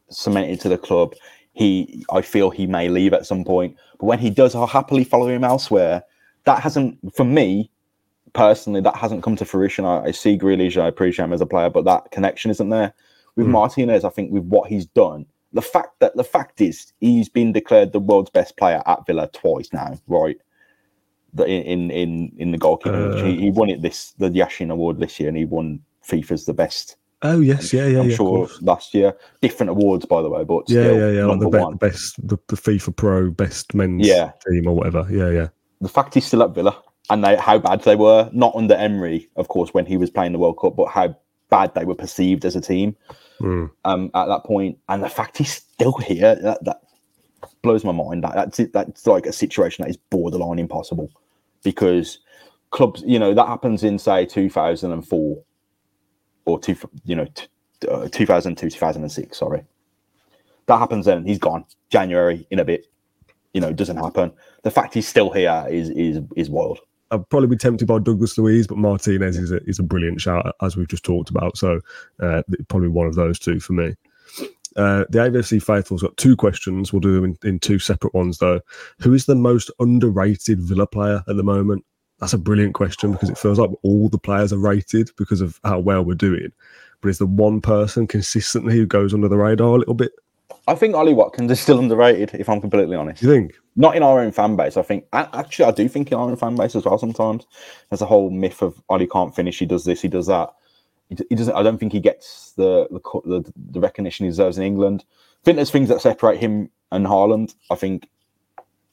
cemented 0.10 0.62
to 0.62 0.70
the 0.70 0.78
club. 0.78 1.14
He, 1.54 2.06
I 2.12 2.22
feel 2.22 2.50
he 2.50 2.66
may 2.66 2.88
leave 2.90 3.14
at 3.14 3.26
some 3.26 3.44
point, 3.44 3.76
but 4.00 4.06
when 4.06 4.20
he 4.20 4.30
does, 4.30 4.56
I'll 4.56 4.68
happily 4.68 5.04
follow 5.04 5.28
him 5.28 5.44
elsewhere. 5.44 6.04
That 6.46 6.62
hasn't, 6.62 6.98
for 7.14 7.26
me 7.26 7.70
personally, 8.34 8.82
that 8.82 8.96
hasn't 8.96 9.24
come 9.24 9.36
to 9.36 9.46
fruition. 9.46 9.86
I, 9.86 10.06
I 10.06 10.12
see 10.12 10.38
Grealish, 10.38 10.82
I 10.82 10.88
appreciate 10.88 11.26
him 11.26 11.34
as 11.34 11.42
a 11.42 11.46
player, 11.46 11.70
but 11.70 11.86
that 11.86 12.12
connection 12.12 12.52
isn't 12.52 12.70
there. 12.70 12.94
With 13.36 13.48
Mm. 13.48 13.52
Martinez, 13.52 14.04
I 14.06 14.10
think 14.10 14.32
with 14.32 14.44
what 14.44 14.70
he's 14.70 14.86
done, 14.86 15.26
the 15.54 15.62
fact 15.62 16.00
that 16.00 16.16
the 16.16 16.24
fact 16.24 16.62
is 16.62 16.94
he's 17.00 17.28
been 17.30 17.52
declared 17.52 17.92
the 17.92 18.00
world's 18.00 18.30
best 18.30 18.56
player 18.58 18.82
at 18.86 19.06
Villa 19.06 19.30
twice 19.34 19.70
now, 19.74 19.98
right? 20.08 20.38
The, 21.34 21.46
in 21.46 21.92
in 21.92 22.32
in 22.38 22.52
the 22.52 22.58
goalkeeping, 22.58 23.14
Uh, 23.20 23.26
he, 23.26 23.38
he 23.38 23.52
won 23.52 23.70
it 23.70 23.82
this 23.82 24.12
the 24.18 24.30
Yashin 24.30 24.70
Award 24.72 25.00
this 25.00 25.20
year, 25.20 25.30
and 25.30 25.38
he 25.38 25.46
won 25.46 25.80
FIFA's 26.06 26.46
the 26.46 26.54
best. 26.54 26.98
Oh 27.24 27.40
yes, 27.40 27.72
yeah, 27.72 27.86
yeah, 27.88 28.00
I'm 28.00 28.10
yeah. 28.10 28.16
sure 28.16 28.50
last 28.62 28.94
year, 28.94 29.16
different 29.42 29.70
awards 29.70 30.06
by 30.06 30.22
the 30.22 30.30
way, 30.30 30.44
but 30.44 30.64
Yeah, 30.68 30.82
still 30.84 30.98
yeah, 31.00 31.10
yeah. 31.20 31.26
Like 31.26 31.40
the 31.40 31.50
be- 31.50 31.58
one. 31.60 31.76
best, 31.76 32.28
the, 32.28 32.38
the 32.48 32.56
FIFA 32.56 32.96
Pro 32.96 33.30
best 33.30 33.74
men's 33.76 34.08
Yeah. 34.08 34.32
team 34.48 34.68
or 34.68 34.76
whatever. 34.76 35.08
Yeah, 35.10 35.30
yeah. 35.30 35.48
The 35.82 35.90
fact 35.90 36.16
he's 36.16 36.26
still 36.26 36.42
at 36.44 36.56
Villa 36.56 36.82
and 37.10 37.24
they, 37.24 37.36
how 37.36 37.60
bad 37.60 37.82
they 37.84 37.96
were, 37.96 38.30
not 38.34 38.56
under 38.56 38.74
Emery, 38.76 39.30
of 39.36 39.48
course, 39.50 39.74
when 39.74 39.86
he 39.86 39.98
was 39.98 40.10
playing 40.10 40.32
the 40.32 40.40
World 40.40 40.58
Cup, 40.60 40.76
but 40.76 40.88
how 40.88 41.16
bad 41.50 41.74
they 41.76 41.86
were 41.86 41.96
perceived 41.96 42.46
as 42.46 42.56
a 42.56 42.62
team 42.62 42.96
Mm. 43.40 43.72
um, 43.86 44.12
at 44.14 44.28
that 44.28 44.44
point, 44.44 44.78
and 44.88 45.04
the 45.04 45.10
fact 45.10 45.38
he's 45.40 45.52
still 45.54 45.94
here, 45.94 46.36
that, 46.36 46.64
that 46.64 46.82
blows 47.64 47.84
my 47.84 47.92
mind. 47.92 48.24
That, 48.24 48.36
that's 48.36 48.60
it, 48.60 48.72
that's 48.72 49.08
like 49.08 49.26
a 49.26 49.34
situation 49.34 49.82
that 49.84 49.90
is 49.90 49.98
borderline 49.98 50.60
impossible 50.60 51.10
because 51.64 52.20
clubs, 52.70 53.04
you 53.06 53.18
know, 53.18 53.34
that 53.34 53.48
happens 53.48 53.84
in 53.84 53.98
say 53.98 54.26
2004 54.28 55.44
or 56.46 56.60
two, 56.60 56.76
you 57.06 57.16
know, 57.16 57.26
t- 57.26 57.48
uh, 57.90 58.08
2002, 58.10 58.70
2006. 58.70 59.38
Sorry, 59.38 59.64
that 60.68 60.78
happens 60.78 61.06
then. 61.06 61.26
He's 61.26 61.40
gone 61.40 61.66
January 61.90 62.48
in 62.52 62.60
a 62.60 62.66
bit. 62.66 62.88
You 63.54 63.62
know, 63.62 63.74
doesn't 63.74 63.98
happen. 63.98 64.32
The 64.64 64.72
fact 64.72 64.94
he's 64.94 65.08
still 65.08 65.30
here 65.30 65.66
is 65.70 65.90
is 65.90 66.20
is 66.36 66.50
wild. 66.50 66.80
I'd 67.12 67.28
probably 67.30 67.50
be 67.50 67.58
tempted 67.58 67.88
by 67.88 68.00
Douglas 68.00 68.38
Luiz, 68.38 68.68
but 68.68 68.78
Martinez 68.78 69.38
is 69.38 69.52
a, 69.52 69.62
is 69.66 69.80
a 69.80 69.84
brilliant 69.84 70.22
shout, 70.22 70.56
as 70.62 70.78
we've 70.78 70.88
just 70.88 71.04
talked 71.04 71.30
about. 71.30 71.58
So 71.58 71.82
uh, 72.22 72.42
probably 72.70 72.88
one 72.88 73.06
of 73.06 73.16
those 73.16 73.38
two 73.38 73.60
for 73.60 73.74
me. 73.74 73.96
Uh, 74.78 75.04
the 75.10 75.20
AVFC 75.20 75.62
Faithful's 75.62 76.02
got 76.02 76.16
two 76.16 76.38
questions. 76.38 76.94
We'll 76.94 77.02
do 77.02 77.14
them 77.14 77.26
in, 77.26 77.38
in 77.44 77.60
two 77.60 77.80
separate 77.80 78.14
ones, 78.14 78.38
though. 78.38 78.62
Who 79.02 79.14
is 79.14 79.26
the 79.26 79.36
most 79.36 79.70
underrated 79.80 80.62
Villa 80.62 80.88
player 80.88 81.22
at 81.28 81.36
the 81.36 81.44
moment? 81.44 81.84
That's 82.22 82.34
a 82.34 82.38
brilliant 82.38 82.76
question 82.76 83.12
because 83.12 83.30
it 83.30 83.38
feels 83.38 83.60
like 83.60 83.72
all 83.82 84.08
the 84.08 84.18
players 84.18 84.54
are 84.54 84.58
rated 84.58 85.10
because 85.18 85.42
of 85.42 85.60
how 85.64 85.80
well 85.80 86.04
we're 86.04 86.16
doing. 86.16 86.52
But 87.02 87.10
is 87.10 87.18
the 87.18 87.26
one 87.26 87.60
person 87.60 88.08
consistently 88.08 88.76
who 88.76 88.86
goes 88.86 89.14
under 89.14 89.28
the 89.28 89.38
radar 89.38 89.76
a 89.76 89.80
little 89.80 89.96
bit? 89.96 90.14
I 90.68 90.76
think 90.76 90.96
Ollie 90.96 91.14
Watkins 91.14 91.52
is 91.52 91.60
still 91.60 91.80
underrated, 91.80 92.40
if 92.40 92.48
I'm 92.48 92.62
completely 92.62 92.96
honest. 92.96 93.22
You 93.22 93.30
think? 93.30 93.54
not 93.76 93.96
in 93.96 94.04
our 94.04 94.20
own 94.20 94.32
fan 94.32 94.56
base. 94.56 94.78
I 94.78 94.82
think 94.82 95.06
actually 95.14 95.66
I 95.66 95.72
do 95.72 95.88
think 95.88 96.12
in 96.12 96.18
our 96.18 96.30
own 96.30 96.36
fan 96.36 96.56
base 96.56 96.76
as 96.76 96.86
well. 96.86 96.98
Sometimes 96.98 97.46
there's 97.90 98.02
a 98.02 98.06
whole 98.06 98.30
myth 98.30 98.62
of 98.62 98.82
Ollie 98.90 99.08
can't 99.08 99.36
finish. 99.36 99.60
He 99.60 99.66
does 99.66 99.86
this. 99.86 100.02
He 100.02 100.08
does 100.08 100.28
that. 100.28 100.50
He, 101.10 101.18
he 101.30 101.36
doesn't. 101.36 101.56
I 101.56 101.64
don't 101.64 101.78
think 101.78 101.94
he 101.94 102.00
gets 102.00 102.54
the 102.54 102.88
the, 102.92 103.22
the 103.26 103.54
the 103.72 103.80
recognition 103.80 104.26
he 104.26 104.30
deserves 104.30 104.58
in 104.58 104.64
England. 104.64 105.06
I 105.10 105.44
think 105.44 105.56
there's 105.56 105.72
things 105.72 105.90
that 105.90 106.02
separate 106.02 106.40
him 106.40 106.70
and 106.92 107.06
Haaland. 107.06 107.56
I 107.70 107.76
think 107.76 108.08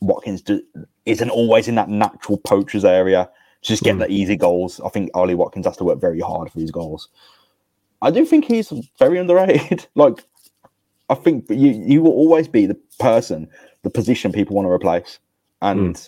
Watkins 0.01 0.43
do, 0.43 0.63
isn't 1.07 1.31
always 1.31 1.69
in 1.69 1.75
that 1.77 1.89
natural 1.89 2.39
poachers 2.39 2.85
area. 2.85 3.29
To 3.63 3.69
just 3.69 3.83
get 3.83 3.97
Mm. 3.97 4.07
the 4.07 4.13
easy 4.13 4.37
goals. 4.37 4.81
I 4.85 4.89
think 4.89 5.11
Ollie 5.15 5.35
Watkins 5.35 5.67
has 5.67 5.77
to 5.79 5.85
work 5.85 6.01
very 6.01 6.21
hard 6.21 6.49
for 6.53 6.61
his 6.61 6.71
goals. 6.71 7.09
I 8.03 8.13
do 8.13 8.25
think 8.25 8.45
he's 8.45 8.73
very 9.01 9.19
underrated. 9.19 9.87
like 9.97 10.25
I 11.11 11.15
think 11.17 11.47
you 11.51 11.71
you 11.73 12.01
will 12.03 12.13
always 12.13 12.47
be 12.47 12.67
the 12.67 12.79
person, 13.01 13.49
the 13.83 13.91
position 13.91 14.31
people 14.31 14.55
want 14.55 14.67
to 14.67 14.71
replace, 14.71 15.19
and 15.61 16.07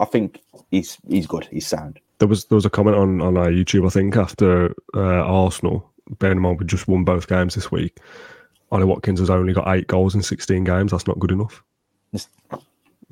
I 0.00 0.04
think 0.06 0.40
he's 0.72 0.98
he's 1.08 1.28
good. 1.28 1.46
He's 1.52 1.68
sound. 1.68 2.00
There 2.18 2.26
was 2.26 2.46
there 2.46 2.56
was 2.56 2.66
a 2.66 2.70
comment 2.70 2.96
on 2.96 3.20
on 3.20 3.36
our 3.36 3.50
YouTube, 3.50 3.86
I 3.86 3.90
think, 3.90 4.16
after 4.16 4.74
uh, 4.96 5.00
Arsenal. 5.22 5.88
Bearing 6.18 6.38
in 6.38 6.42
mind 6.42 6.58
we 6.58 6.66
just 6.66 6.88
won 6.88 7.04
both 7.04 7.28
games 7.28 7.54
this 7.54 7.70
week. 7.70 7.98
Ollie 8.72 8.84
Watkins 8.86 9.20
has 9.20 9.30
only 9.30 9.52
got 9.52 9.68
eight 9.68 9.86
goals 9.86 10.16
in 10.16 10.22
sixteen 10.22 10.64
games. 10.64 10.90
That's 10.90 11.06
not 11.06 11.20
good 11.20 11.30
enough. 11.30 11.62
It's- 12.12 12.28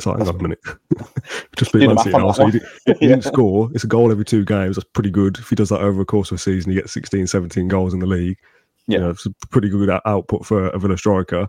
It's 0.01 0.07
like, 0.07 0.19
hang 0.19 0.29
on 0.29 0.37
a 0.37 0.43
minute. 0.43 0.61
just 1.57 1.73
beat 1.73 1.81
the 1.81 1.89
Man 1.89 1.99
City 1.99 2.17
now, 2.17 2.33
so 2.33 2.47
he, 2.47 2.53
didn't, 2.53 2.99
he 2.99 3.07
didn't 3.07 3.25
score. 3.33 3.69
It's 3.75 3.85
a 3.85 3.87
goal 3.87 4.11
every 4.11 4.25
two 4.25 4.45
games. 4.45 4.77
That's 4.77 4.89
pretty 4.95 5.11
good. 5.11 5.39
If 5.39 5.51
he 5.51 5.57
does 5.57 5.69
that 5.69 5.81
over 5.81 6.01
a 6.01 6.07
course 6.07 6.31
of 6.31 6.37
a 6.37 6.39
season, 6.39 6.73
he 6.73 6.79
gets 6.79 6.93
16, 6.93 7.27
17 7.27 7.69
goals 7.69 7.93
in 7.93 8.01
the 8.01 8.07
league. 8.07 8.39
Yeah. 8.87 8.99
You 8.99 9.05
know, 9.05 9.11
it's 9.11 9.27
a 9.27 9.35
pretty 9.51 9.69
good 9.69 9.91
out- 9.91 10.03
output 10.07 10.47
for 10.47 10.69
a 10.69 10.79
Villa 10.79 10.97
striker. 10.97 11.49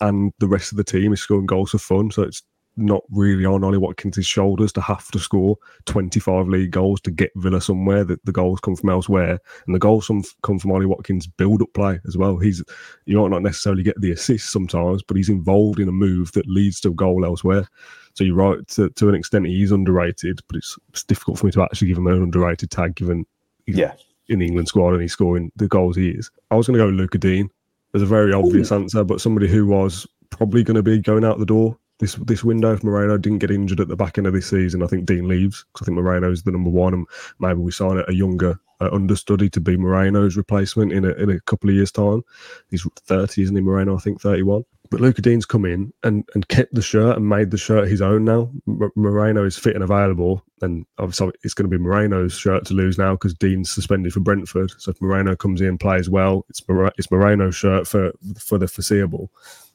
And 0.00 0.32
the 0.38 0.48
rest 0.48 0.72
of 0.72 0.78
the 0.78 0.84
team 0.84 1.12
is 1.12 1.20
scoring 1.20 1.46
goals 1.46 1.72
for 1.72 1.78
fun. 1.78 2.10
So 2.10 2.22
it's 2.22 2.42
not 2.80 3.02
really 3.10 3.44
on 3.44 3.64
Ollie 3.64 3.78
Watkins' 3.78 4.26
shoulders 4.26 4.72
to 4.72 4.80
have 4.80 5.08
to 5.10 5.18
score 5.18 5.56
25 5.86 6.48
league 6.48 6.70
goals 6.70 7.00
to 7.02 7.10
get 7.10 7.30
Villa 7.36 7.60
somewhere. 7.60 8.04
That 8.04 8.24
the 8.24 8.32
goals 8.32 8.60
come 8.60 8.76
from 8.76 8.90
elsewhere, 8.90 9.38
and 9.66 9.74
the 9.74 9.78
goals 9.78 10.06
come, 10.06 10.24
come 10.42 10.58
from 10.58 10.72
Ollie 10.72 10.86
Watkins' 10.86 11.26
build-up 11.26 11.72
play 11.74 12.00
as 12.06 12.16
well. 12.16 12.38
He's 12.38 12.62
you 13.06 13.18
might 13.18 13.30
not 13.30 13.42
necessarily 13.42 13.82
get 13.82 14.00
the 14.00 14.12
assist 14.12 14.50
sometimes, 14.50 15.02
but 15.02 15.16
he's 15.16 15.28
involved 15.28 15.80
in 15.80 15.88
a 15.88 15.92
move 15.92 16.32
that 16.32 16.46
leads 16.46 16.80
to 16.80 16.88
a 16.88 16.94
goal 16.94 17.24
elsewhere. 17.24 17.68
So 18.14 18.24
you're 18.24 18.34
right 18.34 18.66
to, 18.68 18.90
to 18.90 19.08
an 19.08 19.14
extent 19.14 19.46
he's 19.46 19.72
underrated, 19.72 20.40
but 20.48 20.56
it's, 20.56 20.76
it's 20.88 21.04
difficult 21.04 21.38
for 21.38 21.46
me 21.46 21.52
to 21.52 21.62
actually 21.62 21.88
give 21.88 21.98
him 21.98 22.08
an 22.08 22.22
underrated 22.22 22.70
tag 22.70 22.96
given 22.96 23.24
yeah 23.66 23.92
in 24.30 24.38
the 24.38 24.46
England 24.46 24.68
squad 24.68 24.92
and 24.92 25.02
he's 25.02 25.12
scoring 25.12 25.52
the 25.56 25.68
goals 25.68 25.96
he 25.96 26.10
is. 26.10 26.30
I 26.50 26.54
was 26.54 26.66
going 26.66 26.78
to 26.78 26.84
go 26.84 26.88
Lucas 26.88 27.20
Digne. 27.20 27.50
There's 27.92 28.02
a 28.02 28.06
very 28.06 28.32
obvious 28.32 28.70
Ooh. 28.70 28.76
answer, 28.76 29.04
but 29.04 29.20
somebody 29.20 29.48
who 29.48 29.66
was 29.66 30.06
probably 30.30 30.62
going 30.62 30.76
to 30.76 30.82
be 30.82 31.00
going 31.00 31.24
out 31.24 31.38
the 31.38 31.44
door 31.44 31.76
this 32.00 32.14
this 32.14 32.42
window 32.42 32.72
if 32.72 32.82
Moreno 32.82 33.16
didn't 33.16 33.38
get 33.38 33.50
injured 33.50 33.80
at 33.80 33.88
the 33.88 33.96
back 33.96 34.18
end 34.18 34.26
of 34.26 34.32
this 34.32 34.50
season. 34.50 34.82
I 34.82 34.86
think 34.86 35.06
Digne 35.06 35.28
leaves 35.28 35.64
because 35.72 35.84
I 35.84 35.86
think 35.86 35.96
Moreno 35.96 36.30
is 36.32 36.42
the 36.42 36.50
number 36.50 36.70
one, 36.70 36.94
and 36.94 37.06
maybe 37.38 37.60
we 37.60 37.70
sign 37.70 38.02
a 38.08 38.12
younger 38.12 38.58
uh, 38.80 38.88
understudy 38.92 39.48
to 39.50 39.60
be 39.60 39.76
Moreno's 39.76 40.36
replacement 40.36 40.92
in 40.92 41.04
a 41.04 41.10
in 41.12 41.30
a 41.30 41.40
couple 41.40 41.70
of 41.70 41.76
years' 41.76 41.92
time. 41.92 42.22
He's 42.70 42.86
thirty, 43.04 43.42
isn't 43.42 43.54
he? 43.54 43.62
Moreno, 43.62 43.96
I 43.96 44.00
think 44.00 44.20
thirty 44.20 44.42
one. 44.42 44.64
But 44.90 45.00
Luca 45.00 45.22
Digne's 45.22 45.46
come 45.46 45.64
in 45.64 45.92
and, 46.02 46.28
and 46.34 46.48
kept 46.48 46.74
the 46.74 46.82
shirt 46.82 47.16
and 47.16 47.28
made 47.28 47.52
the 47.52 47.56
shirt 47.56 47.86
his 47.86 48.02
own 48.02 48.24
now. 48.24 48.50
M- 48.66 48.90
Moreno 48.96 49.44
is 49.44 49.56
fit 49.56 49.76
and 49.76 49.84
available, 49.84 50.44
and 50.62 50.84
obviously 50.98 51.30
it's 51.44 51.54
going 51.54 51.70
to 51.70 51.78
be 51.78 51.80
Moreno's 51.80 52.36
shirt 52.36 52.64
to 52.66 52.74
lose 52.74 52.98
now 52.98 53.12
because 53.12 53.34
Digne's 53.34 53.70
suspended 53.70 54.12
for 54.12 54.18
Brentford. 54.18 54.72
So 54.78 54.90
if 54.90 55.00
Moreno 55.00 55.36
comes 55.36 55.60
in 55.60 55.78
plays 55.78 56.10
well, 56.10 56.44
it's 56.48 56.66
Mor- 56.68 56.92
it's 56.98 57.10
Moreno's 57.10 57.54
shirt 57.54 57.86
for 57.86 58.10
for 58.36 58.58
the 58.58 58.66
foreseeable. 58.66 59.30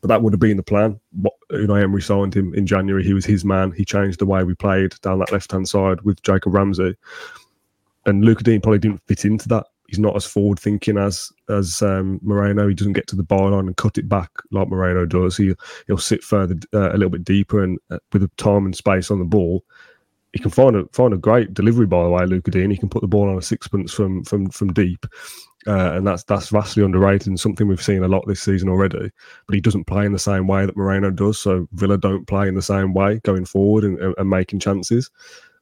But 0.05 0.09
that 0.09 0.21
would 0.21 0.33
have 0.33 0.39
been 0.39 0.55
the 0.55 0.61
plan. 0.61 0.99
What 1.13 1.33
Unai 1.51 1.81
Emery 1.81 2.03
signed 2.03 2.35
him 2.35 2.53
in 2.53 2.67
January. 2.67 3.03
He 3.03 3.15
was 3.15 3.25
his 3.25 3.43
man. 3.43 3.71
He 3.71 3.83
changed 3.83 4.19
the 4.19 4.27
way 4.27 4.43
we 4.43 4.53
played 4.53 4.93
down 5.01 5.17
that 5.17 5.31
left 5.31 5.51
hand 5.51 5.67
side 5.67 5.99
with 6.01 6.21
Jacob 6.21 6.53
Ramsey. 6.53 6.95
And 8.05 8.23
Lucas 8.23 8.43
Digne 8.43 8.59
probably 8.59 8.77
didn't 8.77 9.01
fit 9.07 9.25
into 9.25 9.47
that 9.47 9.65
he's 9.87 9.97
not 9.97 10.15
as 10.15 10.23
forward 10.23 10.59
thinking 10.59 10.99
as 10.99 11.31
as 11.49 11.81
um, 11.81 12.19
Moreno. 12.21 12.67
He 12.67 12.75
doesn't 12.75 12.93
get 12.93 13.07
to 13.07 13.15
the 13.15 13.23
byline 13.23 13.61
and 13.61 13.77
cut 13.77 13.97
it 13.97 14.07
back 14.07 14.29
like 14.51 14.67
Moreno 14.67 15.07
does. 15.07 15.37
He 15.37 15.55
he'll 15.87 15.97
sit 15.97 16.23
further 16.23 16.55
uh, 16.71 16.91
a 16.91 16.97
little 16.97 17.09
bit 17.09 17.23
deeper 17.23 17.63
and 17.63 17.79
uh, 17.89 17.97
with 18.13 18.21
the 18.21 18.29
time 18.37 18.65
and 18.65 18.75
space 18.75 19.09
on 19.09 19.17
the 19.17 19.25
ball. 19.25 19.63
He 20.33 20.39
can 20.39 20.51
find 20.51 20.75
a 20.75 20.85
find 20.91 21.15
a 21.15 21.17
great 21.17 21.55
delivery 21.55 21.87
by 21.87 22.03
the 22.03 22.09
way, 22.09 22.27
Lucas 22.27 22.51
Digne, 22.51 22.69
He 22.69 22.77
can 22.77 22.89
put 22.89 23.01
the 23.01 23.07
ball 23.07 23.27
on 23.27 23.39
a 23.39 23.41
sixpence 23.41 23.91
from 23.91 24.23
from 24.23 24.49
from 24.49 24.71
deep, 24.71 25.05
uh, 25.67 25.93
and 25.93 26.06
that's 26.06 26.23
that's 26.23 26.49
vastly 26.49 26.84
underrated 26.84 27.28
and 27.28 27.39
something 27.39 27.67
we've 27.67 27.82
seen 27.82 28.04
a 28.04 28.08
lot 28.08 28.23
this 28.28 28.41
season 28.41 28.69
already. 28.69 29.12
But 29.47 29.56
he 29.56 29.62
doesn't 29.62 29.86
play 29.86 30.06
in 30.06 30.12
the 30.12 30.19
same 30.19 30.47
way 30.47 30.65
that 30.65 30.78
Moreno 30.78 31.12
does. 31.12 31.39
So 31.39 31.67
Villa 31.73 31.97
don't 31.97 32.28
play 32.28 32.47
in 32.47 32.56
the 32.56 32.62
same 32.62 32.93
way 32.93 33.19
going 33.23 33.45
forward 33.45 33.84
and, 33.84 33.99
and, 33.99 34.15
and 34.17 34.30
making 34.30 34.60
chances. 34.60 35.10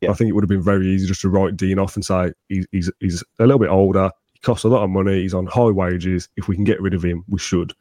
Yeah. 0.02 0.12
I 0.12 0.14
think 0.14 0.30
it 0.30 0.34
would 0.34 0.44
have 0.44 0.50
been 0.50 0.62
very 0.62 0.88
easy 0.88 1.08
just 1.08 1.22
to 1.22 1.30
write 1.30 1.56
Digne 1.56 1.80
off 1.80 1.96
and 1.96 2.04
say 2.06 2.34
he's, 2.50 2.68
he's, 2.72 2.92
he's 3.00 3.24
a 3.40 3.44
little 3.44 3.60
bit 3.60 3.70
older. 3.70 4.12
He 4.34 4.40
costs 4.42 4.66
a 4.66 4.70
lot 4.70 4.84
of 4.84 4.90
money. 4.90 5.22
He's 5.22 5.34
on 5.34 5.46
high 5.46 5.70
wages. 5.70 6.28
If 6.36 6.50
we 6.50 6.56
can 6.56 6.66
get 6.66 6.82
rid 6.82 6.94
of 6.94 7.04
him, 7.04 7.24
we 7.30 7.40
should. 7.40 7.72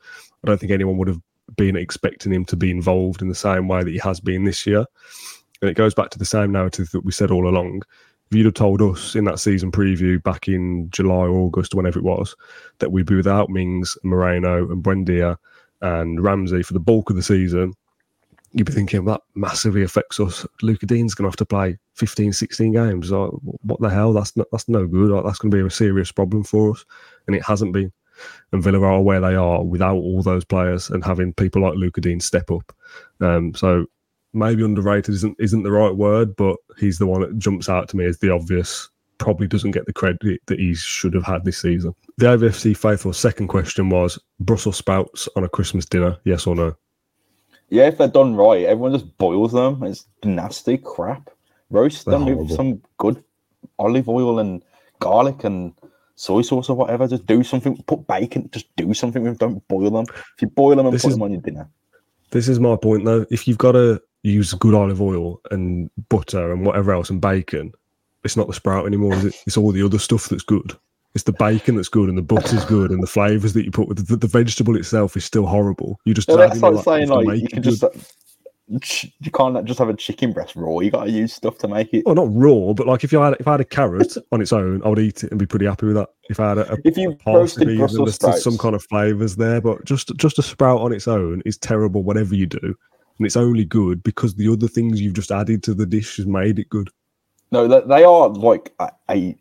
I 0.44 0.46
don't 0.46 0.58
think 0.58 0.70
anyone 0.70 0.98
would 0.98 1.08
have 1.08 1.20
been 1.56 1.76
expecting 1.76 2.32
him 2.32 2.44
to 2.44 2.56
be 2.56 2.70
involved 2.70 3.22
in 3.22 3.28
the 3.28 3.34
same 3.34 3.66
way 3.66 3.82
that 3.82 3.90
he 3.90 3.98
has 3.98 4.20
been 4.20 4.44
this 4.44 4.64
year. 4.66 4.84
And 5.60 5.70
it 5.70 5.74
goes 5.74 5.94
back 5.94 6.10
to 6.10 6.18
the 6.18 6.24
same 6.24 6.52
narrative 6.52 6.90
that 6.92 7.04
we 7.04 7.12
said 7.12 7.30
all 7.30 7.48
along. 7.48 7.82
If 8.32 8.36
you'd 8.36 8.46
have 8.46 8.54
told 8.54 8.80
us 8.80 9.14
in 9.14 9.24
that 9.24 9.40
season 9.40 9.70
preview 9.70 10.22
back 10.22 10.48
in 10.48 10.88
July, 10.88 11.26
August, 11.26 11.74
whenever 11.74 11.98
it 11.98 12.02
was, 12.02 12.34
that 12.78 12.90
we'd 12.90 13.04
be 13.04 13.14
without 13.14 13.50
Mings, 13.50 13.94
Moreno, 14.04 14.70
and 14.70 14.82
Buendia 14.82 15.36
and 15.82 16.18
Ramsey 16.18 16.62
for 16.62 16.72
the 16.72 16.80
bulk 16.80 17.10
of 17.10 17.16
the 17.16 17.22
season, 17.22 17.74
you'd 18.52 18.64
be 18.64 18.72
thinking 18.72 19.04
that 19.04 19.20
massively 19.34 19.82
affects 19.82 20.18
us. 20.18 20.46
Lucas 20.62 20.86
Digne's 20.86 21.14
going 21.14 21.24
to 21.24 21.28
have 21.28 21.36
to 21.36 21.44
play 21.44 21.78
15, 21.92 22.32
16 22.32 22.72
games. 22.72 23.10
Like, 23.10 23.32
what 23.64 23.82
the 23.82 23.90
hell? 23.90 24.14
That's 24.14 24.32
that's 24.50 24.66
no 24.66 24.86
good. 24.86 25.10
Like, 25.10 25.26
that's 25.26 25.38
going 25.38 25.50
to 25.50 25.56
be 25.58 25.66
a 25.66 25.70
serious 25.70 26.10
problem 26.10 26.42
for 26.42 26.70
us. 26.70 26.86
And 27.26 27.36
it 27.36 27.44
hasn't 27.44 27.74
been. 27.74 27.92
And 28.52 28.62
Villa 28.62 28.80
are 28.80 29.02
where 29.02 29.20
they 29.20 29.34
are 29.34 29.62
without 29.62 29.96
all 29.96 30.22
those 30.22 30.46
players 30.46 30.88
and 30.88 31.04
having 31.04 31.34
people 31.34 31.60
like 31.60 31.74
Lucas 31.74 32.00
Digne 32.00 32.20
step 32.20 32.50
up. 32.50 32.74
Um, 33.20 33.54
so 33.54 33.84
maybe 34.32 34.64
underrated 34.64 35.14
isn't 35.14 35.36
isn't 35.38 35.62
the 35.62 35.72
right 35.72 35.94
word, 35.94 36.34
but 36.36 36.56
he's 36.78 36.98
the 36.98 37.06
one 37.06 37.20
that 37.20 37.38
jumps 37.38 37.68
out 37.68 37.88
to 37.90 37.96
me 37.96 38.04
as 38.04 38.18
the 38.18 38.30
obvious. 38.30 38.88
Probably 39.18 39.46
doesn't 39.46 39.70
get 39.70 39.86
the 39.86 39.92
credit 39.92 40.40
that 40.46 40.58
he 40.58 40.74
should 40.74 41.14
have 41.14 41.22
had 41.22 41.44
this 41.44 41.58
season. 41.58 41.94
The 42.18 42.26
AVFC 42.26 42.76
faithful 42.76 43.12
second 43.12 43.48
question 43.48 43.88
was 43.88 44.18
Brussels 44.40 44.76
sprouts 44.76 45.28
on 45.36 45.44
a 45.44 45.48
Christmas 45.48 45.86
dinner, 45.86 46.16
yes 46.24 46.46
or 46.46 46.56
no? 46.56 46.74
Yeah, 47.68 47.86
if 47.86 47.98
they're 47.98 48.08
done 48.08 48.34
right, 48.34 48.64
everyone 48.64 48.92
just 48.92 49.16
boils 49.18 49.52
them. 49.52 49.82
It's 49.84 50.06
nasty 50.24 50.76
crap. 50.76 51.30
Roast 51.70 52.04
them 52.04 52.26
with 52.26 52.50
some 52.50 52.82
good 52.98 53.22
olive 53.78 54.08
oil 54.08 54.40
and 54.40 54.62
garlic 54.98 55.44
and 55.44 55.72
soy 56.16 56.42
sauce 56.42 56.68
or 56.68 56.76
whatever. 56.76 57.08
Just 57.08 57.26
do 57.26 57.42
something. 57.42 57.80
Put 57.84 58.06
bacon. 58.06 58.50
Just 58.52 58.74
do 58.76 58.92
something 58.92 59.22
with 59.22 59.38
them. 59.38 59.52
Don't 59.52 59.68
boil 59.68 59.90
them. 59.90 60.04
If 60.36 60.42
you 60.42 60.48
boil 60.48 60.76
them 60.76 60.86
and 60.86 60.94
this 60.94 61.02
put 61.02 61.08
is, 61.08 61.14
them 61.14 61.22
on 61.22 61.32
your 61.32 61.40
dinner. 61.40 61.68
This 62.30 62.48
is 62.48 62.60
my 62.60 62.76
point 62.76 63.04
though. 63.04 63.24
If 63.30 63.48
you've 63.48 63.58
got 63.58 63.74
to 64.24 64.30
use 64.30 64.52
good 64.54 64.74
olive 64.74 65.00
oil 65.00 65.40
and 65.50 65.90
butter 66.08 66.52
and 66.52 66.64
whatever 66.64 66.92
else 66.92 67.10
and 67.10 67.20
bacon, 67.20 67.72
it's 68.24 68.36
not 68.36 68.46
the 68.46 68.54
sprout 68.54 68.86
anymore, 68.86 69.14
is 69.14 69.24
it? 69.24 69.42
It's 69.46 69.56
all 69.56 69.72
the 69.72 69.84
other 69.84 69.98
stuff 69.98 70.28
that's 70.28 70.44
good. 70.44 70.76
It's 71.14 71.24
the 71.24 71.32
bacon 71.32 71.76
that's 71.76 71.88
good 71.88 72.08
and 72.08 72.16
the 72.16 72.22
butter's 72.22 72.64
good 72.64 72.90
and 72.90 73.02
the 73.02 73.06
flavors 73.06 73.52
that 73.52 73.64
you 73.64 73.70
put 73.70 73.86
with 73.86 74.06
the, 74.06 74.16
the 74.16 74.26
vegetable 74.26 74.76
itself 74.76 75.16
is 75.16 75.24
still 75.24 75.46
horrible. 75.46 76.00
You 76.04 76.14
just 76.14 76.28
well, 76.28 76.38
that's 76.38 76.60
like 76.60 76.82
saying 76.84 77.08
like 77.08 77.40
you 77.40 77.48
can 77.48 77.62
just 77.62 77.84
uh, 77.84 77.90
you 78.68 79.30
can't 79.34 79.64
just 79.66 79.78
have 79.78 79.88
a 79.88 79.96
chicken 79.96 80.32
breast 80.32 80.56
raw. 80.56 80.78
You 80.78 80.90
got 80.90 81.04
to 81.04 81.10
use 81.10 81.34
stuff 81.34 81.58
to 81.58 81.68
make 81.68 81.92
it. 81.92 82.06
Well, 82.06 82.14
not 82.14 82.28
raw, 82.30 82.72
but 82.72 82.86
like 82.86 83.04
if 83.04 83.12
you 83.12 83.20
had 83.20 83.36
if 83.38 83.46
I 83.46 83.52
had 83.52 83.60
a 83.60 83.64
carrot 83.64 84.16
on 84.30 84.40
its 84.40 84.52
own, 84.52 84.82
I 84.84 84.88
would 84.88 84.98
eat 84.98 85.24
it 85.24 85.30
and 85.30 85.38
be 85.38 85.46
pretty 85.46 85.66
happy 85.66 85.86
with 85.86 85.96
that. 85.96 86.08
If 86.30 86.40
I 86.40 86.50
had 86.50 86.58
a, 86.58 86.72
a 86.72 86.76
if 86.84 86.96
you 86.96 87.18
roasted 87.26 87.76
Brussels 87.76 88.14
sprouts, 88.14 88.44
some 88.44 88.56
kind 88.56 88.74
of 88.74 88.82
flavors 88.84 89.36
there, 89.36 89.60
but 89.60 89.84
just 89.84 90.16
just 90.16 90.38
a 90.38 90.42
sprout 90.42 90.80
on 90.80 90.92
its 90.92 91.06
own 91.06 91.42
is 91.44 91.58
terrible. 91.58 92.02
Whatever 92.02 92.34
you 92.34 92.46
do, 92.46 92.74
and 93.22 93.26
it's 93.28 93.36
only 93.36 93.64
good 93.64 94.02
because 94.02 94.34
the 94.34 94.52
other 94.52 94.66
things 94.66 95.00
you've 95.00 95.14
just 95.14 95.30
added 95.30 95.62
to 95.62 95.74
the 95.74 95.86
dish 95.86 96.16
has 96.16 96.26
made 96.26 96.58
it 96.58 96.68
good. 96.68 96.90
No, 97.52 97.68
they 97.68 98.02
are 98.02 98.28
like 98.30 98.74
a, 98.80 98.90
a 99.08 99.36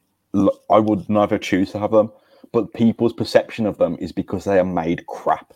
I 0.69 0.77
would 0.77 1.09
never 1.09 1.39
choose 1.39 1.71
to 1.71 1.79
have 1.79 1.89
them, 1.89 2.11
but 2.51 2.75
people's 2.75 3.11
perception 3.11 3.65
of 3.65 3.79
them 3.79 3.97
is 3.99 4.11
because 4.11 4.45
they 4.45 4.59
are 4.59 4.63
made 4.63 5.07
crap. 5.07 5.53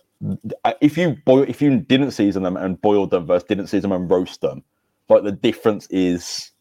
Uh, 0.64 0.74
if 0.82 0.98
you 0.98 1.18
boil, 1.24 1.44
if 1.44 1.62
you 1.62 1.78
didn't 1.78 2.12
season 2.12 2.42
them 2.42 2.58
and 2.58 2.82
boiled 2.82 3.12
them 3.12 3.28
versus 3.28 3.48
didn't 3.48 3.68
season 3.68 3.92
them 3.92 4.02
and 4.02 4.10
roast 4.10 4.42
them, 4.42 4.64
like 5.08 5.24
the 5.24 5.32
difference 5.32 5.86
is 5.92 6.52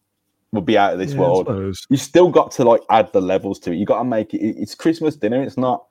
would 0.53 0.67
be 0.67 0.77
out 0.77 0.93
of 0.93 0.99
this 0.99 1.15
yeah, 1.15 1.21
world. 1.21 1.49
You 1.89 1.97
still 1.97 2.29
got 2.29 2.51
to 2.53 2.65
like 2.65 2.83
add 2.91 3.11
the 3.15 3.23
levels 3.23 3.59
to 3.61 3.73
it. 3.73 3.77
You 3.77 3.87
got 3.87 4.01
to 4.01 4.05
make 4.05 4.35
it. 4.35 4.43
It's 4.43 4.75
Christmas 4.75 5.17
dinner. 5.17 5.43
It's 5.43 5.57
not, 5.57 5.87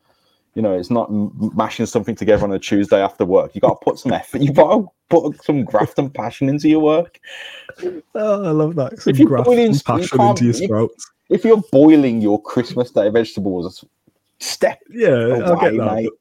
you 0.55 0.61
know, 0.61 0.73
it's 0.73 0.91
not 0.91 1.09
mashing 1.55 1.85
something 1.85 2.15
together 2.15 2.43
on 2.43 2.51
a 2.51 2.59
Tuesday 2.59 3.01
after 3.01 3.25
work. 3.25 3.55
You 3.55 3.61
got 3.61 3.79
to 3.79 3.83
put 3.83 3.99
some 3.99 4.13
effort. 4.13 4.41
You 4.41 4.53
got 4.53 4.75
to 4.75 4.87
put 5.09 5.43
some 5.43 5.63
graft 5.63 5.97
and 5.97 6.13
passion 6.13 6.49
into 6.49 6.69
your 6.69 6.79
work. 6.79 7.19
Oh, 8.15 8.45
I 8.45 8.51
love 8.51 8.75
that. 8.75 8.99
Some 8.99 9.11
if 9.11 9.19
you 9.19 9.25
graft 9.25 9.49
and 9.49 9.83
passion 9.83 10.21
you 10.21 10.29
into 10.29 10.45
your 10.45 10.53
sprouts 10.53 11.11
if 11.29 11.43
you're 11.43 11.61
boiling 11.71 12.21
your 12.21 12.41
Christmas 12.41 12.91
Day 12.91 13.09
vegetables, 13.09 13.83
step 14.39 14.79
yeah, 14.89 15.09
away, 15.09 15.43
I 15.43 15.71
get 15.71 15.77
that. 15.77 16.11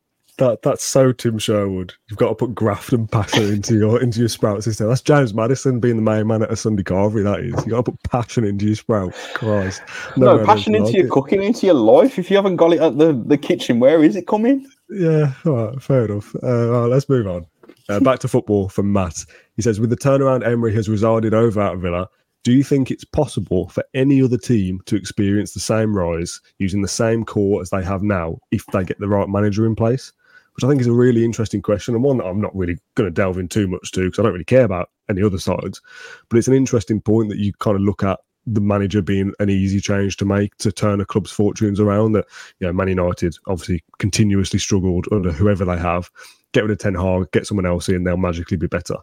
That 0.43 0.63
that's 0.63 0.83
so 0.83 1.13
Tim 1.13 1.39
Sherwood. 1.39 1.95
You've 2.11 2.19
got 2.19 2.31
to 2.31 2.35
put 2.35 2.53
graft 2.53 2.93
and 2.93 3.09
passion 3.09 3.45
into 3.45 3.77
your 3.77 4.03
into 4.03 4.19
your 4.19 4.29
sprouts 4.29 4.67
instead. 4.67 4.89
That's 4.89 5.01
James 5.01 5.33
Maddison 5.33 5.79
being 5.79 5.95
the 5.95 6.03
main 6.03 6.27
man 6.27 6.43
at 6.43 6.51
a 6.51 6.57
Sunday 6.57 6.83
carvery. 6.83 7.23
That 7.23 7.39
is. 7.39 7.65
You 7.65 7.71
got 7.71 7.85
to 7.85 7.93
put 7.93 8.03
passion 8.11 8.43
into 8.43 8.67
your 8.67 8.75
sprouts. 8.75 9.17
Christ. 9.35 9.83
No, 10.17 10.39
no 10.39 10.45
passion 10.45 10.75
into 10.75 10.95
your 10.95 11.07
it. 11.07 11.11
cooking, 11.13 11.45
into 11.45 11.67
your 11.67 11.77
life. 11.77 12.19
If 12.19 12.29
you 12.29 12.35
haven't 12.35 12.57
got 12.57 12.73
it 12.73 12.81
at 12.81 12.99
the, 12.99 13.13
the 13.13 13.39
kitchen, 13.39 13.79
where 13.79 14.03
is 14.03 14.17
it 14.17 14.27
coming? 14.27 14.69
Yeah, 14.91 15.33
all 15.47 15.53
right, 15.53 15.81
fair 15.81 16.07
enough. 16.07 16.35
Uh, 16.43 16.89
let's 16.89 17.09
move 17.09 17.29
on. 17.29 17.47
Uh, 17.89 18.01
back 18.01 18.19
to 18.19 18.29
football 18.29 18.69
from 18.69 18.93
Matt. 18.93 19.25
He 19.55 19.63
says, 19.63 19.79
with 19.79 19.91
the 19.91 19.97
turnaround 19.97 20.45
Emery 20.45 20.75
has 20.75 20.89
resided 20.89 21.35
over 21.35 21.61
at 21.61 21.79
Villa, 21.79 22.09
do 22.43 22.53
you 22.53 22.65
think 22.65 22.91
it's 22.91 23.05
possible 23.05 23.69
for 23.69 23.85
any 23.95 24.21
other 24.21 24.39
team 24.39 24.81
to 24.87 24.97
experience 24.97 25.55
the 25.55 25.61
same 25.61 25.97
rise 25.97 26.41
using 26.59 26.83
the 26.83 26.89
same 26.89 27.25
core 27.25 27.63
as 27.63 27.71
they 27.71 27.85
have 27.85 28.03
now 28.03 28.39
if 28.51 28.67
they 28.73 28.83
get 28.83 28.99
the 28.99 29.07
right 29.09 29.29
manager 29.29 29.67
in 29.67 29.77
place? 29.77 30.13
Which 30.55 30.65
I 30.65 30.69
think 30.69 30.81
is 30.81 30.87
a 30.87 30.93
really 30.93 31.25
interesting 31.25 31.63
question 31.63 31.95
and 31.95 32.05
one 32.05 32.19
that 32.19 32.27
I'm 32.27 32.41
not 32.41 32.55
really 32.55 32.77
going 32.95 33.09
to 33.09 33.15
delve 33.15 33.39
in 33.39 33.49
too 33.49 33.67
much 33.67 33.91
to 33.93 34.05
because 34.05 34.19
I 34.19 34.23
don't 34.23 34.33
really 34.33 34.45
care 34.45 34.65
about 34.65 34.91
any 35.09 35.23
other 35.23 35.39
sides. 35.39 35.81
But 36.29 36.39
it's 36.39 36.49
an 36.49 36.55
interesting 36.55 37.01
point 37.01 37.31
that 37.31 37.39
you 37.39 37.53
kind 37.55 37.77
of 37.77 37.83
look 37.83 38.03
at 38.03 38.21
the 38.45 38.61
manager 38.61 39.01
being 39.01 39.33
an 39.39 39.49
easy 39.49 39.81
change 39.81 40.17
to 40.17 40.25
make 40.25 40.57
to 40.57 40.73
turn 40.73 41.01
a 41.01 41.07
club's 41.07 41.31
fortunes 41.31 41.81
around. 41.81 42.13
That 42.13 42.27
you 42.61 42.67
know, 42.67 42.73
Man 42.73 42.89
United 42.89 43.37
obviously 43.47 43.83
continuously 43.99 44.59
struggled 44.59 45.07
under 45.11 45.33
whoever 45.33 45.65
they 45.65 45.79
have. 45.79 46.11
Get 46.53 46.65
rid 46.65 46.73
of 46.73 46.79
Ten 46.79 46.95
Hag, 46.95 47.31
get 47.33 47.47
someone 47.47 47.65
else 47.65 47.89
in, 47.89 48.05
they'll 48.05 48.19
magically 48.19 48.59
be 48.59 48.67
better. 48.67 48.97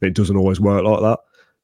And 0.00 0.08
it 0.08 0.14
doesn't 0.14 0.36
always 0.36 0.60
work 0.60 0.84
like 0.84 1.00
that 1.00 1.18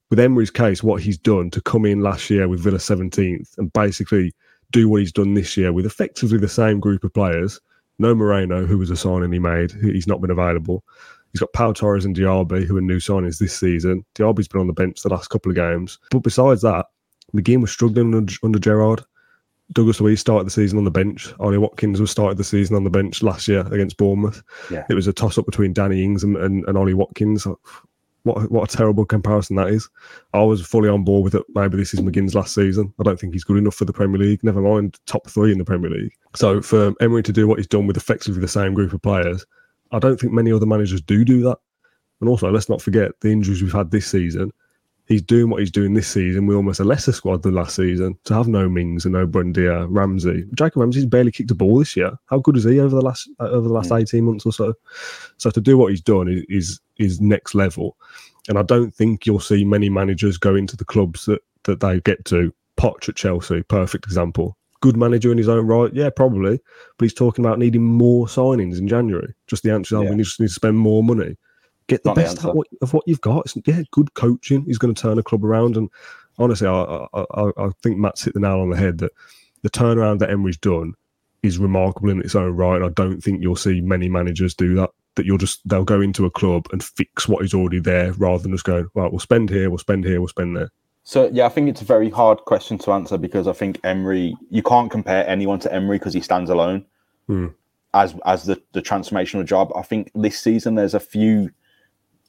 with 0.09 0.19
Emery's 0.19 0.51
case, 0.51 0.81
what 0.81 1.01
he's 1.01 1.17
done 1.17 1.51
to 1.51 1.61
come 1.61 1.85
in 1.85 2.01
last 2.01 2.29
year 2.29 2.47
with 2.47 2.61
Villa 2.61 2.79
17th 2.79 3.57
and 3.57 3.71
basically 3.73 4.33
do 4.71 4.89
what 4.89 5.01
he's 5.01 5.11
done 5.11 5.33
this 5.33 5.55
year 5.55 5.71
with 5.71 5.85
effectively 5.85 6.37
the 6.37 6.47
same 6.47 6.79
group 6.79 7.03
of 7.03 7.13
players. 7.13 7.59
No 7.99 8.15
Moreno, 8.15 8.65
who 8.65 8.77
was 8.77 8.89
a 8.89 8.95
signing 8.95 9.31
he 9.31 9.39
made, 9.39 9.71
he's 9.71 10.07
not 10.07 10.21
been 10.21 10.31
available. 10.31 10.83
He's 11.31 11.41
got 11.41 11.53
Pau 11.53 11.73
Torres 11.73 12.05
and 12.05 12.15
Diaby, 12.15 12.65
who 12.65 12.77
are 12.77 12.81
new 12.81 12.97
signings 12.97 13.37
this 13.37 13.57
season. 13.57 14.03
Diaby's 14.15 14.47
been 14.47 14.61
on 14.61 14.67
the 14.67 14.73
bench 14.73 15.01
the 15.01 15.09
last 15.09 15.29
couple 15.29 15.51
of 15.51 15.55
games. 15.55 15.99
But 16.09 16.23
besides 16.23 16.61
that, 16.63 16.87
the 17.33 17.41
game 17.41 17.61
was 17.61 17.71
struggling 17.71 18.15
under, 18.15 18.33
under 18.43 18.57
Gerrard. 18.57 19.03
Douglas 19.71 20.01
Luiz 20.01 20.19
started 20.19 20.47
the 20.47 20.51
season 20.51 20.79
on 20.79 20.85
the 20.85 20.91
bench. 20.91 21.31
Ollie 21.39 21.59
Watkins 21.59 22.01
was 22.01 22.09
started 22.09 22.37
the 22.39 22.43
season 22.43 22.75
on 22.75 22.83
the 22.83 22.89
bench 22.89 23.21
last 23.21 23.47
year 23.47 23.61
against 23.71 23.97
Bournemouth. 23.97 24.41
Yeah. 24.71 24.83
It 24.89 24.95
was 24.95 25.05
a 25.05 25.13
toss 25.13 25.37
up 25.37 25.45
between 25.45 25.73
Danny 25.73 26.03
Ings 26.03 26.23
and, 26.23 26.37
and, 26.37 26.65
and 26.67 26.77
Ollie 26.77 26.95
Watkins. 26.95 27.45
What 28.23 28.51
what 28.51 28.73
a 28.73 28.77
terrible 28.77 29.05
comparison 29.05 29.55
that 29.55 29.69
is. 29.69 29.89
I 30.33 30.43
was 30.43 30.65
fully 30.65 30.89
on 30.89 31.03
board 31.03 31.23
with 31.23 31.35
it. 31.35 31.43
Maybe 31.55 31.77
this 31.77 31.93
is 31.93 32.01
McGinn's 32.01 32.35
last 32.35 32.53
season. 32.53 32.93
I 32.99 33.03
don't 33.03 33.19
think 33.19 33.33
he's 33.33 33.43
good 33.43 33.57
enough 33.57 33.75
for 33.75 33.85
the 33.85 33.93
Premier 33.93 34.19
League. 34.19 34.43
Never 34.43 34.61
mind 34.61 34.99
top 35.05 35.29
three 35.29 35.51
in 35.51 35.57
the 35.57 35.65
Premier 35.65 35.89
League. 35.89 36.13
So 36.35 36.61
for 36.61 36.93
Emery 36.99 37.23
to 37.23 37.31
do 37.31 37.47
what 37.47 37.59
he's 37.59 37.67
done 37.67 37.87
with 37.87 37.97
effectively 37.97 38.41
the 38.41 38.47
same 38.47 38.73
group 38.73 38.93
of 38.93 39.01
players, 39.01 39.45
I 39.91 39.99
don't 39.99 40.19
think 40.19 40.33
many 40.33 40.51
other 40.51 40.65
managers 40.65 41.01
do 41.01 41.23
do 41.23 41.41
that. 41.43 41.57
And 42.19 42.29
also, 42.29 42.51
let's 42.51 42.69
not 42.69 42.81
forget 42.81 43.11
the 43.21 43.31
injuries 43.31 43.61
we've 43.61 43.71
had 43.71 43.91
this 43.91 44.07
season. 44.07 44.51
He's 45.09 45.21
doing 45.23 45.49
what 45.49 45.59
he's 45.59 45.71
doing 45.71 45.95
this 45.95 46.07
season 46.07 46.45
with 46.45 46.55
almost 46.55 46.79
a 46.79 46.83
lesser 46.83 47.11
squad 47.11 47.41
than 47.41 47.55
last 47.55 47.75
season. 47.75 48.15
To 48.25 48.33
have 48.35 48.47
no 48.47 48.69
Mings 48.69 49.05
and 49.05 49.13
no 49.13 49.25
Buendia, 49.27 49.87
Ramsey, 49.89 50.45
Jacob 50.53 50.81
Ramsey's 50.81 51.07
barely 51.07 51.31
kicked 51.31 51.49
a 51.51 51.55
ball 51.55 51.79
this 51.79 51.97
year. 51.97 52.11
How 52.27 52.37
good 52.37 52.55
is 52.55 52.63
he 52.63 52.79
over 52.79 52.95
the 52.95 53.01
last 53.01 53.27
uh, 53.39 53.49
over 53.49 53.67
the 53.67 53.73
last 53.73 53.91
eighteen 53.91 54.25
months 54.25 54.45
or 54.45 54.53
so? 54.53 54.75
So 55.37 55.49
to 55.49 55.59
do 55.59 55.77
what 55.77 55.89
he's 55.91 56.01
done 56.01 56.27
is, 56.29 56.45
is 56.47 56.79
is 56.97 57.19
next 57.19 57.55
level. 57.55 57.97
And 58.47 58.57
I 58.57 58.61
don't 58.61 58.93
think 58.93 59.25
you'll 59.25 59.39
see 59.39 59.65
many 59.65 59.89
managers 59.89 60.37
go 60.37 60.55
into 60.55 60.77
the 60.77 60.85
clubs 60.85 61.25
that 61.25 61.41
that 61.63 61.79
they 61.81 61.99
get 62.01 62.23
to. 62.25 62.53
Poch 62.77 63.09
at 63.09 63.15
Chelsea, 63.17 63.61
perfect 63.63 64.05
example. 64.05 64.55
Good 64.79 64.95
manager 64.95 65.31
in 65.33 65.37
his 65.37 65.49
own 65.49 65.67
right, 65.67 65.93
yeah, 65.93 66.09
probably. 66.09 66.61
But 66.97 67.03
he's 67.05 67.13
talking 67.13 67.43
about 67.43 67.59
needing 67.59 67.83
more 67.83 68.27
signings 68.27 68.77
in 68.77 68.87
January. 68.87 69.33
Just 69.47 69.63
the 69.63 69.71
answer 69.71 69.97
is, 69.97 70.03
Yeah. 70.03 70.11
we 70.11 70.23
just 70.23 70.39
need 70.39 70.47
to 70.47 70.53
spend 70.53 70.77
more 70.77 71.03
money. 71.03 71.35
Get 71.89 72.03
the 72.03 72.09
Not 72.11 72.15
best 72.15 72.37
answer. 72.37 72.49
out 72.49 72.55
what, 72.55 72.67
of 72.81 72.93
what 72.93 73.03
you've 73.07 73.19
got. 73.21 73.45
It's, 73.45 73.57
yeah, 73.65 73.81
good 73.91 74.13
coaching. 74.13 74.63
He's 74.65 74.77
going 74.77 74.93
to 74.93 75.01
turn 75.01 75.19
a 75.19 75.23
club 75.23 75.43
around. 75.43 75.75
And 75.75 75.89
honestly, 76.37 76.67
I, 76.67 76.81
I, 77.13 77.25
I, 77.33 77.51
I 77.57 77.69
think 77.83 77.97
Matt's 77.97 78.23
hit 78.23 78.33
the 78.35 78.39
nail 78.39 78.61
on 78.61 78.69
the 78.69 78.77
head 78.77 78.99
that 78.99 79.11
the 79.63 79.69
turnaround 79.69 80.19
that 80.19 80.29
Emery's 80.29 80.57
done 80.57 80.93
is 81.43 81.57
remarkable 81.57 82.09
in 82.09 82.21
its 82.21 82.35
own 82.35 82.51
right. 82.55 82.77
And 82.77 82.85
I 82.85 82.89
don't 82.89 83.21
think 83.21 83.41
you'll 83.41 83.55
see 83.55 83.81
many 83.81 84.07
managers 84.07 84.53
do 84.53 84.75
that. 84.75 84.91
That 85.15 85.25
you'll 85.25 85.37
just 85.37 85.67
they'll 85.67 85.83
go 85.83 85.99
into 85.99 86.25
a 86.25 86.29
club 86.31 86.67
and 86.71 86.81
fix 86.81 87.27
what 87.27 87.43
is 87.43 87.53
already 87.53 87.79
there 87.79 88.13
rather 88.13 88.41
than 88.43 88.51
just 88.53 88.63
going, 88.63 88.87
right, 88.93 89.11
we'll 89.11 89.19
spend 89.19 89.49
here, 89.49 89.69
we'll 89.69 89.77
spend 89.79 90.05
here, 90.05 90.21
we'll 90.21 90.29
spend 90.29 90.55
there. 90.55 90.69
So 91.03 91.29
yeah, 91.33 91.45
I 91.45 91.49
think 91.49 91.67
it's 91.67 91.81
a 91.81 91.85
very 91.85 92.09
hard 92.09 92.39
question 92.45 92.77
to 92.77 92.91
answer 92.91 93.17
because 93.17 93.47
I 93.47 93.53
think 93.53 93.79
Emery, 93.83 94.35
you 94.49 94.61
can't 94.61 94.91
compare 94.91 95.27
anyone 95.27 95.59
to 95.61 95.73
Emery 95.73 95.97
because 95.97 96.13
he 96.13 96.21
stands 96.21 96.49
alone 96.51 96.85
Hmm. 97.27 97.47
as 97.93 98.15
as 98.25 98.45
the 98.45 98.61
the 98.73 98.81
transformational 98.81 99.43
job. 99.43 99.71
I 99.75 99.81
think 99.81 100.11
this 100.15 100.39
season 100.39 100.75
there's 100.75 100.93
a 100.93 100.99
few 100.99 101.49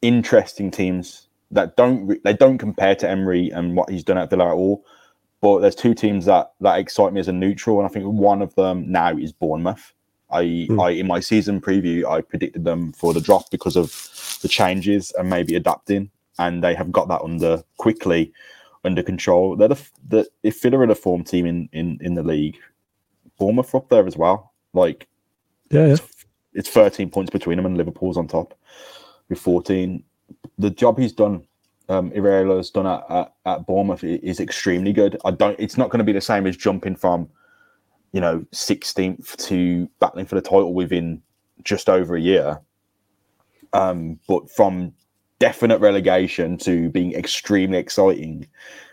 interesting 0.03 0.70
teams 0.70 1.28
that 1.51 1.76
don't 1.76 2.22
they 2.24 2.32
don't 2.32 2.59
compare 2.59 2.94
to 2.96 3.09
Emery 3.09 3.51
and 3.51 3.76
what 3.76 3.90
he's 3.90 4.05
done 4.05 4.18
at 4.18 4.30
Villa 4.30 4.48
at 4.48 4.55
all. 4.55 4.84
But 5.40 5.61
there's 5.61 5.74
two 5.74 5.94
teams 5.94 6.26
that 6.26 6.53
that 6.61 6.78
excite 6.78 7.12
me 7.12 7.20
as 7.20 7.28
a 7.28 7.32
neutral, 7.32 7.78
and 7.78 7.86
I 7.86 7.92
think 7.92 8.07
one 8.07 8.42
of 8.42 8.55
them 8.55 8.90
now 8.90 9.16
is 9.16 9.32
Bournemouth. 9.32 9.92
I, 10.32 10.66
Hmm. 10.68 10.80
I 10.80 10.90
in 10.90 11.07
my 11.09 11.18
season 11.18 11.61
preview 11.61 12.05
I 12.05 12.20
predicted 12.20 12.64
them 12.64 12.92
for 12.92 13.12
the 13.12 13.20
drop 13.20 13.51
because 13.51 13.76
of 13.76 13.90
the 14.42 14.48
changes 14.48 15.12
and 15.18 15.28
maybe 15.28 15.57
adapting, 15.57 16.11
and 16.38 16.62
they 16.62 16.74
have 16.74 16.92
got 16.92 17.09
that 17.09 17.22
under 17.22 17.62
quickly 17.78 18.32
under 18.84 19.03
control. 19.03 19.57
They're 19.57 19.68
the, 19.68 19.88
the 20.09 20.28
if 20.42 20.62
Villa 20.62 20.78
are 20.80 20.86
the 20.86 20.94
form 20.94 21.24
team 21.24 21.46
in, 21.46 21.68
in 21.72 21.98
in 22.01 22.14
the 22.14 22.22
league, 22.22 22.59
Bournemouth 23.38 23.74
are 23.74 23.78
up 23.78 23.88
there 23.88 24.07
as 24.07 24.16
well. 24.16 24.53
Like 24.72 25.09
Yeah, 25.70 25.86
yeah. 25.86 25.96
it's 26.53 26.68
13 26.68 27.11
points 27.11 27.30
between 27.30 27.57
them 27.57 27.66
and 27.66 27.76
Liverpool's 27.76 28.16
on 28.16 28.28
top 28.28 28.55
with 29.31 29.39
14. 29.39 30.05
The 30.59 30.70
job 30.70 30.99
he's 30.99 31.12
done, 31.12 31.47
um, 31.89 32.11
has 32.12 32.70
done 32.70 32.87
at, 32.87 33.05
at, 33.09 33.33
at 33.47 33.66
Bournemouth 33.66 34.05
is 34.05 34.41
extremely 34.41 34.93
good. 34.93 35.16
I 35.24 35.31
don't. 35.31 35.59
It's 35.59 35.78
not 35.78 35.89
going 35.89 35.99
to 36.01 36.05
be 36.05 36.12
the 36.12 36.20
same 36.20 36.47
as 36.47 36.57
jumping 36.57 36.97
from, 36.97 37.28
you 38.12 38.20
know, 38.20 38.45
16th 38.53 39.37
to 39.49 39.89
battling 40.01 40.26
for 40.26 40.35
the 40.35 40.43
title 40.43 40.74
within 40.74 41.22
just 41.64 41.89
over 41.89 42.14
a 42.16 42.20
year. 42.20 42.61
Um, 43.72 44.18
but 44.28 44.51
from 44.51 44.93
definite 45.39 45.78
relegation 45.81 46.59
to 46.59 46.91
being 46.91 47.14
extremely 47.14 47.78
exciting, 47.78 48.47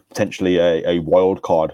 potentially 0.10 0.58
a, 0.58 0.88
a 0.88 1.00
wild 1.00 1.42
card 1.42 1.74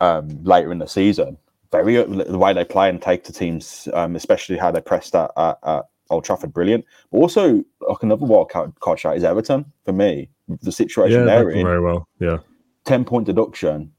um, 0.00 0.42
later 0.42 0.72
in 0.72 0.78
the 0.78 0.86
season. 0.86 1.36
Very 1.72 1.94
the 1.96 2.38
way 2.38 2.52
they 2.52 2.64
play 2.64 2.88
and 2.88 3.02
take 3.02 3.24
to 3.24 3.32
teams, 3.32 3.88
um, 3.92 4.16
especially 4.16 4.56
how 4.56 4.70
they 4.70 4.80
pressed 4.80 5.14
at, 5.14 5.30
at, 5.36 5.58
at 5.64 5.86
Old 6.10 6.24
Trafford, 6.24 6.52
brilliant. 6.52 6.84
But 7.10 7.18
also, 7.18 7.64
like 7.80 8.02
another 8.02 8.26
wild 8.26 8.50
card, 8.50 8.72
shot 8.98 9.16
is 9.16 9.24
Everton 9.24 9.64
for 9.84 9.92
me. 9.92 10.28
The 10.62 10.72
situation 10.72 11.20
Yeah, 11.20 11.24
they're 11.26 11.50
in, 11.50 11.66
very 11.66 11.80
well. 11.80 12.08
Yeah. 12.20 12.38
10 12.84 13.04
point 13.04 13.26
deduction, 13.26 13.92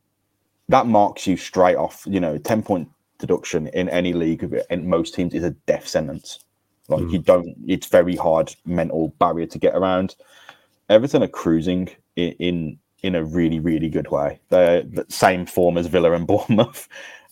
that 0.70 0.88
marks 0.88 1.28
you 1.28 1.36
straight 1.38 1.76
off. 1.76 2.03
You 2.08 2.20
know, 2.20 2.38
10 2.38 2.64
point 2.64 2.89
deduction 3.20 3.68
in 3.70 3.89
any 3.89 4.14
league 4.14 4.43
of 4.43 4.55
in 4.70 4.89
most 4.89 5.14
teams 5.14 5.34
is 5.34 5.43
a 5.43 5.51
death 5.51 5.88
sentence. 5.88 6.39
Like 6.88 7.01
Mm. 7.01 7.12
you 7.12 7.20
don't, 7.20 7.55
it's 7.68 7.88
very 7.88 8.16
hard 8.16 8.55
mental 8.66 9.10
barrier 9.20 9.47
to 9.47 9.60
get 9.60 9.76
around. 9.76 10.16
Everton 10.89 11.24
are 11.24 11.28
cruising 11.28 11.89
in 12.16 12.32
in, 12.39 12.80
in 13.03 13.16
a 13.16 13.26
really, 13.26 13.60
really 13.60 13.89
good 13.89 14.10
way. 14.10 14.39
They're 14.49 14.84
the 14.84 15.05
same 15.10 15.45
form 15.45 15.78
as 15.78 15.88
Villa 15.88 16.14
and 16.14 16.26
Bournemouth, 16.32 16.88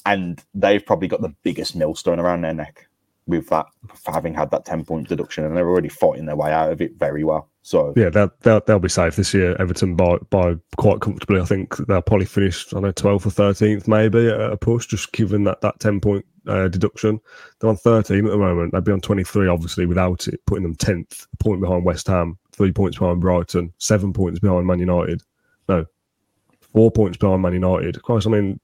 and 0.06 0.44
they've 0.54 0.86
probably 0.86 1.08
got 1.08 1.22
the 1.22 1.34
biggest 1.44 1.76
millstone 1.76 2.20
around 2.20 2.42
their 2.42 2.54
neck 2.54 2.88
with 3.28 3.48
that 3.50 3.66
having 4.06 4.34
had 4.34 4.52
that 4.52 4.66
10 4.66 4.86
point 4.86 5.08
deduction, 5.08 5.46
and 5.46 5.56
they're 5.56 5.70
already 5.70 5.90
fighting 5.90 6.26
their 6.26 6.36
way 6.36 6.52
out 6.52 6.72
of 6.72 6.82
it 6.82 6.96
very 6.98 7.24
well. 7.24 7.50
So 7.64 7.94
Yeah, 7.96 8.10
they'll, 8.10 8.32
they'll, 8.42 8.62
they'll 8.62 8.80
be 8.80 8.90
safe 8.90 9.16
this 9.16 9.34
year. 9.34 9.56
Everton 9.60 9.96
by 9.96 10.18
by 10.30 10.56
quite 10.78 11.02
comfortably. 11.02 11.42
I 11.42 11.46
think 11.46 11.76
they'll 11.88 12.02
probably 12.02 12.28
finish, 12.28 12.68
don't 12.68 12.84
know, 12.84 12.92
12th 12.92 13.26
or 13.26 13.54
13th 13.54 13.88
maybe 13.88 14.28
at 14.28 14.40
a 14.40 14.58
push, 14.58 14.86
just 14.86 15.12
given 15.12 15.44
that, 15.46 15.62
that 15.62 15.80
10 15.80 16.00
point 16.00 16.26
uh, 16.48 16.68
deduction. 16.68 17.20
They're 17.60 17.70
on 17.70 17.78
13 17.78 18.26
at 18.26 18.32
the 18.32 18.38
moment. 18.38 18.74
They'd 18.74 18.84
be 18.84 18.92
on 18.92 19.02
23, 19.02 19.48
obviously, 19.48 19.88
without 19.88 20.28
it, 20.28 20.46
putting 20.46 20.64
them 20.64 20.76
10th, 20.76 21.26
a 21.34 21.38
point 21.38 21.62
behind 21.62 21.86
West 21.86 22.08
Ham, 22.08 22.38
three 22.52 22.72
points 22.72 23.00
behind 23.00 23.22
Brighton, 23.22 23.74
seven 23.80 24.14
points 24.14 24.40
behind 24.40 24.68
Man 24.68 24.80
United. 24.80 25.24
No, 25.68 25.86
four 26.62 26.92
points 26.92 27.18
behind 27.18 27.42
Man 27.42 27.54
United. 27.54 28.02
Christ, 28.04 28.28
I 28.28 28.30
mean, 28.30 28.60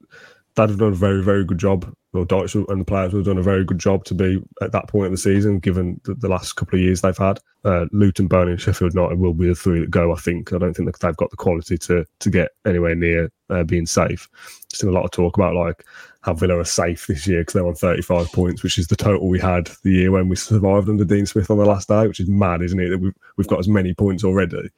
they'd 0.54 0.68
have 0.68 0.78
done 0.78 0.92
a 0.92 0.96
very, 0.96 1.22
very 1.22 1.44
good 1.44 1.58
job. 1.58 1.92
Well, 2.12 2.26
Dyche 2.26 2.68
and 2.68 2.80
the 2.80 2.84
players 2.84 3.12
have 3.12 3.24
done 3.24 3.38
a 3.38 3.42
very 3.42 3.64
good 3.64 3.78
job 3.78 4.04
to 4.04 4.14
be 4.14 4.42
at 4.60 4.72
that 4.72 4.86
point 4.86 5.06
of 5.06 5.12
the 5.12 5.18
season, 5.18 5.60
given 5.60 5.98
the, 6.04 6.14
the 6.14 6.28
last 6.28 6.56
couple 6.56 6.78
of 6.78 6.84
years 6.84 7.00
they've 7.00 7.16
had. 7.16 7.40
Uh, 7.64 7.86
Luton, 7.90 8.26
Burnley, 8.26 8.52
and 8.52 8.60
Sheffield 8.60 8.94
United 8.94 9.18
will 9.18 9.32
be 9.32 9.46
the 9.46 9.54
three 9.54 9.80
that 9.80 9.90
go. 9.90 10.12
I 10.12 10.16
think. 10.16 10.52
I 10.52 10.58
don't 10.58 10.74
think 10.74 10.94
they've 10.98 11.16
got 11.16 11.30
the 11.30 11.36
quality 11.36 11.78
to 11.78 12.04
to 12.20 12.30
get 12.30 12.50
anywhere 12.66 12.94
near 12.94 13.30
uh, 13.48 13.64
being 13.64 13.86
safe. 13.86 14.28
Seen 14.72 14.90
a 14.90 14.92
lot 14.92 15.04
of 15.04 15.10
talk 15.10 15.38
about 15.38 15.54
like 15.54 15.86
how 16.20 16.34
Villa 16.34 16.58
are 16.58 16.64
safe 16.64 17.06
this 17.06 17.26
year 17.26 17.40
because 17.40 17.54
they're 17.54 17.66
on 17.66 17.74
35 17.74 18.30
points, 18.32 18.62
which 18.62 18.78
is 18.78 18.88
the 18.88 18.96
total 18.96 19.28
we 19.28 19.40
had 19.40 19.70
the 19.82 19.90
year 19.90 20.10
when 20.10 20.28
we 20.28 20.36
survived 20.36 20.88
under 20.88 21.04
Dean 21.04 21.24
Smith 21.24 21.50
on 21.50 21.58
the 21.58 21.64
last 21.64 21.88
day, 21.88 22.06
which 22.06 22.20
is 22.20 22.28
mad, 22.28 22.62
isn't 22.62 22.78
it? 22.78 22.90
That 22.90 22.98
we've, 22.98 23.14
we've 23.36 23.48
got 23.48 23.58
as 23.58 23.68
many 23.68 23.94
points 23.94 24.22
already. 24.22 24.68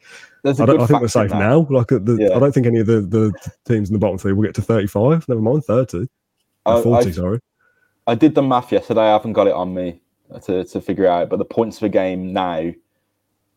There's 0.44 0.60
a 0.60 0.62
I, 0.62 0.66
don't, 0.66 0.76
good 0.76 0.82
I 0.82 0.86
think 0.86 1.00
we're 1.00 1.08
safe 1.08 1.30
now. 1.32 1.66
Like 1.70 1.88
the, 1.88 2.16
Yeah. 2.20 2.36
I 2.36 2.38
don't 2.38 2.52
think 2.52 2.66
any 2.66 2.78
of 2.80 2.86
the, 2.86 3.00
the 3.00 3.32
teams 3.66 3.88
in 3.88 3.94
the 3.94 3.98
bottom 3.98 4.18
three 4.18 4.32
will 4.32 4.44
get 4.44 4.54
to 4.56 4.62
35. 4.62 5.28
Never 5.28 5.40
mind 5.40 5.64
30. 5.64 6.06
Uh, 6.66 6.78
I- 6.78 6.82
40, 6.82 7.08
I- 7.08 7.12
sorry. 7.12 7.40
I 8.06 8.14
did 8.14 8.34
the 8.34 8.42
math 8.42 8.70
yesterday. 8.70 9.00
I 9.00 9.12
haven't 9.12 9.32
got 9.32 9.46
it 9.46 9.54
on 9.54 9.72
me 9.74 10.02
to, 10.44 10.62
to 10.64 10.80
figure 10.82 11.06
out, 11.06 11.30
but 11.30 11.38
the 11.38 11.44
points 11.46 11.80
per 11.80 11.88
game 11.88 12.34
now 12.34 12.70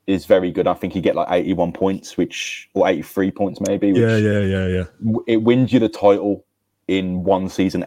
is 0.08 0.26
very 0.26 0.52
good. 0.54 0.68
I 0.68 0.74
think 0.74 0.96
you 0.96 1.02
get 1.02 1.16
like 1.16 1.28
81 1.30 1.74
points, 1.74 2.16
which 2.16 2.70
or 2.74 2.88
83 2.88 3.32
points 3.32 3.60
maybe. 3.60 3.92
Which 3.92 4.02
Yeah, 4.02 4.16
yeah, 4.16 4.40
yeah, 4.40 4.68
yeah. 4.68 4.84
w- 5.04 5.24
It 5.28 5.44
wins 5.44 5.74
you 5.74 5.80
the 5.82 5.90
title 5.90 6.46
in 6.88 7.26
one 7.26 7.50
season 7.50 7.86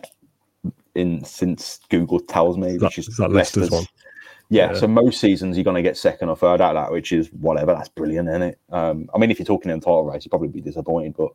in 0.94 1.24
since 1.24 1.80
Google 1.88 2.20
tells 2.20 2.58
me, 2.58 2.76
which 2.76 2.98
is 2.98 3.08
is 3.08 3.16
that 3.16 3.30
Leicester's 3.32 3.70
one? 3.70 3.86
Yeah, 4.50 4.72
Yeah. 4.72 4.78
so 4.78 4.86
most 4.88 5.20
seasons 5.20 5.56
you're 5.56 5.64
going 5.64 5.76
to 5.76 5.82
get 5.82 5.96
second 5.96 6.28
or 6.28 6.36
third 6.36 6.60
out 6.60 6.76
of 6.76 6.84
that, 6.84 6.92
which 6.92 7.12
is 7.12 7.28
whatever. 7.32 7.72
That's 7.72 7.88
brilliant, 7.88 8.28
isn't 8.28 8.42
it? 8.42 8.58
Um, 8.70 9.08
I 9.14 9.18
mean, 9.18 9.30
if 9.30 9.38
you're 9.38 9.46
talking 9.46 9.70
in 9.70 9.78
the 9.78 9.84
title 9.84 10.04
race, 10.04 10.24
you'd 10.24 10.30
probably 10.30 10.48
be 10.48 10.60
disappointed, 10.60 11.14
but 11.16 11.30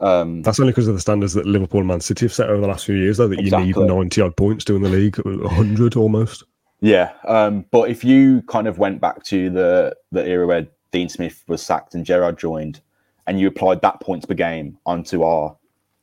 um, 0.00 0.42
That's 0.42 0.58
only 0.58 0.72
because 0.72 0.88
of 0.88 0.94
the 0.94 1.00
standards 1.00 1.34
that 1.34 1.46
Liverpool 1.46 1.80
and 1.80 1.88
Man 1.88 2.00
City 2.00 2.24
have 2.26 2.32
set 2.32 2.48
over 2.48 2.60
the 2.60 2.66
last 2.66 2.84
few 2.86 2.96
years, 2.96 3.18
though, 3.18 3.28
that 3.28 3.36
you 3.36 3.42
Exactly. 3.46 3.66
need 3.72 3.76
90 3.88 4.20
odd 4.20 4.36
points 4.36 4.64
to 4.64 4.72
win 4.72 4.82
the 4.82 4.88
league, 4.88 5.16
100 5.18 5.96
almost. 5.96 6.44
Yeah, 6.80 7.12
um, 7.28 7.64
but 7.70 7.88
if 7.90 8.02
you 8.02 8.42
kind 8.48 8.66
of 8.66 8.78
went 8.78 9.00
back 9.00 9.22
to 9.26 9.48
the 9.50 9.94
the 10.10 10.26
era 10.26 10.46
where 10.48 10.66
Dean 10.90 11.08
Smith 11.08 11.44
was 11.46 11.62
sacked 11.62 11.94
and 11.94 12.04
Gerrard 12.04 12.36
joined, 12.38 12.80
and 13.28 13.38
you 13.38 13.46
applied 13.46 13.80
that 13.82 14.00
points 14.00 14.26
per 14.26 14.34
game 14.34 14.76
onto 14.84 15.22
our 15.22 15.56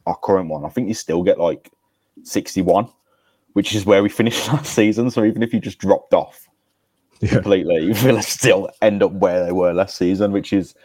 our 0.05 0.15
current 0.23 0.47
one, 0.49 0.63
I 0.63 0.69
think 0.69 0.87
you 0.87 0.93
still 0.93 1.21
get 1.21 1.37
like 1.37 1.69
sixty 2.23 2.61
one, 2.61 2.87
which 3.53 3.73
is 3.75 3.85
where 3.85 4.03
we 4.03 4.09
finished 4.09 4.47
last 4.53 4.73
season. 4.73 5.09
So 5.11 5.23
even 5.23 5.43
if 5.43 5.53
you 5.53 5.59
just 5.59 5.79
dropped 5.79 6.13
off 6.13 6.47
Yeah. 7.19 7.29
completely, 7.33 7.91
Villa 7.93 8.21
still 8.37 8.69
end 8.81 9.03
up 9.03 9.11
where 9.13 9.45
they 9.45 9.51
were 9.51 9.73
last 9.73 9.97
season, 9.97 10.31
which 10.31 10.53
is 10.53 10.75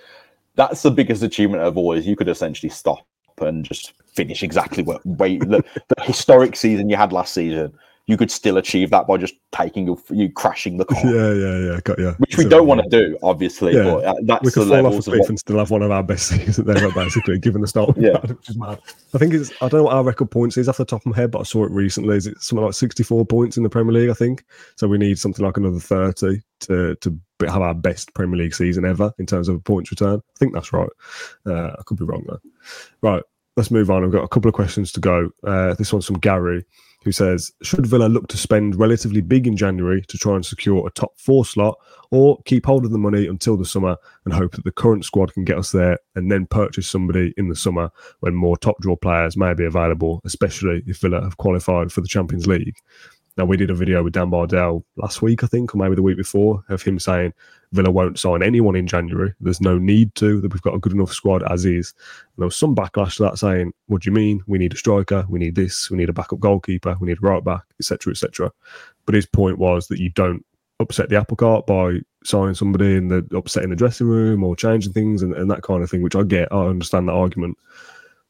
that's 0.56 0.82
the 0.82 0.90
biggest 0.90 1.22
achievement 1.22 1.62
of 1.62 1.76
all. 1.76 1.92
Is 1.92 2.06
you 2.06 2.16
could 2.16 2.28
essentially 2.28 2.70
stop 2.70 3.06
and 3.40 3.64
just 3.64 3.92
finish 4.06 4.42
exactly 4.42 4.82
what 4.82 5.04
wait 5.04 5.40
the, 5.40 5.64
the 5.96 6.02
historic 6.02 6.54
season 6.54 6.88
you 6.88 6.96
had 6.96 7.12
last 7.12 7.34
season 7.34 7.72
you 8.06 8.18
could 8.18 8.30
still 8.30 8.58
achieve 8.58 8.90
that 8.90 9.06
by 9.06 9.16
just 9.16 9.34
taking 9.52 9.86
your 9.86 9.98
you 10.10 10.30
crashing 10.30 10.76
the 10.76 10.84
car. 10.84 11.00
Yeah, 11.06 11.32
yeah, 11.32 11.72
yeah. 11.72 11.80
Got 11.84 11.98
yeah. 11.98 12.14
Which 12.18 12.36
we 12.36 12.46
don't 12.46 12.66
want 12.66 12.82
to 12.82 12.88
do, 12.88 13.18
obviously. 13.22 13.74
Yeah. 13.74 13.84
But 13.84 14.04
uh, 14.04 14.14
that's 14.24 14.44
we 14.44 14.50
could 14.50 14.68
the 14.68 14.76
fall 14.76 14.86
off 14.86 14.92
a 14.92 14.98
of 14.98 15.04
cliff 15.04 15.20
what, 15.20 15.28
and 15.30 15.38
still 15.38 15.58
have 15.58 15.70
one 15.70 15.82
of 15.82 15.90
our 15.90 16.02
best 16.02 16.28
seasons 16.28 16.68
ever, 16.68 16.90
basically, 16.94 17.38
given 17.38 17.62
the 17.62 17.66
start. 17.66 17.96
Yeah. 17.96 18.18
which 18.20 18.50
is 18.50 18.58
mad. 18.58 18.78
I 19.14 19.18
think 19.18 19.32
it's. 19.32 19.50
I 19.62 19.68
don't 19.68 19.80
know 19.80 19.82
what 19.84 19.94
our 19.94 20.04
record 20.04 20.30
points 20.30 20.58
is 20.58 20.68
off 20.68 20.76
the 20.76 20.84
top 20.84 21.00
of 21.00 21.06
my 21.06 21.16
head, 21.16 21.30
but 21.30 21.40
I 21.40 21.44
saw 21.44 21.64
it 21.64 21.70
recently. 21.70 22.16
Is 22.16 22.26
it 22.26 22.42
something 22.42 22.64
like 22.64 22.74
sixty-four 22.74 23.24
points 23.24 23.56
in 23.56 23.62
the 23.62 23.70
Premier 23.70 23.92
League? 23.92 24.10
I 24.10 24.14
think. 24.14 24.44
So 24.76 24.86
we 24.86 24.98
need 24.98 25.18
something 25.18 25.44
like 25.44 25.56
another 25.56 25.80
thirty 25.80 26.42
to 26.60 26.96
to 26.96 27.18
have 27.40 27.62
our 27.62 27.74
best 27.74 28.12
Premier 28.14 28.38
League 28.38 28.54
season 28.54 28.84
ever 28.84 29.12
in 29.18 29.24
terms 29.24 29.48
of 29.48 29.64
points 29.64 29.90
return. 29.90 30.18
I 30.18 30.38
think 30.38 30.52
that's 30.52 30.74
right. 30.74 30.90
Uh, 31.46 31.70
I 31.78 31.82
could 31.86 31.98
be 31.98 32.04
wrong 32.04 32.24
though. 32.28 32.40
Right. 33.00 33.22
Let's 33.56 33.70
move 33.70 33.88
on. 33.88 34.04
I've 34.04 34.10
got 34.10 34.24
a 34.24 34.28
couple 34.28 34.48
of 34.48 34.54
questions 34.54 34.90
to 34.92 35.00
go. 35.00 35.30
Uh, 35.46 35.74
this 35.74 35.92
one's 35.92 36.06
from 36.06 36.18
Gary 36.18 36.64
who 37.04 37.12
says, 37.12 37.52
Should 37.62 37.86
Villa 37.86 38.06
look 38.06 38.28
to 38.28 38.36
spend 38.36 38.76
relatively 38.76 39.20
big 39.20 39.46
in 39.46 39.56
January 39.56 40.02
to 40.08 40.18
try 40.18 40.34
and 40.34 40.44
secure 40.44 40.86
a 40.86 40.90
top 40.90 41.12
four 41.18 41.44
slot, 41.44 41.78
or 42.10 42.38
keep 42.44 42.66
hold 42.66 42.84
of 42.84 42.90
the 42.90 42.98
money 42.98 43.26
until 43.26 43.56
the 43.56 43.64
summer 43.64 43.96
and 44.24 44.32
hope 44.32 44.52
that 44.52 44.64
the 44.64 44.72
current 44.72 45.04
squad 45.04 45.32
can 45.34 45.44
get 45.44 45.58
us 45.58 45.72
there 45.72 45.98
and 46.14 46.30
then 46.30 46.46
purchase 46.46 46.88
somebody 46.88 47.34
in 47.36 47.48
the 47.48 47.56
summer 47.56 47.90
when 48.20 48.34
more 48.34 48.56
top 48.56 48.80
draw 48.80 48.96
players 48.96 49.36
may 49.36 49.52
be 49.52 49.64
available, 49.64 50.20
especially 50.24 50.82
if 50.86 50.98
Villa 50.98 51.22
have 51.22 51.36
qualified 51.36 51.92
for 51.92 52.00
the 52.00 52.08
Champions 52.08 52.46
League? 52.46 52.76
Now, 53.36 53.44
we 53.44 53.56
did 53.56 53.70
a 53.70 53.74
video 53.74 54.02
with 54.02 54.12
Dan 54.12 54.30
Bardell 54.30 54.84
last 54.96 55.20
week, 55.20 55.42
I 55.42 55.48
think, 55.48 55.74
or 55.74 55.78
maybe 55.78 55.96
the 55.96 56.02
week 56.02 56.16
before, 56.16 56.62
of 56.68 56.82
him 56.82 57.00
saying 57.00 57.32
Villa 57.74 57.90
won't 57.90 58.18
sign 58.18 58.42
anyone 58.42 58.76
in 58.76 58.86
January. 58.86 59.34
There's 59.40 59.60
no 59.60 59.78
need 59.78 60.14
to, 60.16 60.40
that 60.40 60.52
we've 60.52 60.62
got 60.62 60.74
a 60.74 60.78
good 60.78 60.92
enough 60.92 61.12
squad 61.12 61.42
as 61.50 61.64
is. 61.64 61.92
And 61.98 62.42
there 62.42 62.46
was 62.46 62.56
some 62.56 62.74
backlash 62.74 63.16
to 63.16 63.24
that 63.24 63.38
saying, 63.38 63.72
What 63.86 64.02
do 64.02 64.10
you 64.10 64.14
mean? 64.14 64.42
We 64.46 64.58
need 64.58 64.72
a 64.72 64.76
striker, 64.76 65.26
we 65.28 65.38
need 65.38 65.56
this, 65.56 65.90
we 65.90 65.96
need 65.96 66.08
a 66.08 66.14
backup 66.14 66.40
goalkeeper, 66.40 66.96
we 67.00 67.08
need 67.08 67.18
a 67.18 67.26
right 67.26 67.44
back, 67.44 67.62
etc., 67.80 68.12
etc. 68.12 68.50
But 69.06 69.16
his 69.16 69.26
point 69.26 69.58
was 69.58 69.88
that 69.88 70.00
you 70.00 70.10
don't 70.10 70.44
upset 70.80 71.08
the 71.08 71.16
apple 71.16 71.36
cart 71.36 71.66
by 71.66 71.98
signing 72.24 72.54
somebody 72.54 72.96
and 72.96 73.10
the 73.10 73.36
upsetting 73.36 73.70
the 73.70 73.76
dressing 73.76 74.06
room 74.06 74.42
or 74.42 74.56
changing 74.56 74.92
things 74.92 75.22
and, 75.22 75.34
and 75.34 75.50
that 75.50 75.62
kind 75.62 75.82
of 75.82 75.90
thing, 75.90 76.02
which 76.02 76.16
I 76.16 76.22
get. 76.22 76.52
I 76.52 76.66
understand 76.66 77.08
that 77.08 77.12
argument. 77.12 77.58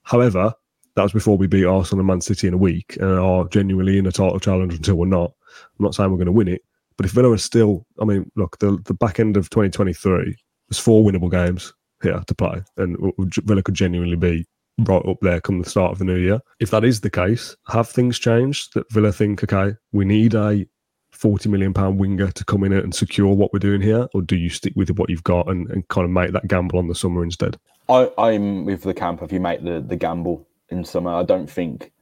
However, 0.03 0.53
that 0.97 1.03
was 1.03 1.13
before 1.13 1.37
we 1.37 1.47
beat 1.47 1.65
Arsenal 1.65 2.01
and 2.01 2.07
Man 2.07 2.21
City 2.21 2.47
in 2.47 2.55
a 2.55 2.59
week 2.59 2.97
and 3.01 3.19
are 3.19 3.47
genuinely 3.49 3.99
in 3.99 4.07
a 4.07 4.13
title 4.13 4.41
challenge 4.41 4.75
until 4.75 4.97
we're 4.97 5.07
not. 5.07 5.33
I'm 5.79 5.85
not 5.85 5.95
saying 5.95 6.11
we're 6.11 6.17
going 6.17 6.27
to 6.27 6.33
win 6.33 6.49
it, 6.49 6.65
but 6.97 7.07
if 7.07 7.13
Villa 7.13 7.31
are 7.33 7.39
still, 7.39 7.87
I 8.01 8.05
mean, 8.05 8.31
look, 8.37 8.59
the, 8.59 8.79
the 8.85 8.95
back 8.95 9.19
end 9.21 9.37
of 9.37 9.51
2023, 9.51 10.37
there's 10.69 10.79
four 10.79 11.05
winnable 11.05 11.31
games 11.31 11.73
here 12.03 12.23
to 12.27 12.35
play, 12.35 12.63
and 12.77 12.97
Villa 13.45 13.63
could 13.63 13.75
genuinely 13.75 14.17
be 14.17 14.47
right 14.81 15.05
up 15.07 15.19
there 15.23 15.41
come 15.41 15.61
the 15.61 15.71
start 15.71 15.93
of 15.93 15.99
the 15.99 16.05
new 16.05 16.17
year. 16.17 16.41
If 16.61 16.71
that 16.71 16.85
is 16.85 17.01
the 17.01 17.11
case, 17.11 17.57
have 17.69 17.89
things 17.89 18.19
changed 18.19 18.75
that 18.75 18.91
Villa 18.93 19.13
think, 19.13 19.45
okay, 19.45 19.77
we 19.93 20.05
need 20.05 20.35
a 20.35 20.67
40 21.13 21.49
million 21.49 21.73
pound 21.73 21.99
winger 21.99 22.31
to 22.31 22.45
come 22.45 22.65
in 22.65 22.73
and 22.73 22.95
secure 22.95 23.35
what 23.35 23.53
we're 23.53 23.61
doing 23.61 23.81
here, 23.81 24.09
or 24.15 24.23
do 24.23 24.37
you 24.37 24.51
stick 24.51 24.73
with 24.77 24.91
what 24.99 25.11
you've 25.11 25.25
got 25.25 25.49
and, 25.49 25.71
and 25.71 25.87
kind 25.89 26.05
of 26.05 26.11
make 26.11 26.33
that 26.33 26.49
gamble 26.49 26.79
on 26.79 26.89
the 26.89 26.95
summer 26.95 27.23
instead? 27.23 27.57
I, 27.89 28.11
I'm 28.19 28.65
with 28.65 28.83
the 28.83 28.95
camp. 28.95 29.23
If 29.23 29.33
you 29.33 29.41
make 29.41 29.63
the 29.63 29.81
the 29.81 29.97
gamble 29.97 30.47
in 30.71 30.85
summer, 30.85 31.15
I 31.15 31.23
don't 31.23 31.49
think, 31.49 31.93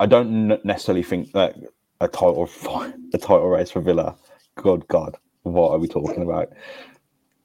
I 0.00 0.06
don't 0.06 0.48
necessarily 0.64 1.02
think 1.02 1.32
that 1.32 1.56
a 2.02 2.08
title 2.08 2.46
fight, 2.46 2.94
a 3.14 3.18
title 3.18 3.48
race 3.48 3.70
for 3.70 3.80
Villa, 3.80 4.16
good 4.56 4.86
God, 4.88 5.16
what 5.44 5.70
are 5.70 5.78
we 5.78 5.88
talking 5.88 6.22
about? 6.22 6.52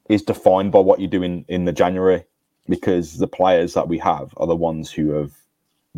Is 0.08 0.22
defined 0.22 0.72
by 0.72 0.80
what 0.80 1.00
you 1.00 1.06
do 1.06 1.22
in 1.22 1.44
in 1.48 1.64
the 1.64 1.72
January, 1.72 2.24
because 2.68 3.18
the 3.18 3.26
players 3.26 3.74
that 3.74 3.88
we 3.88 3.98
have 3.98 4.32
are 4.38 4.46
the 4.46 4.56
ones 4.56 4.90
who 4.90 5.10
have 5.10 5.32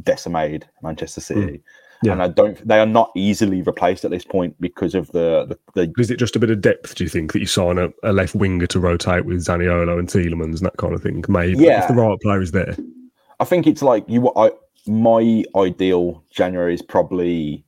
decimated 0.02 0.68
Manchester 0.82 1.20
hmm. 1.20 1.40
City. 1.40 1.62
Yeah. 2.02 2.12
And 2.12 2.22
I 2.22 2.28
don't. 2.28 2.66
They 2.66 2.80
are 2.80 2.86
not 2.86 3.10
easily 3.14 3.60
replaced 3.60 4.06
at 4.06 4.10
this 4.10 4.24
point 4.24 4.58
because 4.58 4.94
of 4.94 5.08
the 5.12 5.58
the, 5.74 5.86
the 5.86 6.00
Is 6.00 6.10
it 6.10 6.18
just 6.18 6.34
a 6.34 6.38
bit 6.38 6.50
of 6.50 6.62
depth, 6.62 6.94
do 6.94 7.04
you 7.04 7.10
think, 7.10 7.32
that 7.34 7.40
you 7.40 7.46
sign 7.46 7.76
a, 7.76 7.90
a 8.02 8.12
left 8.12 8.34
winger 8.34 8.66
to 8.68 8.80
rotate 8.80 9.26
with 9.26 9.44
Zaniolo 9.44 9.98
and 9.98 10.08
Tielemans 10.08 10.56
and 10.56 10.66
that 10.66 10.78
kind 10.78 10.94
of 10.94 11.02
thing? 11.02 11.22
Maybe 11.28 11.64
Yeah. 11.64 11.82
if 11.82 11.88
the 11.88 11.94
right 11.94 12.18
player 12.20 12.40
is 12.40 12.52
there. 12.52 12.74
I 13.38 13.44
think 13.44 13.66
it's 13.66 13.82
like 13.82 14.04
you. 14.08 14.32
I 14.34 14.50
my 14.86 15.44
ideal 15.54 16.24
January 16.30 16.72
is 16.72 16.80
probably 16.80 17.64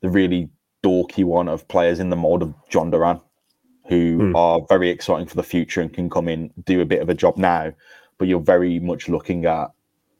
the 0.00 0.08
really 0.08 0.48
dorky 0.82 1.24
one 1.24 1.48
of 1.48 1.66
players 1.68 1.98
in 1.98 2.10
the 2.10 2.16
mold 2.16 2.42
of 2.42 2.54
Jhon 2.70 2.90
Duran, 2.90 3.20
who 3.88 4.18
Hmm. 4.18 4.36
are 4.36 4.60
very 4.68 4.90
exciting 4.90 5.26
for 5.26 5.36
the 5.36 5.42
future 5.42 5.80
and 5.80 5.92
can 5.92 6.08
come 6.10 6.28
in 6.28 6.52
do 6.64 6.80
a 6.80 6.86
bit 6.86 7.00
of 7.00 7.08
a 7.08 7.14
job 7.14 7.36
now, 7.36 7.72
but 8.18 8.28
you're 8.28 8.40
very 8.40 8.78
much 8.78 9.08
looking 9.08 9.44
at 9.46 9.70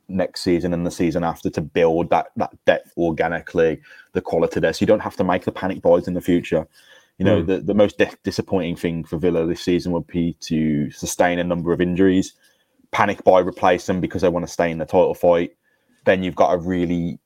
next 0.09 0.41
season 0.41 0.73
and 0.73 0.87
the 0.87 0.91
season 0.91 1.23
after 1.23 1.51
to 1.51 1.61
build 1.61 2.09
that 2.11 2.29
that 2.37 2.53
depth 2.65 2.93
organically, 2.97 3.81
the 4.15 4.23
quality 4.23 4.59
there. 4.59 4.73
So 4.73 4.83
you 4.83 4.87
don't 4.87 5.01
have 5.01 5.17
to 5.17 5.25
make 5.25 5.45
the 5.45 5.53
panic 5.53 5.83
buys 5.83 6.09
in 6.09 6.15
the 6.15 6.21
future. 6.21 6.67
You 7.19 7.25
know, 7.25 7.41
Hmm. 7.41 7.47
the, 7.47 7.61
the 7.61 7.75
most 7.75 7.99
di- 7.99 8.11
disappointing 8.23 8.77
thing 8.77 9.05
for 9.05 9.19
Villa 9.19 9.45
this 9.47 9.61
season 9.61 9.93
would 9.93 10.07
be 10.07 10.35
to 10.41 10.91
sustain 10.91 11.39
a 11.39 11.45
number 11.45 11.73
of 11.73 11.81
injuries, 11.81 12.33
panic 12.91 13.23
buy, 13.25 13.41
replace 13.41 13.87
them 13.87 14.01
because 14.01 14.23
they 14.23 14.29
want 14.29 14.47
to 14.47 14.53
stay 14.53 14.71
in 14.71 14.79
the 14.79 14.87
title 14.87 15.15
fight. 15.15 15.57
Then 16.05 16.23
you've 16.23 16.37
got 16.37 16.55
a 16.55 16.59
really 16.59 17.19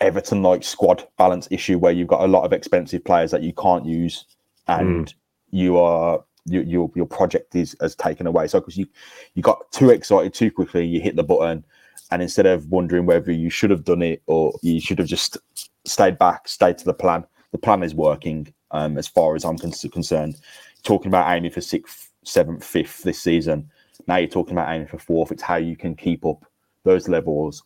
Everton 0.00 0.42
like 0.42 0.62
squad 0.62 1.06
balance 1.16 1.48
issue 1.50 1.78
where 1.78 1.92
you've 1.92 2.08
got 2.08 2.22
a 2.22 2.28
lot 2.28 2.44
of 2.44 2.52
expensive 2.52 3.04
players 3.04 3.30
that 3.32 3.42
you 3.42 3.52
can't 3.52 3.84
use 3.84 4.24
and 4.68 5.12
you 5.50 5.78
are 5.78 6.22
you, 6.44 6.60
your 6.62 6.90
your 6.94 7.06
project 7.06 7.54
is 7.54 7.76
has 7.80 7.94
taken 7.94 8.26
away. 8.26 8.46
So 8.46 8.60
because 8.60 8.76
you 8.76 8.86
you 9.34 9.42
got 9.42 9.70
too 9.72 9.90
excited 9.90 10.34
too 10.34 10.50
quickly, 10.50 10.86
you 10.86 11.00
hit 11.00 11.16
the 11.16 11.24
button, 11.24 11.64
and 12.10 12.22
instead 12.22 12.46
of 12.46 12.66
wondering 12.68 13.06
whether 13.06 13.32
you 13.32 13.50
should 13.50 13.70
have 13.70 13.84
done 13.84 14.02
it 14.02 14.22
or 14.26 14.52
you 14.62 14.80
should 14.80 14.98
have 14.98 15.08
just 15.08 15.36
stayed 15.84 16.18
back, 16.18 16.48
stayed 16.48 16.78
to 16.78 16.84
the 16.84 16.94
plan. 16.94 17.24
The 17.52 17.58
plan 17.58 17.82
is 17.82 17.94
working 17.94 18.52
um, 18.70 18.98
as 18.98 19.08
far 19.08 19.34
as 19.34 19.44
I'm 19.44 19.58
con- 19.58 19.72
concerned. 19.72 20.36
Talking 20.84 21.08
about 21.08 21.34
aiming 21.34 21.50
for 21.50 21.60
sixth, 21.60 22.10
seventh, 22.24 22.64
fifth 22.64 23.02
this 23.02 23.20
season. 23.20 23.70
Now 24.06 24.16
you're 24.16 24.28
talking 24.28 24.52
about 24.52 24.72
aiming 24.72 24.88
for 24.88 24.98
fourth. 24.98 25.32
It's 25.32 25.42
how 25.42 25.56
you 25.56 25.76
can 25.76 25.94
keep 25.94 26.24
up 26.24 26.44
those 26.84 27.08
levels, 27.08 27.62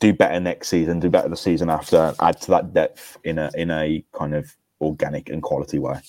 do 0.00 0.12
better 0.12 0.40
next 0.40 0.68
season, 0.68 0.98
do 0.98 1.08
better 1.08 1.28
the 1.28 1.36
season 1.36 1.70
after, 1.70 2.14
add 2.20 2.40
to 2.42 2.50
that 2.50 2.72
depth 2.72 3.18
in 3.24 3.38
a 3.38 3.50
in 3.54 3.70
a 3.70 4.04
kind 4.12 4.34
of 4.34 4.56
organic 4.80 5.28
and 5.28 5.42
quality 5.42 5.78
way. 5.78 6.00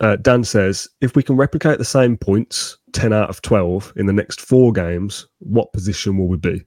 Uh, 0.00 0.16
Dan 0.16 0.44
says, 0.44 0.88
if 1.00 1.16
we 1.16 1.22
can 1.22 1.36
replicate 1.36 1.78
the 1.78 1.84
same 1.84 2.16
points, 2.16 2.78
10 2.92 3.12
out 3.12 3.30
of 3.30 3.42
12, 3.42 3.94
in 3.96 4.06
the 4.06 4.12
next 4.12 4.40
four 4.40 4.72
games, 4.72 5.26
what 5.40 5.72
position 5.72 6.16
will 6.16 6.28
we 6.28 6.36
be? 6.36 6.64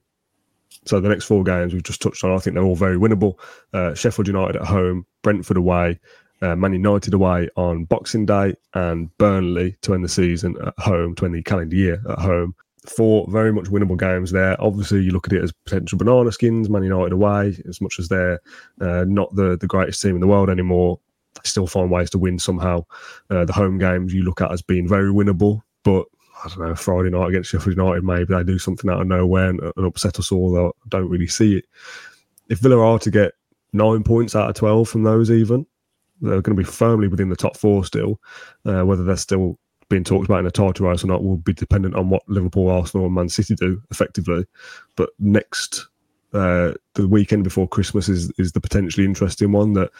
So 0.84 1.00
the 1.00 1.08
next 1.08 1.24
four 1.24 1.42
games 1.42 1.72
we've 1.72 1.82
just 1.82 2.02
touched 2.02 2.24
on, 2.24 2.32
I 2.32 2.38
think 2.38 2.54
they're 2.54 2.64
all 2.64 2.76
very 2.76 2.98
winnable. 2.98 3.38
Uh, 3.72 3.94
Sheffield 3.94 4.26
United 4.26 4.56
at 4.56 4.66
home, 4.66 5.06
Brentford 5.22 5.56
away, 5.56 5.98
uh, 6.42 6.56
Man 6.56 6.72
United 6.72 7.14
away 7.14 7.48
on 7.56 7.84
Boxing 7.84 8.26
Day, 8.26 8.54
and 8.74 9.16
Burnley 9.16 9.76
to 9.82 9.94
end 9.94 10.04
the 10.04 10.08
season 10.08 10.56
at 10.66 10.74
home, 10.78 11.14
to 11.14 11.24
end 11.24 11.34
the 11.34 11.42
calendar 11.42 11.76
year 11.76 12.02
at 12.10 12.18
home. 12.18 12.54
Four 12.86 13.26
very 13.30 13.52
much 13.52 13.66
winnable 13.66 13.98
games 13.98 14.32
there. 14.32 14.60
Obviously, 14.60 15.02
you 15.02 15.12
look 15.12 15.28
at 15.28 15.32
it 15.32 15.42
as 15.42 15.52
potential 15.64 15.98
banana 15.98 16.32
skins. 16.32 16.68
Man 16.68 16.82
United 16.82 17.12
away, 17.12 17.56
as 17.68 17.80
much 17.80 17.98
as 17.98 18.08
they're 18.08 18.40
uh, 18.80 19.04
not 19.06 19.34
the, 19.36 19.56
the 19.56 19.68
greatest 19.68 20.02
team 20.02 20.16
in 20.16 20.20
the 20.20 20.26
world 20.26 20.50
anymore, 20.50 20.98
they 21.34 21.40
still 21.44 21.66
find 21.66 21.90
ways 21.90 22.10
to 22.10 22.18
win 22.18 22.38
somehow. 22.38 22.84
Uh, 23.30 23.44
the 23.44 23.52
home 23.52 23.78
games 23.78 24.12
you 24.12 24.24
look 24.24 24.40
at 24.40 24.50
as 24.50 24.62
being 24.62 24.88
very 24.88 25.12
winnable, 25.12 25.62
but 25.84 26.06
I 26.44 26.48
don't 26.48 26.68
know, 26.68 26.74
Friday 26.74 27.10
night 27.10 27.28
against 27.28 27.50
Sheffield 27.50 27.76
United, 27.76 28.04
maybe 28.04 28.24
they 28.24 28.42
do 28.42 28.58
something 28.58 28.90
out 28.90 29.00
of 29.00 29.06
nowhere 29.06 29.50
and, 29.50 29.60
and 29.76 29.86
upset 29.86 30.18
us 30.18 30.32
all. 30.32 30.52
though 30.52 30.68
I 30.68 30.88
don't 30.88 31.08
really 31.08 31.28
see 31.28 31.58
it. 31.58 31.64
If 32.48 32.58
Villa 32.58 32.78
are 32.78 32.98
to 32.98 33.10
get 33.10 33.32
nine 33.72 34.02
points 34.02 34.34
out 34.34 34.50
of 34.50 34.56
12 34.56 34.88
from 34.88 35.04
those, 35.04 35.30
even, 35.30 35.66
they're 36.20 36.42
going 36.42 36.56
to 36.56 36.62
be 36.62 36.64
firmly 36.64 37.08
within 37.08 37.28
the 37.28 37.36
top 37.36 37.56
four 37.56 37.84
still. 37.84 38.20
Uh, 38.64 38.82
whether 38.82 39.04
they're 39.04 39.16
still 39.16 39.58
being 39.92 40.04
talked 40.04 40.24
about 40.24 40.40
in 40.40 40.46
a 40.46 40.50
title 40.50 40.88
race 40.88 41.04
or 41.04 41.08
not 41.08 41.22
will 41.22 41.36
be 41.36 41.52
dependent 41.52 41.94
on 41.94 42.08
what 42.08 42.26
Liverpool, 42.26 42.70
Arsenal, 42.70 43.04
and 43.04 43.14
Man 43.14 43.28
City 43.28 43.54
do 43.54 43.80
effectively. 43.90 44.46
But 44.96 45.10
next, 45.18 45.86
uh, 46.32 46.72
the 46.94 47.06
weekend 47.06 47.44
before 47.44 47.68
Christmas 47.68 48.08
is 48.08 48.32
is 48.38 48.52
the 48.52 48.60
potentially 48.60 49.04
interesting 49.04 49.52
one 49.52 49.74
that 49.74 49.90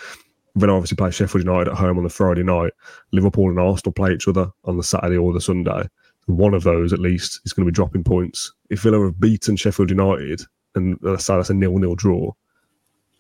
Villa 0.57 0.72
obviously 0.72 0.97
play 0.97 1.11
Sheffield 1.11 1.45
United 1.45 1.70
at 1.70 1.76
home 1.76 1.99
on 1.99 2.05
the 2.05 2.11
Friday 2.11 2.43
night. 2.43 2.72
Liverpool 3.12 3.51
and 3.51 3.61
Arsenal 3.61 3.93
play 3.93 4.12
each 4.14 4.26
other 4.26 4.51
on 4.64 4.78
the 4.78 4.82
Saturday 4.82 5.18
or 5.18 5.34
the 5.34 5.40
Sunday. 5.43 5.88
One 6.26 6.55
of 6.55 6.62
those, 6.62 6.95
at 6.95 6.99
least, 6.99 7.40
is 7.45 7.53
going 7.53 7.66
to 7.66 7.70
be 7.70 7.74
dropping 7.74 8.05
points. 8.05 8.51
If 8.70 8.80
Villa 8.80 9.05
have 9.05 9.20
beaten 9.20 9.57
Sheffield 9.57 9.90
United, 9.90 10.40
and 10.74 10.97
let's 11.03 11.26
say 11.26 11.36
that's 11.36 11.51
a 11.51 11.55
nil-nil 11.55 11.97
draw, 11.97 12.32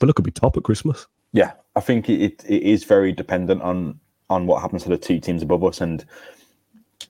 Villa 0.00 0.14
could 0.14 0.24
be 0.24 0.30
top 0.30 0.56
at 0.56 0.62
Christmas. 0.62 1.06
Yeah, 1.32 1.52
I 1.76 1.80
think 1.80 2.08
it, 2.08 2.42
it 2.48 2.62
is 2.62 2.84
very 2.84 3.12
dependent 3.12 3.60
on 3.60 4.00
on 4.30 4.46
what 4.46 4.62
happens 4.62 4.84
to 4.84 4.88
the 4.88 4.96
two 4.96 5.20
teams 5.20 5.42
above 5.42 5.62
us, 5.64 5.82
and 5.82 6.06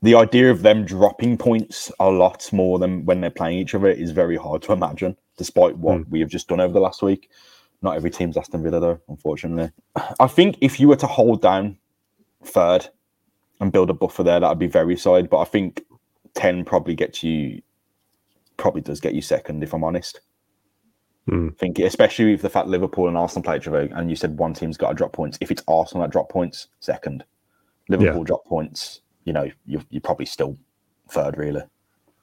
the 0.03 0.17
idea 0.17 0.51
of 0.51 0.63
them 0.63 0.85
dropping 0.85 1.39
points 1.39 1.91
a 2.01 2.11
lot 2.11 2.53
more 2.53 2.79
than 2.79 3.05
when 3.05 3.21
they're 3.21 3.31
playing 3.31 3.59
each 3.59 3.75
other 3.75 3.89
is 3.89 4.11
very 4.11 4.37
hard 4.37 4.63
to 4.63 4.73
imagine, 4.73 5.17
despite 5.37 5.77
what 5.79 6.09
we 6.09 6.21
have 6.21 6.29
just 6.29 6.49
done 6.49 6.61
over 6.61 6.73
the 6.73 6.81
last 6.81 7.03
week. 7.03 7.31
Not 7.83 7.97
every 7.97 8.11
team's 8.11 8.37
Aston 8.37 8.63
Villa, 8.63 8.81
though, 8.81 9.01
unfortunately. 9.09 9.71
I 10.21 10.27
think 10.27 10.57
if 10.61 10.79
you 10.79 10.89
were 10.89 10.97
to 10.97 11.07
hold 11.07 11.43
down 11.43 11.79
third 12.45 12.89
and 13.61 13.73
build 13.73 13.91
a 13.91 13.95
buffer 13.95 14.23
there, 14.23 14.41
that 14.41 14.49
would 14.49 14.59
be 14.59 14.67
very 14.67 14.97
solid. 14.97 15.31
But 15.31 15.41
I 15.41 15.45
think 15.45 15.85
ten 16.35 16.65
probably 16.65 16.95
gets 16.95 17.23
you, 17.23 17.63
probably 18.57 18.83
does 18.83 19.01
get 19.01 19.15
you 19.15 19.23
second, 19.23 19.63
if 19.63 19.73
I'm 19.73 19.85
honest. 19.85 20.21
Hmm. 21.29 21.49
I 21.49 21.59
think, 21.59 21.79
especially 21.79 22.33
with 22.33 22.43
the 22.43 22.51
fact 22.51 22.67
Liverpool 22.67 23.07
and 23.07 23.17
Arsenal 23.17 23.45
play 23.45 23.57
each 23.57 23.69
other, 23.69 23.89
and 23.95 24.11
you 24.11 24.17
said 24.17 24.39
one 24.39 24.55
team's 24.55 24.77
got 24.77 24.89
to 24.89 24.95
drop 24.95 25.13
points. 25.13 25.39
If 25.41 25.53
it's 25.53 25.63
Arsenal 25.69 26.03
that 26.03 26.11
drop 26.11 26.29
points, 26.29 26.69
second. 26.81 27.25
Liverpool 27.89 28.23
drop 28.25 28.45
points, 28.45 29.01
you 29.25 29.33
know, 29.33 29.51
you're, 29.67 29.83
you're 29.91 30.01
probably 30.01 30.27
still 30.27 30.57
third, 31.11 31.37
really. 31.37 31.63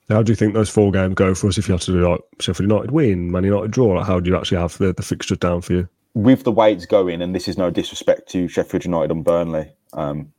How 0.09 0.23
do 0.23 0.31
you 0.31 0.35
think 0.35 0.55
those 0.55 0.69
four 0.69 0.91
games 0.91 1.13
go 1.13 1.35
for 1.35 1.47
us 1.47 1.57
if 1.57 1.67
you 1.67 1.73
have 1.73 1.81
to 1.81 1.91
do 1.91 2.09
like 2.09 2.21
Sheffield 2.39 2.69
United 2.69 2.91
win, 2.91 3.31
Man 3.31 3.43
United 3.43 3.71
draw? 3.71 3.93
Like 3.93 4.07
how 4.07 4.19
do 4.19 4.29
you 4.29 4.35
actually 4.35 4.57
have 4.57 4.77
the, 4.79 4.91
the 4.91 5.03
fixtures 5.03 5.37
down 5.37 5.61
for 5.61 5.73
you? 5.73 5.89
With 6.15 6.43
the 6.43 6.51
way 6.51 6.73
it's 6.73 6.87
going, 6.87 7.21
and 7.21 7.35
this 7.35 7.47
is 7.47 7.57
no 7.57 7.69
disrespect 7.69 8.27
to 8.29 8.47
Sheffield 8.47 8.85
United 8.85 9.11
and 9.11 9.23
Burnley, 9.23 9.71
um, 9.93 10.31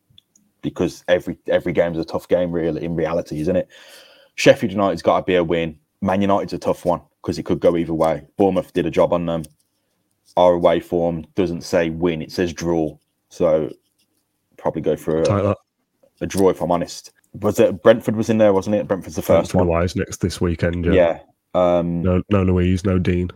because 0.63 1.05
every 1.07 1.39
every 1.47 1.73
game 1.73 1.93
is 1.93 1.99
a 1.99 2.05
tough 2.05 2.27
game, 2.27 2.51
really, 2.51 2.85
in 2.85 2.97
reality, 2.97 3.41
isn't 3.41 3.55
it? 3.55 3.69
Sheffield 4.35 4.73
United's 4.73 5.03
got 5.03 5.21
to 5.21 5.25
be 5.25 5.37
a 5.37 5.45
win. 5.45 5.79
Man 6.01 6.21
United's 6.21 6.53
a 6.53 6.59
tough 6.59 6.85
one 6.85 7.03
because 7.23 7.39
it 7.39 7.45
could 7.45 7.61
go 7.61 7.77
either 7.77 7.95
way. 7.95 8.27
Bournemouth 8.37 8.73
did 8.73 8.87
a 8.87 8.91
job 8.91 9.13
on 9.13 9.27
them. 9.27 9.45
Our 10.37 10.55
away 10.55 10.81
form 10.81 11.27
doesn't 11.37 11.63
say 11.63 11.91
win, 11.91 12.23
it 12.23 12.33
says 12.33 12.53
draw. 12.53 12.97
So 13.29 13.71
probably 14.57 14.83
go 14.83 14.97
for 14.97 15.23
a, 15.23 15.57
a 16.21 16.27
draw 16.27 16.51
if 16.51 16.61
I'm 16.61 16.71
honest. 16.71 17.13
Was 17.41 17.61
it 17.61 17.83
Brentford 17.83 18.17
was 18.17 18.29
in 18.29 18.39
there, 18.39 18.53
wasn't 18.53 18.77
it? 18.77 18.89
Brentford's 18.89 19.17
the 19.17 19.23
first 19.23 19.53
Brentford 19.53 19.69
one. 19.69 19.89
Next 19.97 20.19
this 20.19 20.41
weekend. 20.41 20.85
Yeah. 20.85 20.93
Yeah. 20.93 21.21
Um, 21.55 22.03
No, 22.03 22.23
no 22.31 22.43
Luiz, 22.43 22.85
no 22.85 22.99
Digne. 22.99 23.31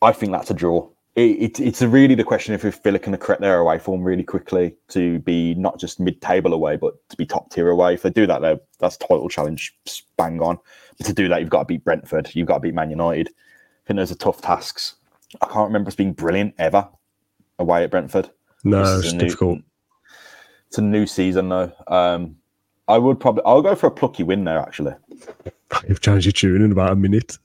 I 0.00 0.12
think 0.12 0.32
that's 0.32 0.50
a 0.50 0.54
draw. 0.54 0.88
It, 1.14 1.58
it, 1.58 1.60
it's 1.60 1.82
really 1.82 2.14
the 2.14 2.24
question 2.24 2.54
if 2.54 2.62
Villa 2.82 2.98
can 2.98 3.14
correct 3.18 3.42
their 3.42 3.58
away 3.58 3.78
form 3.78 4.02
really 4.02 4.22
quickly 4.24 4.74
to 4.88 5.18
be 5.20 5.54
not 5.54 5.78
just 5.78 6.00
mid-table 6.00 6.54
away, 6.54 6.76
but 6.76 6.94
to 7.10 7.16
be 7.16 7.26
top 7.26 7.50
tier 7.50 7.68
away. 7.68 7.94
If 7.94 8.02
they 8.02 8.10
do 8.10 8.26
that, 8.26 8.40
though, 8.40 8.58
that's 8.78 8.96
title 8.96 9.28
challenge 9.28 9.76
bang 10.16 10.40
on. 10.40 10.58
But 10.96 11.06
to 11.08 11.12
do 11.12 11.28
that, 11.28 11.40
you've 11.40 11.50
got 11.50 11.60
to 11.60 11.64
beat 11.66 11.84
Brentford. 11.84 12.34
You've 12.34 12.48
got 12.48 12.54
to 12.54 12.60
beat 12.60 12.74
Man 12.74 12.90
United. 12.90 13.28
I 13.28 13.86
think 13.86 13.98
those 13.98 14.10
are 14.10 14.16
tough 14.16 14.40
tasks. 14.40 14.94
I 15.40 15.46
can't 15.46 15.66
remember 15.68 15.88
us 15.88 15.94
being 15.94 16.12
brilliant 16.14 16.54
ever 16.58 16.88
away 17.58 17.84
at 17.84 17.90
Brentford. 17.90 18.30
No, 18.64 18.98
it's 18.98 19.12
new- 19.12 19.18
difficult. 19.20 19.58
It's 20.72 20.78
a 20.78 20.80
new 20.82 21.06
season 21.06 21.50
though. 21.50 21.70
Um, 21.86 22.34
I 22.88 22.96
would 22.96 23.20
probably 23.20 23.42
I'll 23.44 23.60
go 23.60 23.74
for 23.74 23.88
a 23.88 23.90
plucky 23.90 24.22
win 24.22 24.44
there 24.44 24.58
actually. 24.58 24.94
You've 25.86 26.00
changed 26.00 26.24
your 26.24 26.32
tune 26.32 26.62
in 26.62 26.72
about 26.72 26.92
a 26.92 26.96
minute. 26.96 27.36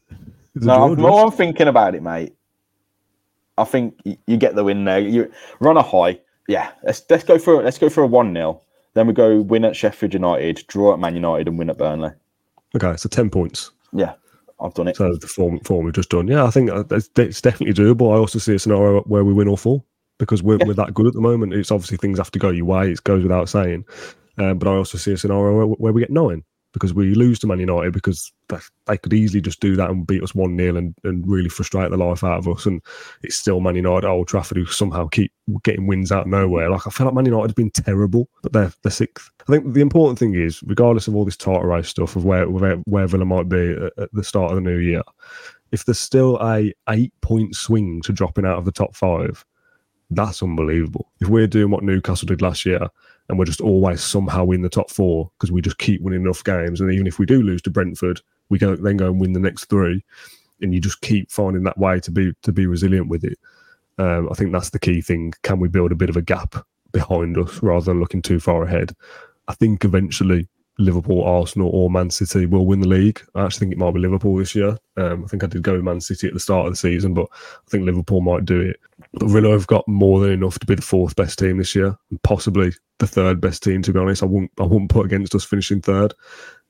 It's 0.56 0.66
No, 0.66 0.78
draw, 0.78 0.86
I'm, 0.86 0.96
more 0.96 1.26
I'm 1.26 1.32
thinking 1.32 1.68
about 1.68 1.94
it, 1.94 2.02
mate. 2.02 2.34
I 3.58 3.66
think 3.66 4.00
y- 4.06 4.18
you 4.28 4.38
get 4.38 4.56
the 4.56 4.64
win 4.64 4.86
there. 4.86 5.00
You 5.00 5.30
run 5.60 5.76
a 5.76 5.82
high. 5.82 6.22
Yeah, 6.48 6.72
let's 6.84 7.04
let's 7.10 7.26
go 7.26 7.38
for 7.38 7.62
let's 7.62 7.78
go 7.78 7.90
for 7.90 8.02
a 8.02 8.08
one 8.08 8.34
0 8.34 8.62
Then 8.94 9.08
we 9.08 9.14
go 9.14 9.42
win 9.42 9.66
at 9.66 9.76
Sheffield 9.76 10.14
United, 10.14 10.64
draw 10.68 10.94
at 10.94 11.00
Man 11.00 11.16
United, 11.16 11.50
and 11.50 11.60
win 11.60 11.70
at 11.70 11.78
Burnley. 11.78 12.12
Okay, 12.78 12.96
so 12.96 13.10
ten 13.10 13.30
points. 13.30 13.72
Yeah, 13.92 14.14
I've 14.62 14.74
done 14.74 14.88
it. 14.88 14.96
So 14.96 15.18
the 15.18 15.28
form 15.28 15.60
form 15.66 15.84
we've 15.84 15.94
just 15.94 16.12
done. 16.12 16.30
Yeah, 16.30 16.46
I 16.46 16.50
think 16.50 16.70
uh, 16.70 16.86
it's 16.90 17.42
definitely 17.42 17.74
doable. 17.74 18.14
I 18.14 18.20
also 18.20 18.40
see 18.40 18.56
a 18.56 18.60
scenario 18.60 19.02
where 19.02 19.26
we 19.26 19.34
win 19.34 19.50
all 19.50 19.58
four 19.58 19.84
because 20.18 20.42
we're, 20.44 20.58
we're 20.66 20.74
that 20.74 20.94
good 20.94 21.08
at 21.08 21.14
the 21.14 21.22
moment. 21.22 21.54
It's 21.54 21.72
obviously 21.72 21.98
things 21.98 22.18
have 22.18 22.32
to 22.32 22.40
go 22.40 22.50
your 22.50 22.66
way. 22.66 22.92
It 22.92 23.04
goes 23.04 23.24
without 23.24 23.50
saying. 23.50 23.86
Um, 24.38 24.60
but 24.60 24.68
I 24.68 24.76
also 24.76 24.98
see 24.98 25.14
a 25.14 25.18
scenario 25.18 25.56
where, 25.56 25.66
where 25.66 25.94
we 25.94 26.02
get 26.02 26.12
nine 26.12 26.44
because 26.74 26.94
we 26.94 27.16
lose 27.16 27.40
to 27.40 27.48
Man 27.48 27.60
United 27.60 27.92
because 27.92 28.32
they, 28.50 28.98
could 28.98 29.14
easily 29.14 29.42
just 29.42 29.60
do 29.60 29.76
that 29.76 29.90
and 29.90 30.06
beat 30.06 30.22
us 30.22 30.36
1 30.36 30.58
0 30.58 30.76
and, 30.76 30.96
and 31.04 31.28
really 31.28 31.50
frustrate 31.50 31.90
the 31.90 31.98
life 31.98 32.24
out 32.24 32.38
of 32.38 32.48
us. 32.48 32.66
And 32.66 32.82
it's 33.24 33.36
still 33.36 33.60
Man 33.60 33.76
United 33.76 34.06
at 34.06 34.12
Old 34.12 34.28
Trafford 34.28 34.58
who 34.58 34.66
somehow 34.66 35.08
keep 35.08 35.32
getting 35.64 35.88
wins 35.88 36.12
out 36.12 36.24
of 36.24 36.28
nowhere. 36.28 36.70
Like, 36.70 36.86
I 36.86 36.92
feel 36.92 37.06
like 37.08 37.16
Man 37.16 37.26
United 37.26 37.50
have 37.50 37.56
been 37.56 37.72
terrible, 37.72 38.30
but 38.44 38.54
they're, 38.54 38.72
they're 38.84 38.92
sixth. 38.92 39.30
I 39.48 39.52
think 39.52 39.74
the 39.74 39.82
important 39.82 40.20
thing 40.20 40.36
is, 40.36 40.62
regardless 40.64 41.08
of 41.08 41.16
all 41.16 41.26
this 41.26 41.38
title 41.38 41.64
race 41.64 41.88
stuff 41.88 42.16
of 42.16 42.26
where, 42.26 42.48
where, 42.50 42.76
where 42.86 43.08
Villa 43.08 43.26
might 43.26 43.50
be 43.50 43.72
at, 43.72 43.94
at 43.98 44.10
the 44.14 44.24
start 44.24 44.52
of 44.52 44.56
the 44.56 44.62
new 44.62 44.78
year, 44.78 45.02
if 45.72 45.86
there's 45.86 46.00
still 46.00 46.38
a 46.42 46.74
eight 46.90 47.14
point 47.22 47.56
swing 47.56 48.02
to 48.04 48.14
dropping 48.14 48.46
out 48.46 48.58
of 48.58 48.66
the 48.66 48.72
top 48.72 48.96
five, 48.96 49.44
that's 50.10 50.42
unbelievable. 50.42 51.10
If 51.20 51.28
we're 51.28 51.48
doing 51.48 51.72
what 51.72 51.84
Newcastle 51.84 52.28
did 52.28 52.42
last 52.42 52.66
year 52.66 52.88
and 53.30 53.38
we're 53.38 53.46
just 53.46 53.62
always 53.62 54.02
somehow 54.02 54.50
in 54.52 54.62
the 54.62 54.70
top 54.70 54.90
four 54.90 55.30
because 55.38 55.52
we 55.52 55.62
just 55.62 55.78
keep 55.78 56.02
winning 56.02 56.22
enough 56.22 56.44
games, 56.44 56.80
and 56.80 56.92
even 56.92 57.08
if 57.08 57.20
we 57.20 57.26
do 57.26 57.42
lose 57.42 57.62
to 57.64 57.70
Brentford, 57.70 58.22
we 58.50 58.58
go 58.58 58.76
then 58.76 58.98
go 58.98 59.08
and 59.08 59.20
win 59.20 59.34
the 59.34 59.40
next 59.40 59.66
three, 59.66 60.04
and 60.62 60.74
you 60.74 60.80
just 60.80 61.02
keep 61.02 61.30
finding 61.30 61.64
that 61.64 61.78
way 61.78 62.00
to 62.00 62.12
be 62.12 62.34
to 62.44 62.52
be 62.52 62.66
resilient 62.66 63.10
with 63.10 63.24
it. 63.24 63.38
Um, 63.98 64.30
I 64.32 64.36
think 64.36 64.52
that's 64.52 64.70
the 64.70 64.80
key 64.80 65.02
thing. 65.02 65.34
Can 65.44 65.60
we 65.60 65.68
build 65.68 65.92
a 65.92 65.96
bit 65.96 66.10
of 66.10 66.18
a 66.18 66.22
gap 66.22 66.56
behind 66.92 67.38
us 67.38 67.62
rather 67.62 67.86
than 67.86 68.00
looking 68.00 68.22
too 68.22 68.40
far 68.40 68.64
ahead? 68.64 68.96
I 69.48 69.54
think 69.54 69.84
eventually 69.84 70.48
Liverpool, 70.80 71.24
Arsenal, 71.24 71.70
or 71.74 71.90
Man 71.90 72.10
City 72.10 72.46
will 72.46 72.66
win 72.66 72.80
the 72.80 72.88
league. 72.88 73.22
I 73.36 73.46
actually 73.46 73.60
think 73.60 73.74
it 73.74 73.80
might 73.80 73.94
be 73.94 74.00
Liverpool 74.00 74.36
this 74.38 74.54
year. 74.54 74.78
Um, 74.96 75.24
I 75.24 75.28
think 75.28 75.44
I 75.44 75.48
did 75.48 75.64
go 75.64 75.74
with 75.74 75.84
Man 75.84 76.02
City 76.02 76.28
at 76.28 76.34
the 76.34 76.40
start 76.40 76.68
of 76.68 76.74
the 76.74 76.78
season, 76.78 77.14
but 77.14 77.28
I 77.32 77.70
think 77.70 77.86
Liverpool 77.86 78.22
might 78.22 78.46
do 78.46 78.62
it. 78.62 78.80
Villa 79.24 79.52
have 79.52 79.68
got 79.68 79.88
more 79.88 80.20
than 80.20 80.32
enough 80.32 80.60
to 80.60 80.66
be 80.66 80.76
the 80.76 80.82
fourth 80.82 81.16
best 81.16 81.40
team 81.40 81.58
this 81.58 81.76
year, 81.76 81.96
and 82.10 82.22
possibly 82.24 82.72
the 83.00 83.08
third 83.08 83.42
best 83.42 83.64
team. 83.64 83.82
To 83.84 83.94
be 83.94 84.00
honest, 84.00 84.24
I 84.24 84.26
wouldn't 84.28 84.52
I 84.60 84.64
wouldn't 84.64 84.92
put 84.92 85.06
against 85.06 85.36
us 85.36 85.44
finishing 85.44 85.82
third. 85.82 86.14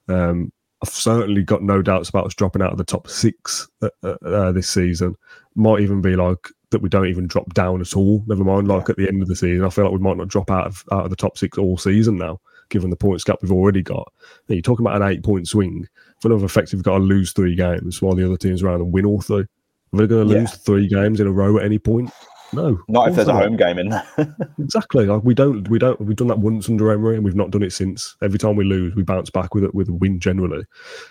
Um, 0.07 0.51
I've 0.83 0.89
certainly 0.89 1.43
got 1.43 1.63
no 1.63 1.81
doubts 1.81 2.09
about 2.09 2.25
us 2.25 2.35
dropping 2.35 2.61
out 2.61 2.71
of 2.71 2.77
the 2.77 2.83
top 2.83 3.07
six 3.07 3.67
uh, 3.81 3.89
uh, 4.03 4.15
uh, 4.23 4.51
this 4.51 4.69
season. 4.69 5.15
Might 5.55 5.81
even 5.81 6.01
be 6.01 6.15
like 6.15 6.49
that 6.69 6.81
we 6.81 6.89
don't 6.89 7.07
even 7.07 7.27
drop 7.27 7.53
down 7.53 7.81
at 7.81 7.95
all. 7.95 8.23
Never 8.27 8.43
mind, 8.43 8.67
like 8.67 8.89
at 8.89 8.97
the 8.97 9.07
end 9.07 9.21
of 9.21 9.27
the 9.27 9.35
season, 9.35 9.65
I 9.65 9.69
feel 9.69 9.85
like 9.85 9.93
we 9.93 9.99
might 9.99 10.17
not 10.17 10.27
drop 10.27 10.51
out 10.51 10.67
of 10.67 10.83
out 10.91 11.05
of 11.05 11.09
the 11.09 11.15
top 11.15 11.37
six 11.37 11.57
all 11.57 11.77
season 11.77 12.17
now, 12.17 12.39
given 12.69 12.89
the 12.89 12.95
points 12.95 13.23
gap 13.23 13.39
we've 13.41 13.51
already 13.51 13.81
got. 13.81 14.11
Now, 14.47 14.53
you're 14.53 14.61
talking 14.61 14.85
about 14.85 15.01
an 15.01 15.07
eight 15.07 15.23
point 15.23 15.47
swing. 15.47 15.87
Effect, 16.23 16.73
we've 16.73 16.83
got 16.83 16.97
to 16.97 17.03
lose 17.03 17.31
three 17.31 17.55
games 17.55 18.01
while 18.01 18.15
the 18.15 18.25
other 18.25 18.37
teams 18.37 18.63
around 18.63 18.81
and 18.81 18.91
win 18.91 19.05
all 19.05 19.21
three. 19.21 19.45
We're 19.91 20.07
going 20.07 20.27
to 20.27 20.33
Yeah. 20.33 20.41
lose 20.41 20.55
three 20.55 20.87
games 20.87 21.19
in 21.19 21.27
a 21.27 21.31
row 21.31 21.57
at 21.57 21.63
any 21.63 21.79
point. 21.79 22.11
No, 22.53 22.79
Not 22.87 23.09
if 23.09 23.15
there's 23.15 23.27
a 23.27 23.33
home 23.33 23.57
game 23.57 23.77
in 23.77 23.89
there. 23.89 24.07
Exactly. 24.59 25.05
Like 25.05 25.23
we 25.23 25.33
don't, 25.33 25.67
we 25.69 25.79
don't, 25.79 25.99
we've 26.01 26.15
done 26.15 26.27
that 26.27 26.39
once 26.39 26.69
under 26.69 26.91
Emery, 26.91 27.15
and 27.15 27.25
we've 27.25 27.35
not 27.35 27.51
done 27.51 27.63
it 27.63 27.73
since. 27.73 28.15
Every 28.21 28.39
time 28.39 28.55
we 28.55 28.63
lose, 28.63 28.95
we 28.95 29.03
bounce 29.03 29.29
back 29.29 29.53
with 29.53 29.63
it 29.63 29.75
with 29.75 29.89
a 29.89 29.93
win 29.93 30.19
generally. 30.19 30.63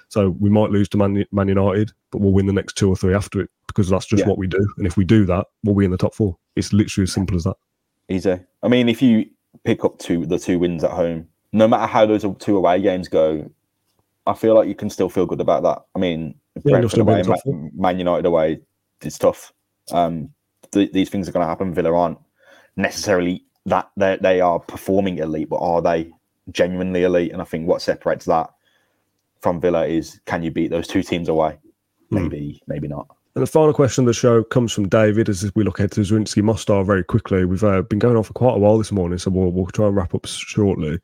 So 0.08 0.30
we 0.30 0.50
might 0.50 0.70
lose 0.70 0.88
to 0.90 0.96
Man, 0.96 1.24
Man 1.32 1.48
United, 1.48 1.92
but 2.10 2.20
we'll 2.20 2.32
win 2.32 2.46
the 2.46 2.52
next 2.52 2.74
two 2.76 2.88
or 2.88 2.96
three 2.96 3.14
after 3.14 3.40
it 3.40 3.50
because 3.66 3.88
that's 3.88 4.06
just 4.06 4.22
Yeah. 4.22 4.28
what 4.28 4.38
we 4.38 4.46
do. 4.46 4.66
And 4.78 4.86
if 4.86 4.96
we 4.96 5.04
do 5.04 5.24
that, 5.26 5.46
we'll 5.62 5.74
be 5.74 5.84
in 5.84 5.90
the 5.90 5.96
top 5.98 6.14
four. 6.14 6.36
It's 6.56 6.72
literally 6.72 7.04
as 7.04 7.12
simple 7.12 7.36
as 7.36 7.44
that. 7.44 7.56
Easy. 8.08 8.38
I 8.62 8.68
mean, 8.68 8.88
if 8.88 9.02
you 9.02 9.26
pick 9.64 9.84
up 9.84 9.98
two 9.98 10.26
the 10.26 10.38
two 10.38 10.58
wins 10.58 10.84
at 10.84 10.90
home, 10.90 11.28
no 11.52 11.68
matter 11.68 11.86
how 11.86 12.06
those 12.06 12.24
two 12.38 12.56
away 12.56 12.80
games 12.80 13.08
go, 13.08 13.50
I 14.26 14.34
feel 14.34 14.54
like 14.54 14.68
you 14.68 14.74
can 14.74 14.90
still 14.90 15.08
feel 15.08 15.26
good 15.26 15.40
about 15.40 15.62
that. 15.64 15.84
I 15.94 15.98
mean, 15.98 16.34
Yeah, 16.56 16.62
you'll 16.64 16.72
Brentford 16.72 16.90
still 16.90 17.04
be 17.04 17.12
in 17.12 17.26
away, 17.26 17.36
Man, 17.46 17.70
Man 17.76 17.98
United 17.98 18.26
away, 18.26 18.60
it's 19.02 19.18
tough. 19.18 19.52
Um, 19.92 20.30
th- 20.72 20.92
these 20.92 21.10
things 21.10 21.28
are 21.28 21.32
going 21.32 21.44
to 21.44 21.48
happen. 21.48 21.74
Villa 21.74 21.94
aren't 21.94 22.18
necessarily 22.76 23.44
that 23.66 23.90
they 23.96 24.16
they 24.20 24.40
are 24.40 24.58
performing 24.60 25.18
elite, 25.18 25.48
but 25.48 25.58
are 25.58 25.82
they 25.82 26.12
genuinely 26.50 27.02
elite? 27.02 27.32
And 27.32 27.42
I 27.42 27.44
think 27.44 27.66
what 27.66 27.82
separates 27.82 28.24
that 28.26 28.50
from 29.40 29.60
Villa 29.60 29.86
is 29.86 30.20
can 30.24 30.42
you 30.42 30.50
beat 30.50 30.70
those 30.70 30.88
two 30.88 31.02
teams 31.02 31.28
away? 31.28 31.58
Hmm. 32.10 32.22
Maybe, 32.22 32.62
maybe 32.66 32.88
not. 32.88 33.08
And 33.36 33.42
the 33.42 33.46
final 33.46 33.74
question 33.74 34.04
of 34.04 34.06
the 34.06 34.14
show 34.14 34.42
comes 34.42 34.72
from 34.72 34.88
David 34.88 35.28
as 35.28 35.54
we 35.54 35.62
look 35.62 35.78
ahead 35.78 35.92
to 35.92 36.00
Zrinjski 36.00 36.42
Mostar 36.42 36.82
very 36.84 37.04
quickly. 37.04 37.44
We've 37.44 37.62
uh, 37.62 37.82
been 37.82 37.98
going 37.98 38.16
on 38.16 38.22
for 38.22 38.32
quite 38.32 38.54
a 38.54 38.58
while 38.58 38.78
this 38.78 38.90
morning, 38.90 39.18
so 39.18 39.30
we'll, 39.30 39.52
we'll 39.52 39.66
try 39.66 39.88
and 39.88 39.94
wrap 39.94 40.14
up 40.14 40.24
shortly. 40.24 40.98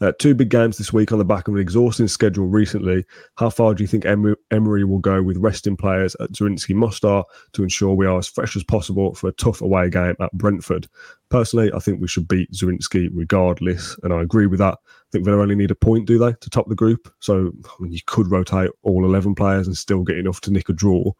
Uh, 0.00 0.12
two 0.20 0.32
big 0.32 0.48
games 0.48 0.78
this 0.78 0.92
week 0.92 1.10
on 1.10 1.18
the 1.18 1.24
back 1.24 1.48
of 1.48 1.54
an 1.54 1.60
exhausting 1.60 2.06
schedule 2.06 2.46
recently. 2.46 3.04
How 3.34 3.50
far 3.50 3.74
do 3.74 3.82
you 3.82 3.88
think 3.88 4.06
Emery, 4.06 4.36
Emery 4.52 4.84
will 4.84 5.00
go 5.00 5.24
with 5.24 5.38
resting 5.38 5.76
players 5.76 6.14
at 6.20 6.30
Zrinjski 6.30 6.76
Mostar 6.76 7.24
to 7.54 7.64
ensure 7.64 7.96
we 7.96 8.06
are 8.06 8.18
as 8.18 8.28
fresh 8.28 8.54
as 8.54 8.62
possible 8.62 9.16
for 9.16 9.26
a 9.26 9.32
tough 9.32 9.60
away 9.60 9.90
game 9.90 10.14
at 10.20 10.30
Brentford? 10.34 10.86
Personally, 11.30 11.72
I 11.74 11.80
think 11.80 12.00
we 12.00 12.06
should 12.06 12.28
beat 12.28 12.52
Zrinjski 12.52 13.08
regardless, 13.12 13.98
and 14.04 14.12
I 14.12 14.22
agree 14.22 14.46
with 14.46 14.60
that. 14.60 14.78
Think 15.12 15.24
Villa 15.26 15.42
only 15.42 15.54
need 15.54 15.70
a 15.70 15.74
point, 15.74 16.06
do 16.06 16.18
they, 16.18 16.32
to 16.32 16.50
top 16.50 16.68
the 16.68 16.74
group? 16.74 17.12
So 17.20 17.52
I 17.64 17.82
mean, 17.82 17.92
you 17.92 18.00
could 18.06 18.30
rotate 18.30 18.70
all 18.82 19.04
11 19.04 19.34
players 19.34 19.66
and 19.66 19.76
still 19.76 20.02
get 20.02 20.16
enough 20.16 20.40
to 20.42 20.50
nick 20.50 20.68
a 20.68 20.72
draw 20.72 21.12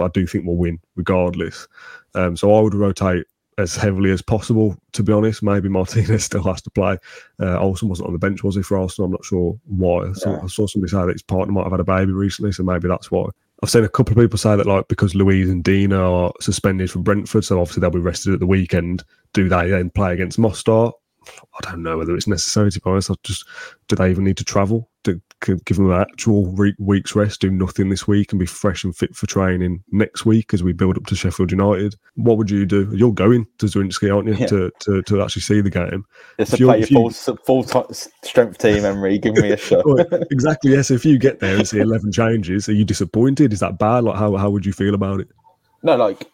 but 0.00 0.06
I 0.06 0.08
do 0.20 0.26
think 0.26 0.46
we'll 0.46 0.56
win 0.56 0.80
regardless. 0.96 1.68
Um, 2.14 2.34
so 2.34 2.54
I 2.54 2.60
would 2.60 2.74
rotate 2.74 3.26
as 3.58 3.76
heavily 3.76 4.10
as 4.10 4.22
possible. 4.22 4.74
To 4.92 5.02
be 5.02 5.12
honest, 5.12 5.42
maybe 5.42 5.68
Martinez 5.68 6.24
still 6.24 6.42
has 6.44 6.62
to 6.62 6.70
play. 6.70 6.96
Uh, 7.38 7.58
Olsen 7.58 7.90
wasn't 7.90 8.06
on 8.06 8.14
the 8.14 8.18
bench, 8.18 8.42
was 8.42 8.56
he 8.56 8.62
for 8.62 8.78
Arsenal? 8.78 9.06
I'm 9.06 9.12
not 9.12 9.24
sure 9.26 9.58
why. 9.66 10.08
I 10.08 10.12
saw, 10.14 10.30
Yeah. 10.30 10.40
I 10.42 10.46
saw 10.46 10.66
somebody 10.66 10.90
say 10.90 11.04
that 11.04 11.12
his 11.12 11.22
partner 11.22 11.52
might 11.52 11.64
have 11.64 11.72
had 11.72 11.80
a 11.80 11.84
baby 11.84 12.12
recently, 12.12 12.52
so 12.52 12.62
maybe 12.62 12.88
that's 12.88 13.10
why. 13.10 13.28
I've 13.62 13.68
seen 13.68 13.84
a 13.84 13.90
couple 13.90 14.12
of 14.12 14.24
people 14.24 14.38
say 14.38 14.56
that 14.56 14.64
like 14.64 14.88
because 14.88 15.14
Luiz 15.14 15.50
and 15.50 15.62
Digne 15.62 15.92
are 15.92 16.32
suspended 16.40 16.90
from 16.90 17.02
Brentford, 17.02 17.44
so 17.44 17.60
obviously 17.60 17.82
they'll 17.82 17.90
be 17.90 17.98
rested 17.98 18.32
at 18.32 18.40
the 18.40 18.46
weekend. 18.46 19.04
Do 19.34 19.50
they 19.50 19.68
then 19.68 19.90
play 19.90 20.14
against 20.14 20.38
Mostar? 20.38 20.92
I 21.58 21.70
don't 21.70 21.82
know 21.82 21.98
whether 21.98 22.14
it's 22.14 22.26
necessary 22.26 22.70
to 22.70 22.80
be 22.80 22.90
honest. 22.90 23.10
I 23.10 23.14
just 23.22 23.44
do 23.88 23.96
they 23.96 24.10
even 24.10 24.24
need 24.24 24.36
to 24.38 24.44
travel? 24.44 24.88
To, 25.04 25.18
give 25.42 25.76
them 25.76 25.90
an 25.90 25.98
actual 25.98 26.52
re- 26.52 26.74
week's 26.78 27.16
rest, 27.16 27.40
do 27.40 27.50
nothing 27.50 27.88
this 27.88 28.06
week, 28.06 28.30
and 28.32 28.38
be 28.38 28.44
fresh 28.44 28.84
and 28.84 28.94
fit 28.94 29.16
for 29.16 29.26
training 29.26 29.82
next 29.90 30.26
week 30.26 30.52
as 30.52 30.62
we 30.62 30.74
build 30.74 30.98
up 30.98 31.06
to 31.06 31.16
Sheffield 31.16 31.50
United. 31.50 31.94
What 32.16 32.36
would 32.36 32.50
you 32.50 32.66
do? 32.66 32.90
You're 32.94 33.14
going 33.14 33.46
to 33.58 33.66
Zrinjski, 33.66 34.14
aren't 34.14 34.28
you, 34.28 34.34
Yeah. 34.34 34.46
to, 34.48 34.70
to 34.80 35.02
to 35.02 35.22
actually 35.22 35.40
see 35.42 35.62
the 35.62 35.70
game? 35.70 36.04
Just 36.38 36.52
If 36.52 36.58
to 36.58 36.64
you're- 36.64 36.70
play 36.78 36.86
your 36.90 37.04
you- 37.04 37.10
full 37.10 37.36
full 37.46 37.64
ti- 37.64 37.94
strength 38.22 38.58
team, 38.58 38.84
Emery, 38.84 39.18
give 39.18 39.34
me 39.36 39.50
a 39.50 39.56
shot. 39.68 39.86
Well, 39.86 40.04
exactly. 40.30 40.72
Yes. 40.72 40.90
If 40.90 41.06
you 41.06 41.18
get 41.18 41.40
there 41.40 41.56
and 41.56 41.66
see 41.66 41.78
eleven 41.78 42.12
changes, 42.12 42.68
are 42.68 42.74
you 42.74 42.84
disappointed? 42.84 43.54
Is 43.54 43.60
that 43.60 43.78
bad? 43.78 44.04
Like 44.04 44.16
how 44.16 44.36
how 44.36 44.50
would 44.50 44.66
you 44.66 44.72
feel 44.74 44.92
about 44.94 45.20
it? 45.20 45.28
No, 45.82 45.96
like 45.96 46.26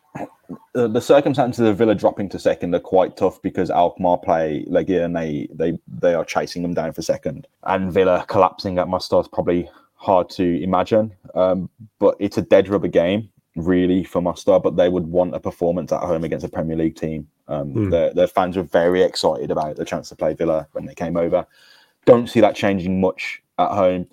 the, 0.75 0.89
the 0.89 1.01
circumstances 1.01 1.67
of 1.67 1.77
Villa 1.77 1.95
dropping 1.95 2.29
to 2.31 2.39
second 2.39 2.75
are 2.75 2.81
quite 2.81 3.17
tough 3.17 3.41
because 3.43 3.71
Alkmaar 3.71 4.19
play 4.19 4.65
Legia 4.69 5.05
and 5.05 5.17
they 5.17 5.49
they 5.53 5.79
they 5.87 6.15
are 6.15 6.25
chasing 6.25 6.63
them 6.63 6.75
down 6.75 6.93
for 6.93 7.03
second, 7.03 7.47
and 7.65 7.93
Villa 7.93 8.25
collapsing 8.29 8.79
at 8.79 8.89
Mostar 8.89 9.21
is 9.21 9.29
probably 9.29 9.69
hard 9.95 10.31
to 10.31 10.63
imagine. 10.63 11.13
Um, 11.35 11.71
but 11.99 12.17
it's 12.21 12.39
a 12.39 12.43
dead 12.43 12.69
rubber 12.69 12.89
game 12.89 13.29
really 13.57 14.05
for 14.05 14.21
Mostar, 14.21 14.61
but 14.61 14.77
they 14.77 14.89
would 14.89 15.07
want 15.07 15.35
a 15.35 15.41
performance 15.41 15.91
at 15.91 16.03
home 16.03 16.25
against 16.25 16.45
a 16.45 16.49
Premier 16.49 16.77
League 16.77 16.97
team. 16.97 17.27
Um, 17.49 17.73
mm. 17.73 17.91
their, 17.91 18.13
their 18.13 18.27
fans 18.27 18.57
were 18.57 18.63
very 18.63 19.03
excited 19.03 19.51
about 19.51 19.77
the 19.77 19.85
chance 19.85 20.11
to 20.11 20.17
play 20.17 20.35
Villa 20.35 20.69
when 20.73 20.85
they 20.85 20.95
came 20.95 21.17
over. 21.17 21.47
Don't 22.05 22.29
see 22.29 22.41
that 22.41 22.55
changing 22.55 23.01
much 23.01 23.43
at 23.59 23.71
home. 23.71 24.07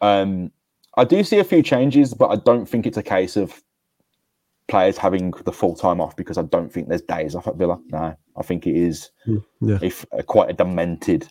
Um, 0.00 0.50
I 0.96 1.04
do 1.04 1.22
see 1.22 1.38
a 1.38 1.44
few 1.44 1.62
changes, 1.62 2.14
but 2.14 2.28
I 2.28 2.36
don't 2.36 2.66
think 2.66 2.86
it's 2.86 2.96
a 2.96 3.02
case 3.02 3.36
of 3.36 3.62
players 4.68 4.96
having 4.96 5.32
the 5.44 5.52
full 5.52 5.74
time 5.74 6.00
off 6.00 6.16
because 6.16 6.38
I 6.38 6.42
don't 6.42 6.72
think 6.72 6.88
there's 6.88 7.02
days 7.02 7.34
off 7.34 7.46
at 7.46 7.56
Villa. 7.56 7.78
No, 7.88 8.16
I 8.36 8.42
think 8.42 8.66
it 8.66 8.76
is 8.76 9.10
hmm, 9.24 9.38
yeah. 9.60 9.78
if 9.82 10.04
uh, 10.12 10.22
quite 10.22 10.50
a 10.50 10.54
demented, 10.54 11.28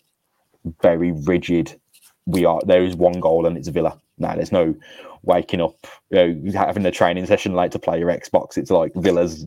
very 0.82 1.12
rigid. 1.12 1.80
We 2.26 2.46
are 2.46 2.62
there 2.66 2.84
is 2.84 2.96
one 2.96 3.20
goal 3.20 3.46
and 3.46 3.58
it's 3.58 3.68
Villa. 3.68 4.00
No, 4.18 4.34
there's 4.36 4.52
no 4.52 4.76
waking 5.24 5.62
up, 5.62 5.76
you 6.10 6.34
know, 6.34 6.52
having 6.54 6.86
a 6.86 6.92
training 6.92 7.26
session 7.26 7.54
late 7.54 7.72
to 7.74 7.80
play 7.80 8.00
your 8.00 8.10
Xbox. 8.10 8.58
It's 8.58 8.72
like 8.72 8.94
Villa's 8.96 9.46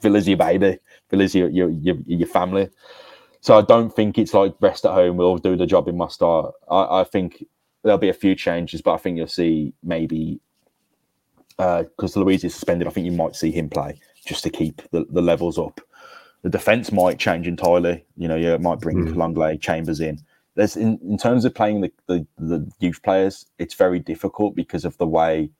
Villa's 0.00 0.28
your 0.28 0.38
baby, 0.38 0.78
Villa's 1.10 1.34
your 1.34 1.48
your 1.48 1.70
your, 1.70 1.96
your 2.06 2.28
family. 2.28 2.68
So 3.40 3.58
I 3.58 3.62
don't 3.62 3.94
think 3.94 4.18
it's 4.18 4.34
like 4.34 4.54
rest 4.60 4.84
at 4.84 4.92
home. 4.92 5.16
We'll 5.16 5.38
do 5.38 5.56
the 5.56 5.66
job 5.66 5.88
in 5.88 5.96
Mostar. 5.96 6.52
I, 6.68 7.00
I 7.00 7.04
think 7.04 7.44
there'll 7.82 7.98
be 7.98 8.08
a 8.08 8.14
few 8.14 8.34
changes, 8.34 8.82
but 8.82 8.94
I 8.94 8.96
think 8.98 9.16
you'll 9.16 9.28
see 9.28 9.72
maybe 9.82 10.40
because 11.56 12.16
uh, 12.16 12.20
Luiz 12.20 12.44
is 12.44 12.54
suspended, 12.54 12.86
I 12.86 12.90
think 12.90 13.06
you 13.06 13.12
might 13.12 13.34
see 13.36 13.50
him 13.50 13.68
play 13.68 13.98
just 14.24 14.42
to 14.44 14.50
keep 14.50 14.82
the, 14.90 15.06
the 15.10 15.22
levels 15.22 15.58
up. 15.58 15.80
The 16.42 16.50
defense 16.50 16.92
might 16.92 17.18
change 17.18 17.46
entirely. 17.46 18.04
You 18.16 18.28
know, 18.28 18.36
you 18.36 18.58
might 18.58 18.80
bring 18.80 19.06
mm. 19.06 19.14
Lenglet, 19.14 19.60
Chambers 19.60 20.00
in. 20.00 20.20
There's 20.54 20.76
in, 20.76 20.98
in 21.02 21.18
terms 21.18 21.44
of 21.44 21.54
playing 21.54 21.80
the, 21.80 21.92
the, 22.06 22.26
the 22.38 22.70
youth 22.80 23.02
players, 23.02 23.46
it's 23.58 23.74
very 23.74 23.98
difficult 23.98 24.54
because 24.54 24.84
of 24.84 24.96
the 24.98 25.06
way 25.06 25.50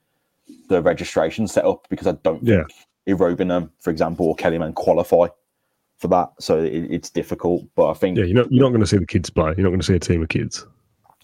the 0.69 0.81
registration 0.83 1.49
set 1.49 1.65
up. 1.65 1.87
Because 1.89 2.07
I 2.07 2.13
don't 2.13 2.43
yeah. 2.43 2.65
think 3.07 3.19
Iroegbunam, 3.19 3.71
for 3.81 3.91
example, 3.91 4.27
or 4.27 4.37
Kellyman 4.37 4.75
qualify 4.75 5.29
for 5.99 6.09
that, 6.09 6.31
so 6.39 6.63
it, 6.63 6.91
it's 6.91 7.11
difficult. 7.11 7.65
But 7.75 7.91
I 7.91 7.95
think 7.95 8.19
yeah, 8.19 8.25
you're 8.25 8.37
not 8.37 8.53
you're 8.53 8.63
not 8.63 8.71
going 8.71 8.81
to 8.81 8.87
see 8.87 8.99
the 8.99 9.07
kids 9.07 9.31
play. 9.31 9.55
You're 9.57 9.65
not 9.65 9.71
going 9.71 9.81
to 9.81 9.87
see 9.87 9.95
a 9.95 9.99
team 9.99 10.23
of 10.23 10.29
kids. 10.29 10.67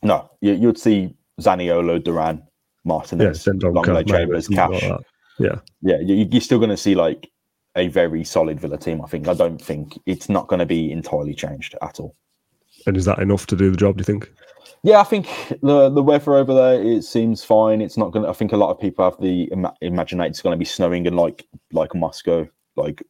No, 0.02 0.30
you, 0.40 0.54
you'd 0.54 0.78
see 0.78 1.14
Zaniolo, 1.40 2.02
Duran, 2.02 2.42
Martinez, 2.84 3.46
yeah, 3.46 3.52
Lenglet, 3.52 4.08
Chambers, 4.08 4.48
Cash. 4.48 4.82
Like 4.82 5.00
yeah, 5.38 5.56
yeah, 5.82 5.98
you're 6.00 6.40
still 6.40 6.58
going 6.58 6.70
to 6.70 6.76
see 6.76 6.94
like 6.94 7.30
a 7.76 7.88
very 7.88 8.24
solid 8.24 8.60
Villa 8.60 8.78
team. 8.78 9.00
I 9.02 9.06
think. 9.06 9.28
I 9.28 9.34
don't 9.34 9.60
think 9.60 9.98
it's 10.06 10.28
not 10.28 10.48
going 10.48 10.60
to 10.60 10.66
be 10.66 10.90
entirely 10.90 11.34
changed 11.34 11.74
at 11.82 12.00
all. 12.00 12.16
And 12.86 12.96
is 12.96 13.04
that 13.04 13.20
enough 13.20 13.46
to 13.46 13.56
do 13.56 13.70
the 13.70 13.76
job? 13.76 13.96
Do 13.96 14.00
you 14.00 14.04
think? 14.04 14.32
Yeah, 14.82 15.00
I 15.00 15.04
think 15.04 15.28
the 15.62 15.88
the 15.88 16.02
weather 16.02 16.34
over 16.34 16.52
there 16.52 16.82
it 16.82 17.04
seems 17.04 17.44
fine. 17.44 17.80
It's 17.80 17.96
not 17.96 18.10
going. 18.10 18.24
to 18.24 18.30
I 18.30 18.32
think 18.32 18.52
a 18.52 18.56
lot 18.56 18.70
of 18.70 18.80
people 18.80 19.04
have 19.04 19.20
the 19.20 19.44
Im- 19.44 19.66
imagine 19.80 20.20
it's 20.20 20.42
going 20.42 20.54
to 20.54 20.58
be 20.58 20.64
snowing 20.64 21.06
and 21.06 21.16
like 21.16 21.46
like 21.72 21.94
Moscow, 21.94 22.48
like 22.76 23.02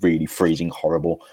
really 0.00 0.26
freezing, 0.26 0.70
horrible. 0.70 1.24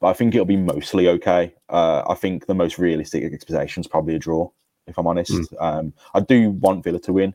But 0.00 0.08
I 0.08 0.12
think 0.12 0.34
it'll 0.34 0.44
be 0.44 0.56
mostly 0.56 1.08
okay. 1.08 1.54
Uh, 1.68 2.02
I 2.08 2.14
think 2.14 2.46
the 2.46 2.54
most 2.54 2.78
realistic 2.78 3.24
expectation 3.24 3.80
is 3.80 3.88
probably 3.88 4.14
a 4.14 4.18
draw 4.18 4.48
if 4.88 4.98
I'm 4.98 5.06
honest. 5.06 5.32
Mm. 5.32 5.46
Um, 5.60 5.92
I 6.14 6.20
do 6.20 6.50
want 6.50 6.84
Villa 6.84 6.98
to 7.00 7.12
win, 7.12 7.34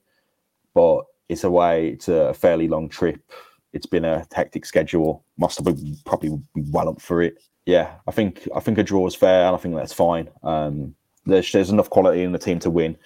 but 0.74 1.06
it's 1.30 1.43
away. 1.43 1.89
It's 1.89 2.08
a 2.08 2.34
fairly 2.34 2.68
long 2.68 2.89
trip. 2.89 3.22
It's 3.72 3.86
been 3.86 4.06
a 4.06 4.26
hectic 4.34 4.66
schedule. 4.66 5.24
Must 5.38 5.58
have 5.58 5.66
been 5.66 5.97
probably 6.06 6.30
be 6.54 6.64
well 6.72 6.89
up 6.89 7.01
for 7.01 7.22
it. 7.22 7.41
Yeah, 7.66 7.95
I 8.08 8.12
think 8.12 8.47
I 8.56 8.60
think 8.60 8.78
a 8.78 8.84
draw 8.84 9.08
is 9.08 9.16
fair, 9.16 9.45
and 9.45 9.56
I 9.56 9.60
think 9.60 9.76
that's 9.76 9.93
fine. 9.93 10.30
Um, 10.43 10.95
there's 11.26 11.51
there's 11.51 11.70
enough 11.70 11.89
quality 11.89 12.24
in 12.24 12.34
the 12.34 12.39
team 12.39 12.60
to 12.60 12.70
win, 12.70 12.97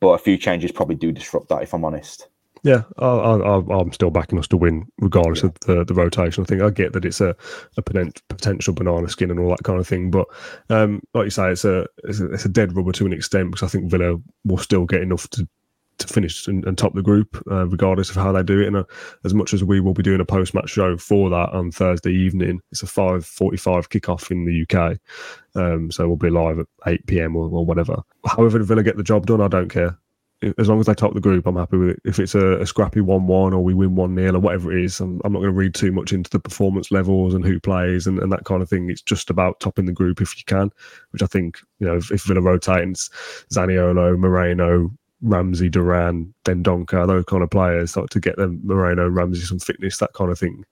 but 0.00 0.08
a 0.08 0.18
few 0.18 0.36
changes 0.36 0.70
probably 0.72 0.96
do 0.96 1.12
disrupt 1.12 1.48
that. 1.48 1.62
If 1.62 1.72
I'm 1.72 1.84
honest. 1.84 2.28
Yeah, 2.66 2.82
I, 2.98 3.60
am 3.80 3.92
still 3.92 4.10
backing 4.10 4.40
us 4.40 4.48
to 4.48 4.56
win, 4.56 4.88
regardless 4.98 5.44
yeah. 5.44 5.50
of 5.50 5.60
the, 5.60 5.84
the 5.84 5.94
rotation. 5.94 6.42
I 6.42 6.46
think 6.46 6.62
I 6.62 6.70
get 6.70 6.94
that 6.94 7.04
it's 7.04 7.20
a, 7.20 7.36
a 7.76 7.82
potential 7.82 8.74
banana 8.74 9.08
skin 9.08 9.30
and 9.30 9.38
all 9.38 9.50
that 9.50 9.62
kind 9.62 9.78
of 9.78 9.86
thing, 9.86 10.10
but 10.10 10.26
um, 10.68 11.00
like 11.14 11.26
you 11.26 11.30
say, 11.30 11.52
it's 11.52 11.64
a, 11.64 11.86
it's 12.02 12.18
a, 12.18 12.32
it's 12.32 12.44
a 12.44 12.48
dead 12.48 12.74
rubber 12.74 12.90
to 12.90 13.06
an 13.06 13.12
extent 13.12 13.52
because 13.52 13.62
I 13.62 13.70
think 13.70 13.88
Villa 13.88 14.16
will 14.44 14.58
still 14.58 14.84
get 14.84 15.00
enough 15.00 15.30
to 15.30 15.48
to 15.98 16.08
finish 16.08 16.48
and, 16.48 16.64
and 16.66 16.76
top 16.76 16.92
the 16.94 17.02
group, 17.02 17.40
uh, 17.48 17.68
regardless 17.68 18.10
of 18.10 18.16
how 18.16 18.32
they 18.32 18.42
do 18.42 18.60
it. 18.60 18.66
And 18.66 18.78
uh, 18.78 18.84
as 19.24 19.32
much 19.32 19.54
as 19.54 19.62
we 19.62 19.78
will 19.78 19.94
be 19.94 20.02
doing 20.02 20.20
a 20.20 20.26
post 20.26 20.52
match 20.52 20.70
show 20.70 20.96
for 20.96 21.30
that 21.30 21.50
on 21.50 21.70
Thursday 21.70 22.12
evening, 22.12 22.60
it's 22.72 22.82
a 22.82 22.86
five 22.88 23.24
forty-five 23.24 23.90
kickoff 23.90 24.32
in 24.32 24.44
the 24.44 24.66
UK, 24.66 24.98
um, 25.54 25.92
so 25.92 26.08
we'll 26.08 26.16
be 26.16 26.30
live 26.30 26.58
at 26.58 26.66
eight 26.88 27.06
pm 27.06 27.36
or, 27.36 27.44
or 27.44 27.64
whatever. 27.64 28.02
However, 28.26 28.60
Villa 28.64 28.82
get 28.82 28.96
the 28.96 29.04
job 29.04 29.26
done, 29.26 29.40
I 29.40 29.46
don't 29.46 29.68
care 29.68 29.96
as 30.58 30.68
long 30.68 30.80
as 30.80 30.86
they 30.86 30.94
top 30.94 31.14
the 31.14 31.20
group, 31.20 31.46
I'm 31.46 31.56
happy 31.56 31.78
with 31.78 31.90
it. 31.90 32.00
If 32.04 32.18
it's 32.18 32.34
a, 32.34 32.60
a 32.60 32.66
scrappy 32.66 33.00
1 33.00 33.26
1 33.26 33.52
or 33.54 33.64
we 33.64 33.74
win 33.74 33.94
1 33.94 34.14
0 34.14 34.34
or 34.34 34.38
whatever 34.38 34.76
it 34.76 34.84
is, 34.84 35.00
I'm, 35.00 35.20
I'm 35.24 35.32
not 35.32 35.40
going 35.40 35.52
to 35.52 35.58
read 35.58 35.74
too 35.74 35.92
much 35.92 36.12
into 36.12 36.28
the 36.30 36.38
performance 36.38 36.90
levels 36.90 37.34
and 37.34 37.44
who 37.44 37.58
plays 37.58 38.06
and, 38.06 38.18
and 38.18 38.30
that 38.32 38.44
kind 38.44 38.62
of 38.62 38.68
thing. 38.68 38.90
It's 38.90 39.02
just 39.02 39.30
about 39.30 39.60
topping 39.60 39.86
the 39.86 39.92
group 39.92 40.20
if 40.20 40.36
you 40.36 40.44
can, 40.46 40.70
which 41.10 41.22
I 41.22 41.26
think, 41.26 41.58
you 41.78 41.86
know, 41.86 41.96
if, 41.96 42.10
if 42.10 42.24
Villa 42.24 42.42
rotates 42.42 43.08
Zaniolo, 43.52 44.18
Moreno, 44.18 44.90
Ramsey, 45.22 45.70
Duran, 45.70 46.34
Dendoncker, 46.44 47.06
those 47.06 47.24
kind 47.24 47.42
of 47.42 47.50
players, 47.50 47.96
like 47.96 48.10
to 48.10 48.20
get 48.20 48.36
them, 48.36 48.60
Moreno, 48.62 49.08
Ramsey, 49.08 49.40
some 49.40 49.58
fitness, 49.58 49.98
that 49.98 50.12
kind 50.12 50.30
of 50.30 50.38
thing 50.38 50.64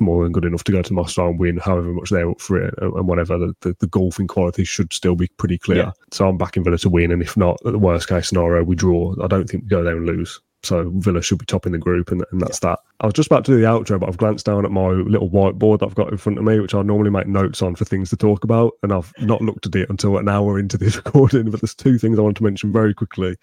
more 0.00 0.24
than 0.24 0.32
good 0.32 0.44
enough 0.44 0.64
to 0.64 0.72
go 0.72 0.82
to 0.82 0.92
Mostar 0.92 1.28
and 1.28 1.38
win 1.38 1.58
however 1.58 1.92
much 1.92 2.10
they're 2.10 2.30
up 2.30 2.40
for 2.40 2.62
it 2.62 2.74
and 2.80 3.06
whatever. 3.06 3.38
The, 3.38 3.54
the, 3.60 3.76
the 3.80 3.86
golfing 3.86 4.26
quality 4.26 4.64
should 4.64 4.92
still 4.92 5.16
be 5.16 5.28
pretty 5.36 5.58
clear. 5.58 5.78
Yeah. 5.78 5.92
So 6.12 6.28
I'm 6.28 6.38
backing 6.38 6.64
Villa 6.64 6.78
to 6.78 6.88
win. 6.88 7.12
And 7.12 7.22
if 7.22 7.36
not, 7.36 7.58
the 7.62 7.78
worst 7.78 8.08
case 8.08 8.28
scenario, 8.28 8.64
we 8.64 8.76
draw. 8.76 9.14
I 9.22 9.26
don't 9.26 9.48
think 9.48 9.64
we 9.64 9.68
go 9.68 9.82
there 9.82 9.96
and 9.96 10.06
lose. 10.06 10.40
So 10.64 10.90
Villa 10.96 11.22
should 11.22 11.38
be 11.38 11.46
topping 11.46 11.72
the 11.72 11.78
group, 11.78 12.10
and, 12.10 12.24
and 12.32 12.40
that's 12.40 12.58
yeah. 12.62 12.70
that. 12.70 12.80
I 13.00 13.06
was 13.06 13.14
just 13.14 13.28
about 13.28 13.44
to 13.44 13.52
do 13.52 13.60
the 13.60 13.66
outro, 13.66 14.00
but 14.00 14.08
I've 14.08 14.16
glanced 14.16 14.46
down 14.46 14.64
at 14.64 14.72
my 14.72 14.88
little 14.88 15.30
whiteboard 15.30 15.78
that 15.78 15.86
I've 15.86 15.94
got 15.94 16.10
in 16.10 16.18
front 16.18 16.36
of 16.36 16.44
me, 16.44 16.58
which 16.58 16.74
I 16.74 16.82
normally 16.82 17.10
make 17.10 17.28
notes 17.28 17.62
on 17.62 17.76
for 17.76 17.84
things 17.84 18.10
to 18.10 18.16
talk 18.16 18.42
about, 18.42 18.72
and 18.82 18.92
I've 18.92 19.12
not 19.20 19.40
looked 19.40 19.66
at 19.66 19.76
it 19.76 19.88
until 19.88 20.18
an 20.18 20.28
hour 20.28 20.58
into 20.58 20.76
this 20.76 20.96
recording. 21.04 21.50
But 21.50 21.60
there's 21.60 21.76
two 21.76 21.96
things 21.96 22.18
I 22.18 22.22
want 22.22 22.36
to 22.38 22.42
mention 22.42 22.72
very 22.72 22.92
quickly. 22.92 23.36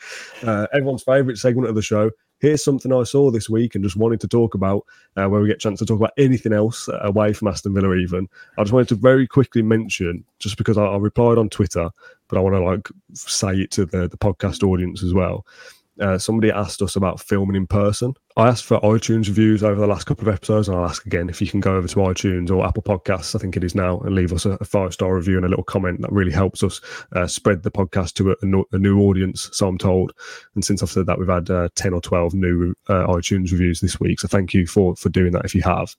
Uh, 0.44 0.68
everyone's 0.74 1.04
favourite 1.04 1.38
segment 1.38 1.70
of 1.70 1.76
the 1.76 1.82
show, 1.82 2.12
here's 2.40 2.64
something 2.64 2.92
I 2.94 3.04
saw 3.04 3.32
this 3.32 3.50
week 3.50 3.76
and 3.76 3.84
just 3.84 3.96
wanted 3.96 4.22
to 4.22 4.28
talk 4.28 4.56
about, 4.56 4.86
uh, 5.16 5.28
where 5.28 5.42
we 5.42 5.48
get 5.48 5.58
a 5.58 5.60
chance 5.60 5.80
to 5.80 5.86
talk 5.86 6.00
about 6.00 6.14
anything 6.18 6.54
else 6.54 6.90
uh, 6.90 7.00
away 7.02 7.34
from 7.34 7.48
Aston 7.48 7.74
Villa. 7.74 7.94
Even 7.96 8.28
I 8.58 8.64
just 8.64 8.74
wanted 8.74 8.90
to 8.90 8.96
very 8.96 9.28
quickly 9.28 9.62
mention, 9.62 10.24
just 10.40 10.58
because 10.58 10.78
I, 10.78 10.86
I 10.86 10.98
replied 10.98 11.38
on 11.38 11.50
Twitter, 11.50 11.90
but 12.28 12.38
I 12.38 12.42
want 12.42 12.56
to 12.56 12.64
like 12.64 12.90
say 13.14 13.54
it 13.54 13.72
to 13.72 13.86
the 13.86 14.08
the 14.08 14.18
podcast 14.18 14.64
audience 14.64 15.04
as 15.04 15.14
well 15.14 15.46
uh, 16.00 16.18
somebody 16.18 16.52
asked 16.52 16.82
us 16.82 16.96
about 16.96 17.20
filming 17.20 17.56
in 17.56 17.68
person. 17.68 18.14
I 18.38 18.50
asked 18.50 18.66
for 18.66 18.80
iTunes 18.82 19.28
reviews 19.28 19.64
over 19.64 19.80
the 19.80 19.88
last 19.88 20.06
couple 20.06 20.28
of 20.28 20.34
episodes, 20.34 20.68
and 20.68 20.78
I'll 20.78 20.86
ask 20.86 21.06
again 21.06 21.30
if 21.30 21.42
you 21.42 21.48
can 21.48 21.62
go 21.62 21.78
over 21.78 21.88
to 21.88 21.96
iTunes 21.96 22.52
or 22.52 22.66
Apple 22.66 22.84
Podcasts, 22.84 23.34
I 23.34 23.40
think 23.40 23.56
it 23.56 23.64
is 23.64 23.76
now, 23.76 24.00
and 24.02 24.14
leave 24.14 24.34
us 24.34 24.46
a, 24.46 24.52
a 24.60 24.66
five 24.66 24.94
star 24.94 25.16
review 25.16 25.38
and 25.38 25.46
a 25.46 25.50
little 25.50 25.64
comment. 25.64 26.02
That 26.02 26.12
really 26.12 26.34
helps 26.34 26.62
us 26.62 26.82
uh, 27.16 27.28
spread 27.28 27.64
the 27.64 27.72
podcast 27.72 28.14
to 28.16 28.32
a, 28.32 28.76
a, 28.76 28.78
new 28.78 29.00
audience, 29.02 29.50
so 29.54 29.68
I'm 29.68 29.78
told. 29.78 30.12
And 30.56 30.66
since 30.66 30.84
I've 30.84 30.90
said 30.90 31.06
that, 31.06 31.18
we've 31.18 31.30
had 31.30 31.50
uh, 31.50 31.70
10 31.76 31.94
or 31.94 32.02
12 32.02 32.34
new 32.34 32.76
uh, 32.90 33.08
iTunes 33.08 33.52
reviews 33.52 33.80
this 33.80 34.00
week. 34.00 34.20
So 34.20 34.28
thank 34.28 34.54
you 34.54 34.68
for, 34.68 34.98
for 34.98 35.08
doing 35.08 35.32
that 35.32 35.46
if 35.46 35.56
you 35.56 35.62
have. 35.62 35.96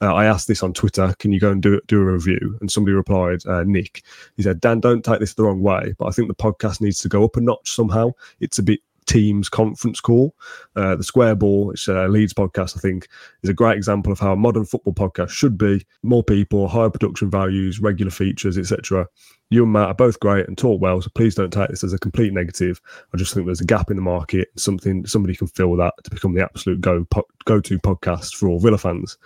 Uh, 0.00 0.14
I 0.14 0.24
asked 0.24 0.48
this 0.48 0.62
on 0.62 0.72
Twitter, 0.72 1.14
can 1.18 1.32
you 1.32 1.40
go 1.40 1.50
and 1.50 1.62
do, 1.62 1.80
do 1.86 2.00
a 2.00 2.12
review? 2.12 2.56
And 2.60 2.70
somebody 2.70 2.94
replied, 2.94 3.44
uh, 3.46 3.64
Nick, 3.64 4.02
he 4.36 4.42
said, 4.42 4.60
Dan, 4.60 4.80
don't 4.80 5.04
take 5.04 5.20
this 5.20 5.34
the 5.34 5.44
wrong 5.44 5.62
way, 5.62 5.94
but 5.98 6.06
I 6.06 6.10
think 6.10 6.28
the 6.28 6.34
podcast 6.34 6.80
needs 6.80 6.98
to 7.00 7.08
go 7.08 7.24
up 7.24 7.36
a 7.36 7.40
notch 7.40 7.70
somehow. 7.70 8.12
It's 8.40 8.58
a 8.58 8.62
bit 8.62 8.80
Teams 9.06 9.48
conference 9.48 10.00
call. 10.00 10.34
Uh, 10.76 10.96
the 10.96 11.04
Square 11.04 11.36
Ball, 11.36 11.70
it's 11.70 11.88
a 11.88 12.08
Leeds 12.08 12.32
podcast, 12.32 12.76
I 12.76 12.80
think, 12.80 13.08
is 13.42 13.50
a 13.50 13.54
great 13.54 13.76
example 13.76 14.12
of 14.12 14.18
how 14.18 14.32
a 14.32 14.36
modern 14.36 14.64
football 14.64 14.94
podcast 14.94 15.30
should 15.30 15.58
be. 15.58 15.84
More 16.02 16.22
people, 16.22 16.68
higher 16.68 16.90
production 16.90 17.30
values, 17.30 17.80
regular 17.80 18.10
features, 18.10 18.58
etc. 18.58 19.06
You 19.50 19.64
and 19.64 19.72
Matt 19.72 19.88
are 19.88 19.94
both 19.94 20.18
great 20.20 20.48
and 20.48 20.56
talk 20.56 20.80
well, 20.80 21.00
so 21.00 21.10
please 21.14 21.34
don't 21.34 21.52
take 21.52 21.68
this 21.68 21.84
as 21.84 21.92
a 21.92 21.98
complete 21.98 22.32
negative. 22.32 22.80
I 23.12 23.16
just 23.16 23.34
think 23.34 23.46
there's 23.46 23.60
a 23.60 23.66
gap 23.66 23.90
in 23.90 23.96
the 23.96 24.02
market, 24.02 24.48
something 24.56 25.06
somebody 25.06 25.36
can 25.36 25.46
fill 25.48 25.76
that 25.76 25.94
to 26.02 26.10
become 26.10 26.34
the 26.34 26.42
absolute 26.42 26.80
go 26.80 27.06
go 27.44 27.60
to 27.60 27.78
podcast 27.78 28.34
for 28.34 28.48
all 28.48 28.58
Villa 28.58 28.78
fans. 28.78 29.18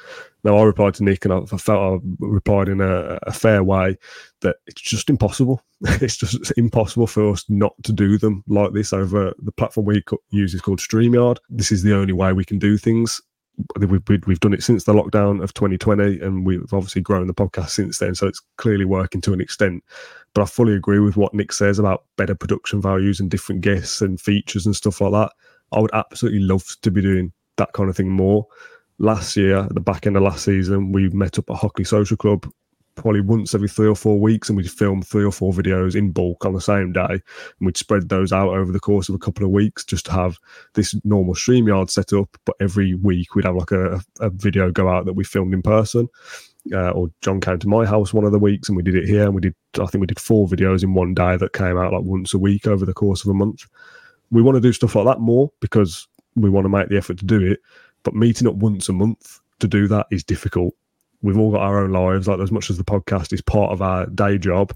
Now, 0.49 0.57
I 0.57 0.63
replied 0.63 0.95
to 0.95 1.05
Nick, 1.05 1.27
and 1.27 1.35
I, 1.35 1.45
felt 1.59 2.03
I 2.03 2.07
replied 2.21 2.71
in 2.71 2.81
a, 2.81 3.19
a 3.25 3.33
fair 3.35 3.63
way 3.63 3.99
that 4.41 4.57
it's 4.67 4.81
just 4.81 5.11
impossible. 5.11 5.61
it's 5.83 6.17
just 6.17 6.55
impossible 6.57 7.07
for 7.07 7.31
us 7.31 7.45
not 7.51 7.75
to 7.83 7.93
do 7.93 8.17
them 8.17 8.43
like 8.49 8.73
this 8.73 8.95
over 8.95 9.35
the 9.43 9.53
platform 9.53 9.85
we 9.85 10.03
use 10.31 10.55
is 10.55 10.63
called 10.63 10.79
StreamYard. 10.79 11.37
This 11.51 11.71
is 11.71 11.83
the 11.83 11.95
only 11.95 12.15
way 12.15 12.33
we 12.33 12.47
can 12.47 12.59
do 12.59 12.79
things. 12.79 13.21
We've, 13.79 14.03
we've 14.27 14.41
done 14.41 14.55
it 14.55 14.63
since 14.63 14.85
the 14.85 14.95
lockdown 14.95 15.43
of 15.43 15.53
2020, 15.53 16.19
and 16.21 16.47
we've 16.47 16.73
obviously 16.73 17.03
grown 17.03 17.27
the 17.27 17.35
podcast 17.35 17.69
since 17.69 17.99
then. 17.99 18.15
So 18.15 18.27
it's 18.27 18.41
clearly 18.57 18.87
working 18.87 19.21
to 19.21 19.35
an 19.35 19.43
extent. 19.43 19.85
But 20.33 20.41
I 20.41 20.47
fully 20.47 20.73
agree 20.73 21.01
with 21.01 21.19
what 21.19 21.35
Nick 21.35 21.53
says 21.53 21.79
about 21.79 22.05
better 22.17 22.35
production 22.35 22.81
values 22.81 23.21
and 23.21 23.31
different 23.31 23.61
guests 23.61 24.01
and 24.01 24.19
features 24.19 24.65
and 24.65 24.75
stuff 24.75 25.03
like 25.03 25.13
that. 25.13 25.31
I 25.73 25.81
would 25.81 25.93
absolutely 25.93 26.41
love 26.41 26.65
to 26.81 26.91
be 26.91 27.03
doing 27.03 27.35
that 27.59 27.75
kind 27.75 27.91
of 27.91 27.97
thing 27.99 28.09
more. 28.09 28.47
Last 28.99 29.37
year, 29.37 29.59
at 29.59 29.75
the 29.75 29.81
back 29.81 30.07
end 30.07 30.17
of 30.17 30.23
last 30.23 30.45
season, 30.45 30.93
we 30.93 31.09
met 31.11 31.39
up 31.39 31.51
at 31.51 31.57
Hockley 31.57 31.85
Social 31.85 32.17
Club 32.17 32.51
probably 32.99 33.21
once 33.21 33.55
every 33.55 33.69
three 33.69 33.87
or 33.87 33.95
four 33.95 34.19
weeks 34.19 34.49
and 34.49 34.57
we'd 34.57 34.71
film 34.71 35.01
three 35.01 35.25
or 35.25 35.31
four 35.31 35.53
videos 35.53 35.95
in 35.95 36.11
bulk 36.11 36.45
on 36.45 36.53
the 36.53 36.61
same 36.61 36.93
day. 36.93 37.07
And 37.09 37.21
we'd 37.61 37.77
spread 37.77 38.09
those 38.09 38.33
out 38.33 38.51
over 38.51 38.73
the 38.73 38.81
course 38.81 39.09
of 39.09 39.15
a 39.15 39.19
couple 39.19 39.45
of 39.45 39.53
weeks 39.53 39.85
just 39.85 40.07
to 40.07 40.13
have 40.13 40.37
this 40.75 40.95
normal 41.05 41.35
StreamYard 41.35 41.91
set 41.91 42.13
up. 42.13 42.29
But 42.45 42.57
every 42.61 42.95
week 42.95 43.35
we'd 43.35 43.45
have 43.45 43.57
like 43.57 43.71
a, 43.71 44.01
a 44.21 44.31
video 44.31 44.71
go 44.71 44.89
out 44.89 45.07
that 45.07 45.15
we 45.15 45.25
filmed 45.25 45.55
in 45.55 45.63
person. 45.63 46.09
Uh, 46.73 46.91
or 46.91 47.09
John 47.23 47.41
came 47.41 47.59
to 47.61 47.69
my 47.69 47.87
house 47.87 48.13
one 48.13 48.25
of 48.25 48.33
the 48.33 48.39
weeks 48.39 48.69
and 48.69 48.77
we 48.77 48.83
did 48.83 48.97
it 48.97 49.07
here 49.07 49.23
and 49.23 49.35
we 49.35 49.41
did 49.41 49.55
I 49.81 49.87
think 49.87 50.01
we 50.01 50.07
did 50.07 50.21
four 50.21 50.47
videos 50.47 50.83
in 50.83 50.93
one 50.93 51.15
day 51.15 51.37
that 51.37 51.55
came 51.55 51.79
out 51.79 51.93
like 51.93 52.03
once 52.03 52.35
a 52.35 52.39
week 52.39 52.67
over 52.67 52.85
the 52.85 52.93
course 52.93 53.25
of 53.25 53.31
a 53.31 53.35
month. 53.35 53.65
We 54.31 54.43
want 54.43 54.57
to 54.57 54.61
do 54.61 54.73
stuff 54.73 54.97
like 54.97 55.07
that 55.07 55.21
more 55.21 55.51
because 55.61 56.07
we 56.35 56.51
want 56.51 56.65
to 56.65 56.69
make 56.69 56.89
the 56.89 56.99
effort 56.99 57.19
to 57.19 57.25
do 57.25 57.41
it 57.41 57.61
but 58.09 58.19
meeting 58.19 58.49
up 58.49 58.55
once 58.55 58.89
a 58.89 58.93
month 58.93 59.41
to 59.61 59.69
do 59.69 59.87
that 59.89 60.07
is 60.11 60.25
difficult 60.25 60.75
we've 61.23 61.39
all 61.39 61.51
got 61.51 61.63
our 61.63 61.83
own 61.83 61.93
lives. 61.93 62.29
Like 62.29 62.41
as 62.41 62.53
much 62.53 62.71
as 62.71 62.79
the 62.79 62.85
podcast 62.85 63.33
is 63.33 63.43
part 63.43 63.73
of 63.73 63.83
our 63.83 64.07
day 64.07 64.39
job, 64.39 64.73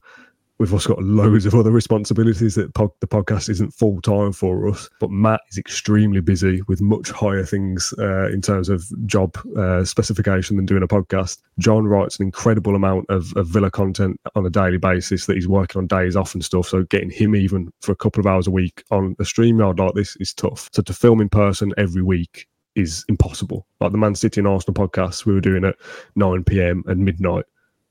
we've 0.58 0.72
also 0.72 0.94
got 0.94 1.02
loads 1.02 1.46
of 1.46 1.54
other 1.54 1.70
responsibilities 1.70 2.54
that 2.54 2.72
the 2.74 3.06
podcast 3.06 3.48
isn't 3.48 3.72
full 3.72 4.00
time 4.00 4.32
for 4.32 4.68
us. 4.68 4.88
But 5.00 5.10
Matt 5.10 5.40
is 5.50 5.58
extremely 5.58 6.20
busy 6.20 6.62
with 6.68 6.80
much 6.80 7.10
higher 7.10 7.44
things 7.44 7.92
uh, 7.98 8.28
in 8.28 8.42
terms 8.42 8.68
of 8.68 8.84
job 9.06 9.36
uh, 9.56 9.84
specification 9.84 10.56
than 10.56 10.66
doing 10.66 10.82
a 10.82 10.88
podcast. 10.88 11.38
John 11.58 11.86
writes 11.86 12.18
an 12.18 12.26
incredible 12.26 12.76
amount 12.76 13.06
of, 13.08 13.32
of 13.36 13.48
Villa 13.48 13.70
content 13.70 14.20
on 14.34 14.46
a 14.46 14.50
daily 14.50 14.78
basis 14.78 15.26
that 15.26 15.34
he's 15.34 15.48
working 15.48 15.80
on 15.80 15.86
days 15.86 16.16
off 16.16 16.34
and 16.34 16.44
stuff. 16.44 16.68
So 16.68 16.84
getting 16.84 17.10
him 17.10 17.34
even 17.34 17.72
for 17.80 17.92
a 17.92 17.96
couple 17.96 18.20
of 18.20 18.26
hours 18.26 18.46
a 18.46 18.52
week 18.52 18.84
on 18.90 19.16
a 19.18 19.24
StreamYard 19.24 19.78
like 19.78 19.94
this 19.94 20.16
is 20.16 20.32
tough. 20.34 20.68
So 20.72 20.82
to 20.82 20.92
film 20.92 21.20
in 21.20 21.28
person 21.28 21.72
every 21.76 22.02
week 22.02 22.46
is 22.74 23.04
impossible. 23.08 23.66
Like 23.80 23.92
the 23.92 23.98
Man 23.98 24.14
City 24.14 24.40
and 24.40 24.48
Arsenal 24.48 24.74
podcasts 24.74 25.24
we 25.24 25.34
were 25.34 25.40
doing 25.40 25.64
at 25.64 25.76
9 26.16 26.44
p.m. 26.44 26.84
and 26.86 27.04
midnight. 27.04 27.44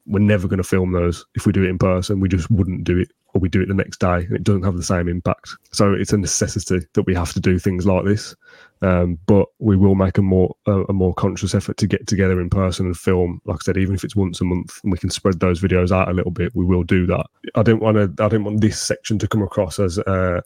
We're 0.07 0.19
never 0.19 0.47
going 0.47 0.57
to 0.57 0.63
film 0.63 0.91
those 0.93 1.25
if 1.35 1.45
we 1.45 1.53
do 1.53 1.63
it 1.63 1.69
in 1.69 1.77
person. 1.77 2.19
We 2.19 2.27
just 2.27 2.49
wouldn't 2.49 2.83
do 2.83 2.97
it, 2.97 3.11
or 3.33 3.39
we 3.39 3.49
do 3.49 3.61
it 3.61 3.67
the 3.67 3.75
next 3.75 3.99
day, 3.99 4.25
and 4.25 4.33
it 4.33 4.43
doesn't 4.43 4.63
have 4.63 4.75
the 4.75 4.83
same 4.83 5.07
impact. 5.07 5.51
So 5.71 5.93
it's 5.93 6.11
a 6.11 6.17
necessity 6.17 6.87
that 6.93 7.03
we 7.03 7.13
have 7.13 7.33
to 7.33 7.39
do 7.39 7.59
things 7.59 7.85
like 7.85 8.03
this. 8.05 8.35
Um, 8.81 9.19
but 9.27 9.47
we 9.59 9.77
will 9.77 9.93
make 9.93 10.17
a 10.17 10.23
more 10.23 10.55
a, 10.65 10.81
a, 10.85 10.93
more 10.93 11.13
conscious 11.13 11.53
effort 11.53 11.77
to 11.77 11.85
get 11.85 12.07
together 12.07 12.41
in 12.41 12.49
person 12.49 12.87
and 12.87 12.97
film. 12.97 13.39
Like 13.45 13.57
I 13.57 13.63
said, 13.63 13.77
even 13.77 13.93
if 13.93 14.03
it's 14.03 14.15
once 14.15 14.41
a 14.41 14.43
month, 14.43 14.79
and 14.81 14.91
we 14.91 14.97
can 14.97 15.11
spread 15.11 15.39
those 15.39 15.61
videos 15.61 15.91
out 15.91 16.09
a 16.09 16.13
little 16.13 16.31
bit, 16.31 16.55
we 16.55 16.65
will 16.65 16.81
do 16.81 17.05
that. 17.05 17.27
I 17.53 17.61
don't 17.61 17.79
want 17.79 17.97
to. 17.97 18.23
I 18.23 18.27
don't 18.27 18.43
want 18.43 18.61
this 18.61 18.81
section 18.81 19.19
to 19.19 19.27
come 19.27 19.43
across 19.43 19.79
as. 19.79 19.99
Uh, 19.99 20.41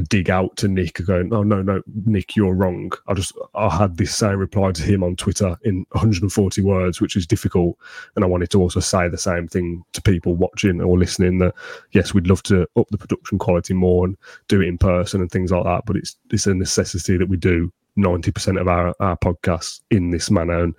dig 0.00 0.30
out 0.30 0.56
to 0.56 0.68
Nick 0.68 1.04
going, 1.04 1.32
oh 1.32 1.42
no, 1.42 1.62
no, 1.62 1.82
Nick, 2.04 2.36
you're 2.36 2.54
wrong. 2.54 2.92
I 3.06 3.14
just 3.14 3.32
I 3.54 3.74
had 3.74 3.96
this 3.96 4.14
same 4.14 4.38
reply 4.38 4.72
to 4.72 4.82
him 4.82 5.02
on 5.02 5.16
Twitter 5.16 5.56
in 5.64 5.86
140 5.90 6.62
words, 6.62 7.00
which 7.00 7.16
is 7.16 7.26
difficult. 7.26 7.76
And 8.14 8.24
I 8.24 8.28
wanted 8.28 8.50
to 8.50 8.60
also 8.60 8.80
say 8.80 9.08
the 9.08 9.18
same 9.18 9.48
thing 9.48 9.84
to 9.92 10.02
people 10.02 10.34
watching 10.34 10.80
or 10.80 10.98
listening 10.98 11.38
that 11.38 11.54
yes, 11.92 12.14
we'd 12.14 12.28
love 12.28 12.42
to 12.44 12.66
up 12.76 12.88
the 12.90 12.98
production 12.98 13.38
quality 13.38 13.74
more 13.74 14.06
and 14.06 14.16
do 14.48 14.60
it 14.60 14.68
in 14.68 14.78
person 14.78 15.20
and 15.20 15.30
things 15.30 15.50
like 15.50 15.64
that. 15.64 15.84
But 15.86 15.96
it's 15.96 16.16
it's 16.30 16.46
a 16.46 16.54
necessity 16.54 17.16
that 17.16 17.28
we 17.28 17.36
do 17.36 17.72
90% 17.98 18.60
of 18.60 18.68
our, 18.68 18.94
our 19.00 19.16
podcasts 19.16 19.80
in 19.90 20.10
this 20.10 20.30
manner. 20.30 20.62
And 20.62 20.74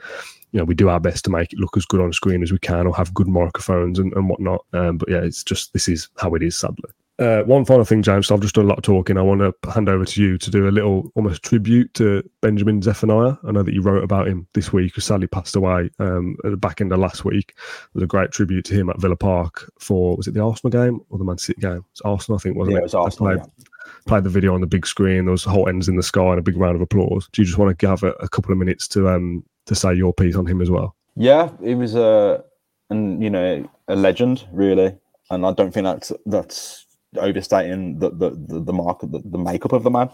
you 0.51 0.59
know, 0.59 0.65
we 0.65 0.73
do 0.73 0.89
our 0.89 0.99
best 0.99 1.25
to 1.25 1.31
make 1.31 1.53
it 1.53 1.59
look 1.59 1.77
as 1.77 1.85
good 1.85 2.01
on 2.01 2.11
screen 2.13 2.41
as 2.41 2.51
we 2.51 2.59
can 2.59 2.87
or 2.87 2.95
have 2.95 3.13
good 3.13 3.27
microphones 3.27 3.99
and, 3.99 4.11
and 4.13 4.29
whatnot. 4.29 4.65
Um, 4.73 4.97
but 4.97 5.09
yeah, 5.09 5.21
it's 5.21 5.43
just 5.43 5.73
this 5.73 5.87
is 5.87 6.09
how 6.17 6.33
it 6.35 6.41
is, 6.41 6.55
sadly. 6.55 6.89
Uh, 7.19 7.43
one 7.43 7.65
final 7.65 7.83
thing, 7.83 8.01
James. 8.01 8.27
So 8.27 8.35
I've 8.35 8.41
just 8.41 8.55
done 8.55 8.65
a 8.65 8.67
lot 8.69 8.77
of 8.77 8.83
talking. 8.83 9.17
I 9.17 9.21
want 9.21 9.41
to 9.41 9.71
hand 9.71 9.89
over 9.89 10.05
to 10.05 10.23
you 10.23 10.37
to 10.37 10.49
do 10.49 10.69
a 10.69 10.71
little 10.71 11.11
almost 11.15 11.43
tribute 11.43 11.93
to 11.95 12.23
Benjamin 12.41 12.81
Zephaniah. 12.81 13.35
I 13.45 13.51
know 13.51 13.61
that 13.61 13.73
you 13.73 13.81
wrote 13.81 14.03
about 14.03 14.27
him 14.27 14.47
this 14.53 14.71
week, 14.71 14.95
who 14.95 15.01
sadly 15.01 15.27
passed 15.27 15.57
away 15.57 15.89
um, 15.99 16.37
at 16.45 16.51
the 16.51 16.57
back 16.57 16.79
end 16.79 16.93
of 16.93 16.99
last 16.99 17.25
week. 17.25 17.55
It 17.57 17.93
was 17.93 18.03
a 18.03 18.07
great 18.07 18.31
tribute 18.31 18.63
to 18.65 18.73
him 18.73 18.89
at 18.89 19.01
Villa 19.01 19.17
Park 19.17 19.69
for, 19.79 20.15
was 20.15 20.27
it 20.27 20.33
the 20.33 20.41
Arsenal 20.41 20.71
game 20.71 21.01
or 21.09 21.17
the 21.17 21.25
Man 21.25 21.37
City 21.37 21.59
game? 21.59 21.83
It's 21.91 22.01
Arsenal, 22.01 22.37
I 22.37 22.41
think, 22.41 22.55
wasn't 22.55 22.75
yeah, 22.75 22.77
it? 22.77 22.81
it 22.81 22.83
was 22.83 22.95
Arsenal, 22.95 23.33
played, 23.33 23.49
yeah. 23.57 23.63
played, 24.07 24.23
the 24.23 24.29
video 24.29 24.53
on 24.53 24.61
the 24.61 24.67
big 24.67 24.87
screen. 24.87 25.25
There 25.25 25.31
was 25.31 25.43
whole 25.43 25.67
ends 25.67 25.89
in 25.89 25.97
the 25.97 26.03
sky 26.03 26.29
and 26.29 26.39
a 26.39 26.43
big 26.43 26.55
round 26.55 26.77
of 26.77 26.81
applause. 26.81 27.27
Do 27.33 27.41
you 27.41 27.45
just 27.45 27.57
want 27.57 27.77
to 27.77 27.87
have 27.87 28.03
a, 28.03 28.11
a 28.13 28.29
couple 28.29 28.53
of 28.53 28.57
minutes 28.57 28.87
to 28.89 29.09
um, 29.09 29.43
to 29.65 29.75
say 29.75 29.93
your 29.93 30.13
piece 30.13 30.35
on 30.35 30.45
him 30.45 30.61
as 30.61 30.69
well? 30.69 30.95
Yeah, 31.17 31.49
he 31.61 31.75
was 31.75 31.95
a, 31.95 32.43
and 32.89 33.21
you 33.21 33.29
know, 33.29 33.69
a 33.89 33.95
legend, 33.95 34.47
really. 34.53 34.95
And 35.29 35.45
I 35.45 35.51
don't 35.51 35.71
think 35.71 35.83
that's 35.83 36.11
that's 36.25 36.85
overstating 37.17 37.99
the 37.99 38.09
the 38.11 38.31
the, 38.31 38.59
the 38.59 38.73
mark 38.73 39.01
the, 39.01 39.21
the 39.25 39.37
makeup 39.37 39.73
of 39.73 39.83
the 39.83 39.89
man. 39.89 40.09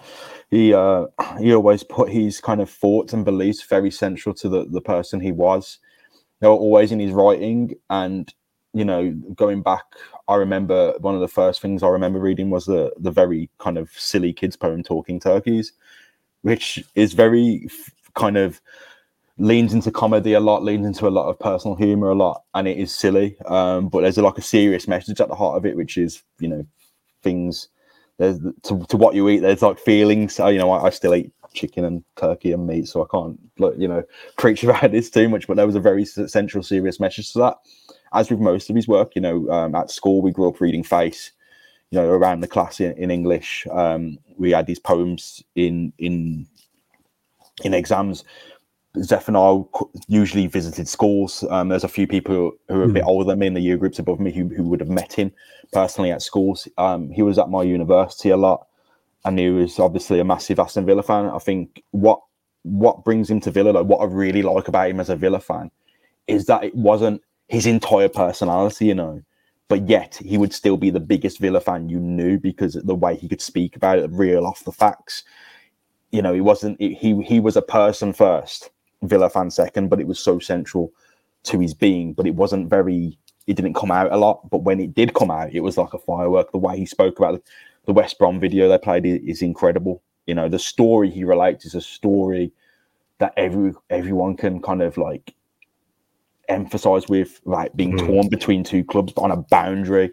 He 0.50 0.74
uh 0.74 1.08
he 1.40 1.54
always 1.54 1.84
put 1.84 2.10
his 2.10 2.40
kind 2.40 2.62
of 2.62 2.70
thoughts 2.70 3.14
and 3.14 3.26
beliefs 3.26 3.64
very 3.64 3.92
central 3.92 4.34
to 4.36 4.50
the 4.50 4.66
the 4.66 4.82
person 4.82 5.20
he 5.20 5.32
was. 5.32 5.80
They 6.42 6.48
were 6.48 6.54
always 6.54 6.92
in 6.92 7.00
his 7.00 7.12
writing 7.12 7.76
and 7.90 8.34
you 8.74 8.86
know 8.86 9.12
going 9.36 9.62
back 9.62 9.84
I 10.28 10.36
remember 10.36 10.94
one 11.00 11.16
of 11.16 11.22
the 11.22 11.28
first 11.28 11.62
things 11.62 11.84
I 11.84 11.88
remember 11.88 12.20
reading 12.20 12.50
was 12.50 12.66
the 12.66 12.92
the 12.98 13.12
very 13.12 13.50
kind 13.58 13.78
of 13.78 13.90
silly 13.92 14.34
kids 14.34 14.56
poem 14.56 14.84
talking 14.84 15.20
turkeys 15.20 15.74
which 16.42 16.84
is 16.94 17.14
very 17.14 17.68
kind 18.14 18.38
of 18.38 18.62
leans 19.38 19.74
into 19.74 19.92
comedy 19.92 20.34
a 20.34 20.40
lot, 20.40 20.64
leans 20.64 20.86
into 20.86 21.08
a 21.08 21.10
lot 21.10 21.28
of 21.28 21.40
personal 21.40 21.76
humor 21.76 22.10
a 22.10 22.16
lot, 22.16 22.44
and 22.54 22.68
it 22.68 22.78
is 22.78 22.94
silly. 22.94 23.36
Um, 23.46 23.90
but 23.90 24.02
there's 24.02 24.18
a, 24.18 24.22
like 24.22 24.38
a 24.38 24.44
serious 24.44 24.88
message 24.88 25.20
at 25.20 25.28
the 25.28 25.36
heart 25.36 25.58
of 25.58 25.66
it, 25.66 25.76
which 25.76 25.98
is 25.98 26.24
you 26.40 26.48
know 26.48 26.66
things. 27.26 27.68
There's 28.18 28.40
to, 28.40 28.86
to 28.86 28.96
what 28.96 29.16
you 29.16 29.28
eat. 29.28 29.40
There's 29.40 29.62
like 29.62 29.78
feelings. 29.78 30.40
you 30.40 30.58
know, 30.58 30.72
I, 30.72 30.86
I, 30.86 30.90
still 30.92 31.14
eat 31.14 31.34
chicken 31.54 31.84
and 31.84 32.04
turkey 32.16 32.54
and 32.54 32.66
meat, 32.66 32.88
so 32.88 33.04
I 33.04 33.08
can't 33.12 33.38
you 33.78 33.90
know 33.90 34.04
preach 34.38 34.64
about 34.64 34.92
this 34.92 35.10
too 35.10 35.28
much. 35.28 35.48
But 35.48 35.58
there 35.58 35.66
was 35.66 35.76
a 35.76 35.82
very 35.82 36.06
central, 36.06 36.64
serious 36.64 37.02
message 37.02 37.34
to 37.34 37.40
that. 37.40 37.58
As 38.14 38.30
with 38.30 38.40
most 38.40 38.70
of 38.70 38.78
his 38.78 38.88
work, 38.88 39.12
you 39.16 39.22
know, 39.22 39.50
um, 39.50 39.76
at 39.76 39.92
school 39.92 40.22
we 40.22 40.32
grew 40.32 40.48
up 40.48 40.62
reading 40.62 40.84
Face. 40.84 41.32
You 41.92 42.00
know, 42.00 42.08
around 42.08 42.40
the 42.40 42.48
class 42.48 42.80
in, 42.80 42.94
in 42.94 43.12
English, 43.12 43.68
um, 43.72 44.18
we 44.38 44.52
had 44.52 44.66
these 44.66 44.80
poems 44.80 45.44
in 45.56 45.92
in 45.98 46.48
in 47.64 47.74
exams 47.74 48.24
Zephaniah 49.02 49.64
usually 50.08 50.48
visited 50.48 50.88
schools. 50.88 51.44
Um, 51.50 51.70
there's 51.70 51.84
a 51.84 51.90
few 51.90 52.08
people 52.08 52.52
who, 52.68 52.76
are 52.76 52.84
a 52.84 52.88
mm. 52.88 52.94
bit 52.94 53.04
older 53.06 53.30
than 53.30 53.40
me 53.40 53.48
in 53.48 53.54
the 53.54 53.62
year 53.62 53.78
groups 53.78 54.00
above 54.00 54.20
me 54.20 54.32
who, 54.32 54.48
who 54.50 54.64
would 54.64 54.80
have 54.80 54.90
met 54.90 55.14
him 55.14 55.32
personally 55.72 56.12
at 56.12 56.22
schools. 56.22 56.68
Um, 56.78 57.10
he 57.10 57.22
was 57.22 57.38
at 57.38 57.50
my 57.50 57.64
university 57.64 58.30
a 58.30 58.38
lot, 58.38 58.68
and 59.24 59.40
he 59.40 59.50
was 59.50 59.80
obviously 59.80 60.20
a 60.20 60.24
massive 60.24 60.60
Aston 60.60 60.86
Villa 60.86 61.04
fan. 61.04 61.26
I 61.26 61.40
think 61.40 61.84
what 61.92 62.22
what 62.64 63.04
brings 63.04 63.30
him 63.30 63.40
to 63.42 63.52
Villa, 63.52 63.70
like 63.72 63.86
what 63.86 64.02
I 64.02 64.06
really 64.06 64.42
like 64.42 64.68
about 64.68 64.90
him 64.90 65.00
as 65.00 65.10
a 65.10 65.16
Villa 65.16 65.40
fan, 65.40 65.70
is 66.28 66.46
that 66.46 66.64
it 66.64 66.76
wasn't 66.76 67.22
his 67.48 67.68
entire 67.68 68.10
personality, 68.10 68.88
you 68.88 68.96
know, 68.96 69.22
but 69.68 69.88
yet 69.88 70.20
he 70.24 70.38
would 70.38 70.54
still 70.54 70.78
be 70.78 70.90
the 70.90 71.00
biggest 71.00 71.40
Villa 71.40 71.62
fan 71.62 71.90
you 71.90 72.00
knew 72.00 72.40
because 72.40 72.74
the 72.74 72.96
way 72.96 73.16
he 73.16 73.28
could 73.28 73.42
speak 73.42 73.76
about 73.76 74.00
it, 74.00 74.10
reel 74.12 74.46
off 74.46 74.64
the 74.64 74.72
facts. 74.72 75.24
You 76.12 76.22
know, 76.22 76.34
he 76.34 76.42
wasn't 76.42 76.80
he 76.80 77.22
he 77.24 77.40
was 77.40 77.56
a 77.56 77.62
person 77.62 78.14
first 78.14 78.72
Villa 79.06 79.30
fan 79.30 79.50
second, 79.50 79.90
but 79.90 80.00
it 80.00 80.08
was 80.08 80.20
so 80.20 80.40
central 80.40 80.92
to 81.44 81.60
his 81.60 81.74
being. 81.74 82.14
But 82.14 82.28
it 82.28 82.36
wasn't 82.36 82.70
very. 82.70 83.18
It 83.48 83.56
didn't 83.56 83.76
come 83.76 83.92
out 83.92 84.12
a 84.12 84.18
lot, 84.18 84.50
but 84.50 84.64
when 84.64 84.80
it 84.80 84.96
did 84.96 85.14
come 85.14 85.30
out, 85.30 85.54
it 85.54 85.60
was 85.60 85.78
like 85.78 85.94
a 85.94 86.00
firework. 86.00 86.52
The 86.52 86.58
way 86.58 86.78
he 86.78 86.86
spoke 86.86 87.20
about 87.20 87.42
the 87.86 87.94
West 87.94 88.18
Brom 88.18 88.40
video 88.40 88.68
they 88.68 88.78
played 88.78 89.06
is 89.06 89.42
incredible. 89.42 90.02
You 90.26 90.34
know, 90.34 90.50
the 90.50 90.60
story 90.60 91.10
he 91.10 91.24
relates 91.24 91.66
is 91.66 91.76
a 91.76 91.82
story 91.82 92.52
that 93.20 93.34
every 93.38 93.74
everyone 93.90 94.36
can 94.36 94.62
kind 94.62 94.82
of 94.82 94.98
like 94.98 95.34
emphasize 96.50 97.08
with, 97.08 97.42
like 97.46 97.76
being 97.76 97.98
mm. 97.98 98.06
torn 98.06 98.30
between 98.30 98.64
two 98.64 98.84
clubs 98.84 99.14
on 99.18 99.32
a 99.32 99.38
boundary. 99.38 100.12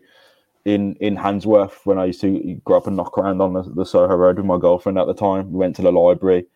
In 0.65 0.95
in 0.97 1.17
Handsworth, 1.17 1.81
when 1.85 1.99
I 1.99 2.07
used 2.07 2.21
to 2.21 2.61
grow 2.65 2.77
up 2.77 2.87
and 2.87 2.97
knock 2.97 3.19
around 3.19 3.41
on 3.41 3.55
the, 3.55 3.63
the 3.63 3.85
Soho 3.85 4.15
Road 4.15 4.37
with 4.37 4.47
my 4.47 4.59
girlfriend 4.59 4.99
at 4.99 5.07
the 5.07 5.15
time, 5.15 5.51
we 5.51 5.59
went 5.59 5.75
to 5.77 5.83
the 5.83 5.91
library. 5.91 6.47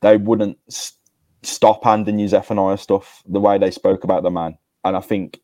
They 0.00 0.16
wouldn't 0.16 0.58
stop 1.42 1.84
handing 1.84 2.18
you 2.18 2.28
Zephaniah 2.28 2.78
stuff, 2.78 3.22
the 3.26 3.40
way 3.40 3.58
they 3.58 3.70
spoke 3.70 4.04
about 4.04 4.22
the 4.22 4.30
man. 4.30 4.56
And 4.84 4.96
I 4.96 5.00
think, 5.00 5.40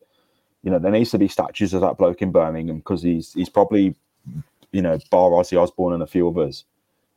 you 0.63 0.71
know, 0.71 0.79
there 0.79 0.93
needs 0.93 1.11
to 1.11 1.19
be 1.19 1.29
statues 1.29 1.75
of 1.75 1.81
that 1.81 1.99
bloke 1.99 2.23
in 2.23 2.33
Birmingham 2.33 2.79
because 2.79 3.03
he's 3.03 3.33
he's 3.35 3.49
probably, 3.49 3.95
you 4.73 4.83
know, 4.83 4.99
bar 5.11 5.31
Ozzy 5.31 5.61
Osbourne 5.61 5.95
and 5.95 6.03
a 6.03 6.07
few 6.07 6.29
others, 6.29 6.65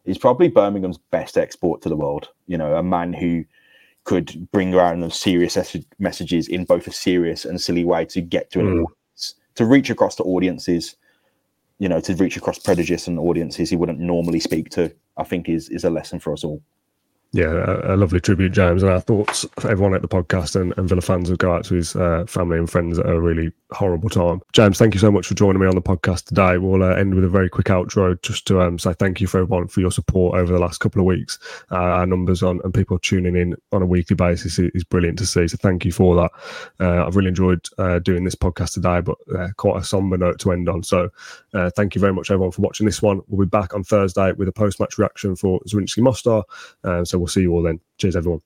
he's 0.06 0.18
probably 0.18 0.48
Birmingham's 0.48 0.98
best 0.98 1.38
export 1.38 1.82
to 1.82 1.90
the 1.90 1.96
world. 1.96 2.30
You 2.48 2.58
know, 2.58 2.76
a 2.76 2.84
man 2.84 3.14
who 3.14 3.46
could 4.04 4.48
bring 4.52 4.74
around 4.74 5.02
those 5.02 5.20
serious 5.20 5.58
messages 6.00 6.48
in 6.48 6.66
both 6.66 6.88
a 6.88 6.92
serious 6.92 7.46
and 7.46 7.62
silly 7.62 7.86
way 7.86 8.06
to 8.06 8.22
get 8.22 8.50
to 8.52 8.60
an 8.60 8.66
mm. 8.66 8.84
audience, 8.84 9.36
to 9.56 9.66
reach 9.66 9.90
across 9.92 10.16
to 10.16 10.24
audiences, 10.24 10.96
you 11.78 11.88
know, 11.88 12.00
to 12.02 12.16
reach 12.16 12.36
across 12.36 12.58
prejudice 12.58 13.08
and 13.08 13.20
audiences 13.20 13.70
he 13.70 13.76
wouldn't 13.76 14.00
normally 14.00 14.40
speak 14.40 14.70
to. 14.72 14.94
I 15.18 15.24
think 15.24 15.50
is 15.50 15.70
is 15.70 15.84
a 15.84 15.90
lesson 15.90 16.20
for 16.20 16.34
us 16.34 16.44
all. 16.44 16.62
Yeah, 17.34 17.46
a, 17.46 17.96
a, 17.96 17.98
lovely 17.98 18.20
tribute, 18.20 18.52
James. 18.52 18.84
And 18.84 18.92
our 18.92 19.00
thoughts 19.00 19.46
for 19.58 19.72
everyone 19.72 19.94
at 19.94 20.02
the 20.02 20.08
podcast 20.08 20.60
and, 20.60 20.74
and 20.78 20.90
Villa 20.90 21.00
fans 21.00 21.30
would 21.30 21.40
go 21.40 21.54
out 21.54 21.64
to 21.66 21.76
his 21.76 21.96
uh, 21.96 22.26
family 22.28 22.58
and 22.58 22.70
friends 22.70 23.00
at 23.00 23.06
a 23.06 23.22
really 23.22 23.54
horrible 23.72 24.10
time. 24.10 24.42
James, 24.52 24.78
thank 24.78 24.94
you 24.94 25.00
so 25.00 25.10
much 25.10 25.28
for 25.28 25.34
joining 25.34 25.62
me 25.62 25.68
on 25.68 25.76
the 25.76 25.82
podcast 25.82 26.26
today. 26.26 26.58
We'll 26.58 26.84
uh, 26.84 26.94
end 26.96 27.16
with 27.16 27.24
a 27.24 27.30
very 27.30 27.50
quick 27.50 27.68
outro 27.68 28.22
just 28.22 28.46
to 28.48 28.60
um, 28.60 28.78
say 28.78 28.92
thank 29.00 29.22
you 29.22 29.28
for 29.28 29.40
everyone 29.40 29.70
for 29.70 29.80
your 29.80 29.92
support 29.92 30.38
over 30.38 30.52
the 30.52 30.60
last 30.60 30.80
couple 30.80 31.00
of 31.00 31.06
weeks. 31.06 31.40
Uh, 31.72 31.76
our 31.76 32.06
numbers 32.06 32.44
on 32.44 32.60
and 32.66 32.74
people 32.74 33.00
tuning 33.00 33.38
in 33.38 33.56
on 33.72 33.82
a 33.82 33.86
weekly 33.86 34.18
basis 34.18 34.60
is, 34.60 34.70
is 34.74 34.84
brilliant 34.84 35.18
to 35.20 35.26
see. 35.26 35.48
So 35.48 35.56
thank 35.56 35.86
you 35.86 35.94
for 35.94 36.16
that. 36.18 36.32
Uh, 36.82 37.06
I've 37.06 37.16
really 37.16 37.30
enjoyed 37.30 37.66
uh, 37.78 38.00
doing 38.00 38.26
this 38.26 38.36
podcast 38.36 38.74
today, 38.74 39.00
but 39.00 39.16
uh, 39.34 39.48
quite 39.56 39.78
a 39.78 39.86
somber 39.86 40.18
note 40.18 40.38
to 40.40 40.52
end 40.52 40.68
on. 40.68 40.84
So 40.84 41.10
thank 41.78 41.96
you 41.96 42.02
very 42.02 42.14
much, 42.14 42.30
everyone, 42.30 42.52
for 42.52 42.62
watching 42.62 42.86
this 42.86 43.02
one. 43.02 43.22
We'll 43.30 43.48
be 43.48 43.50
back 43.50 43.74
on 43.74 43.86
Thursday 43.86 44.34
with 44.34 44.50
a 44.50 44.54
post 44.54 44.82
match 44.82 44.98
reaction 44.98 45.38
for 45.38 45.62
Zrinjski 45.62 46.00
Mostar. 46.00 46.44
so 47.06 47.21
we'll 47.22 47.28
see 47.28 47.42
you 47.42 47.52
all 47.54 47.62
then. 47.62 47.80
Cheers, 48.00 48.16
everyone. 48.16 48.42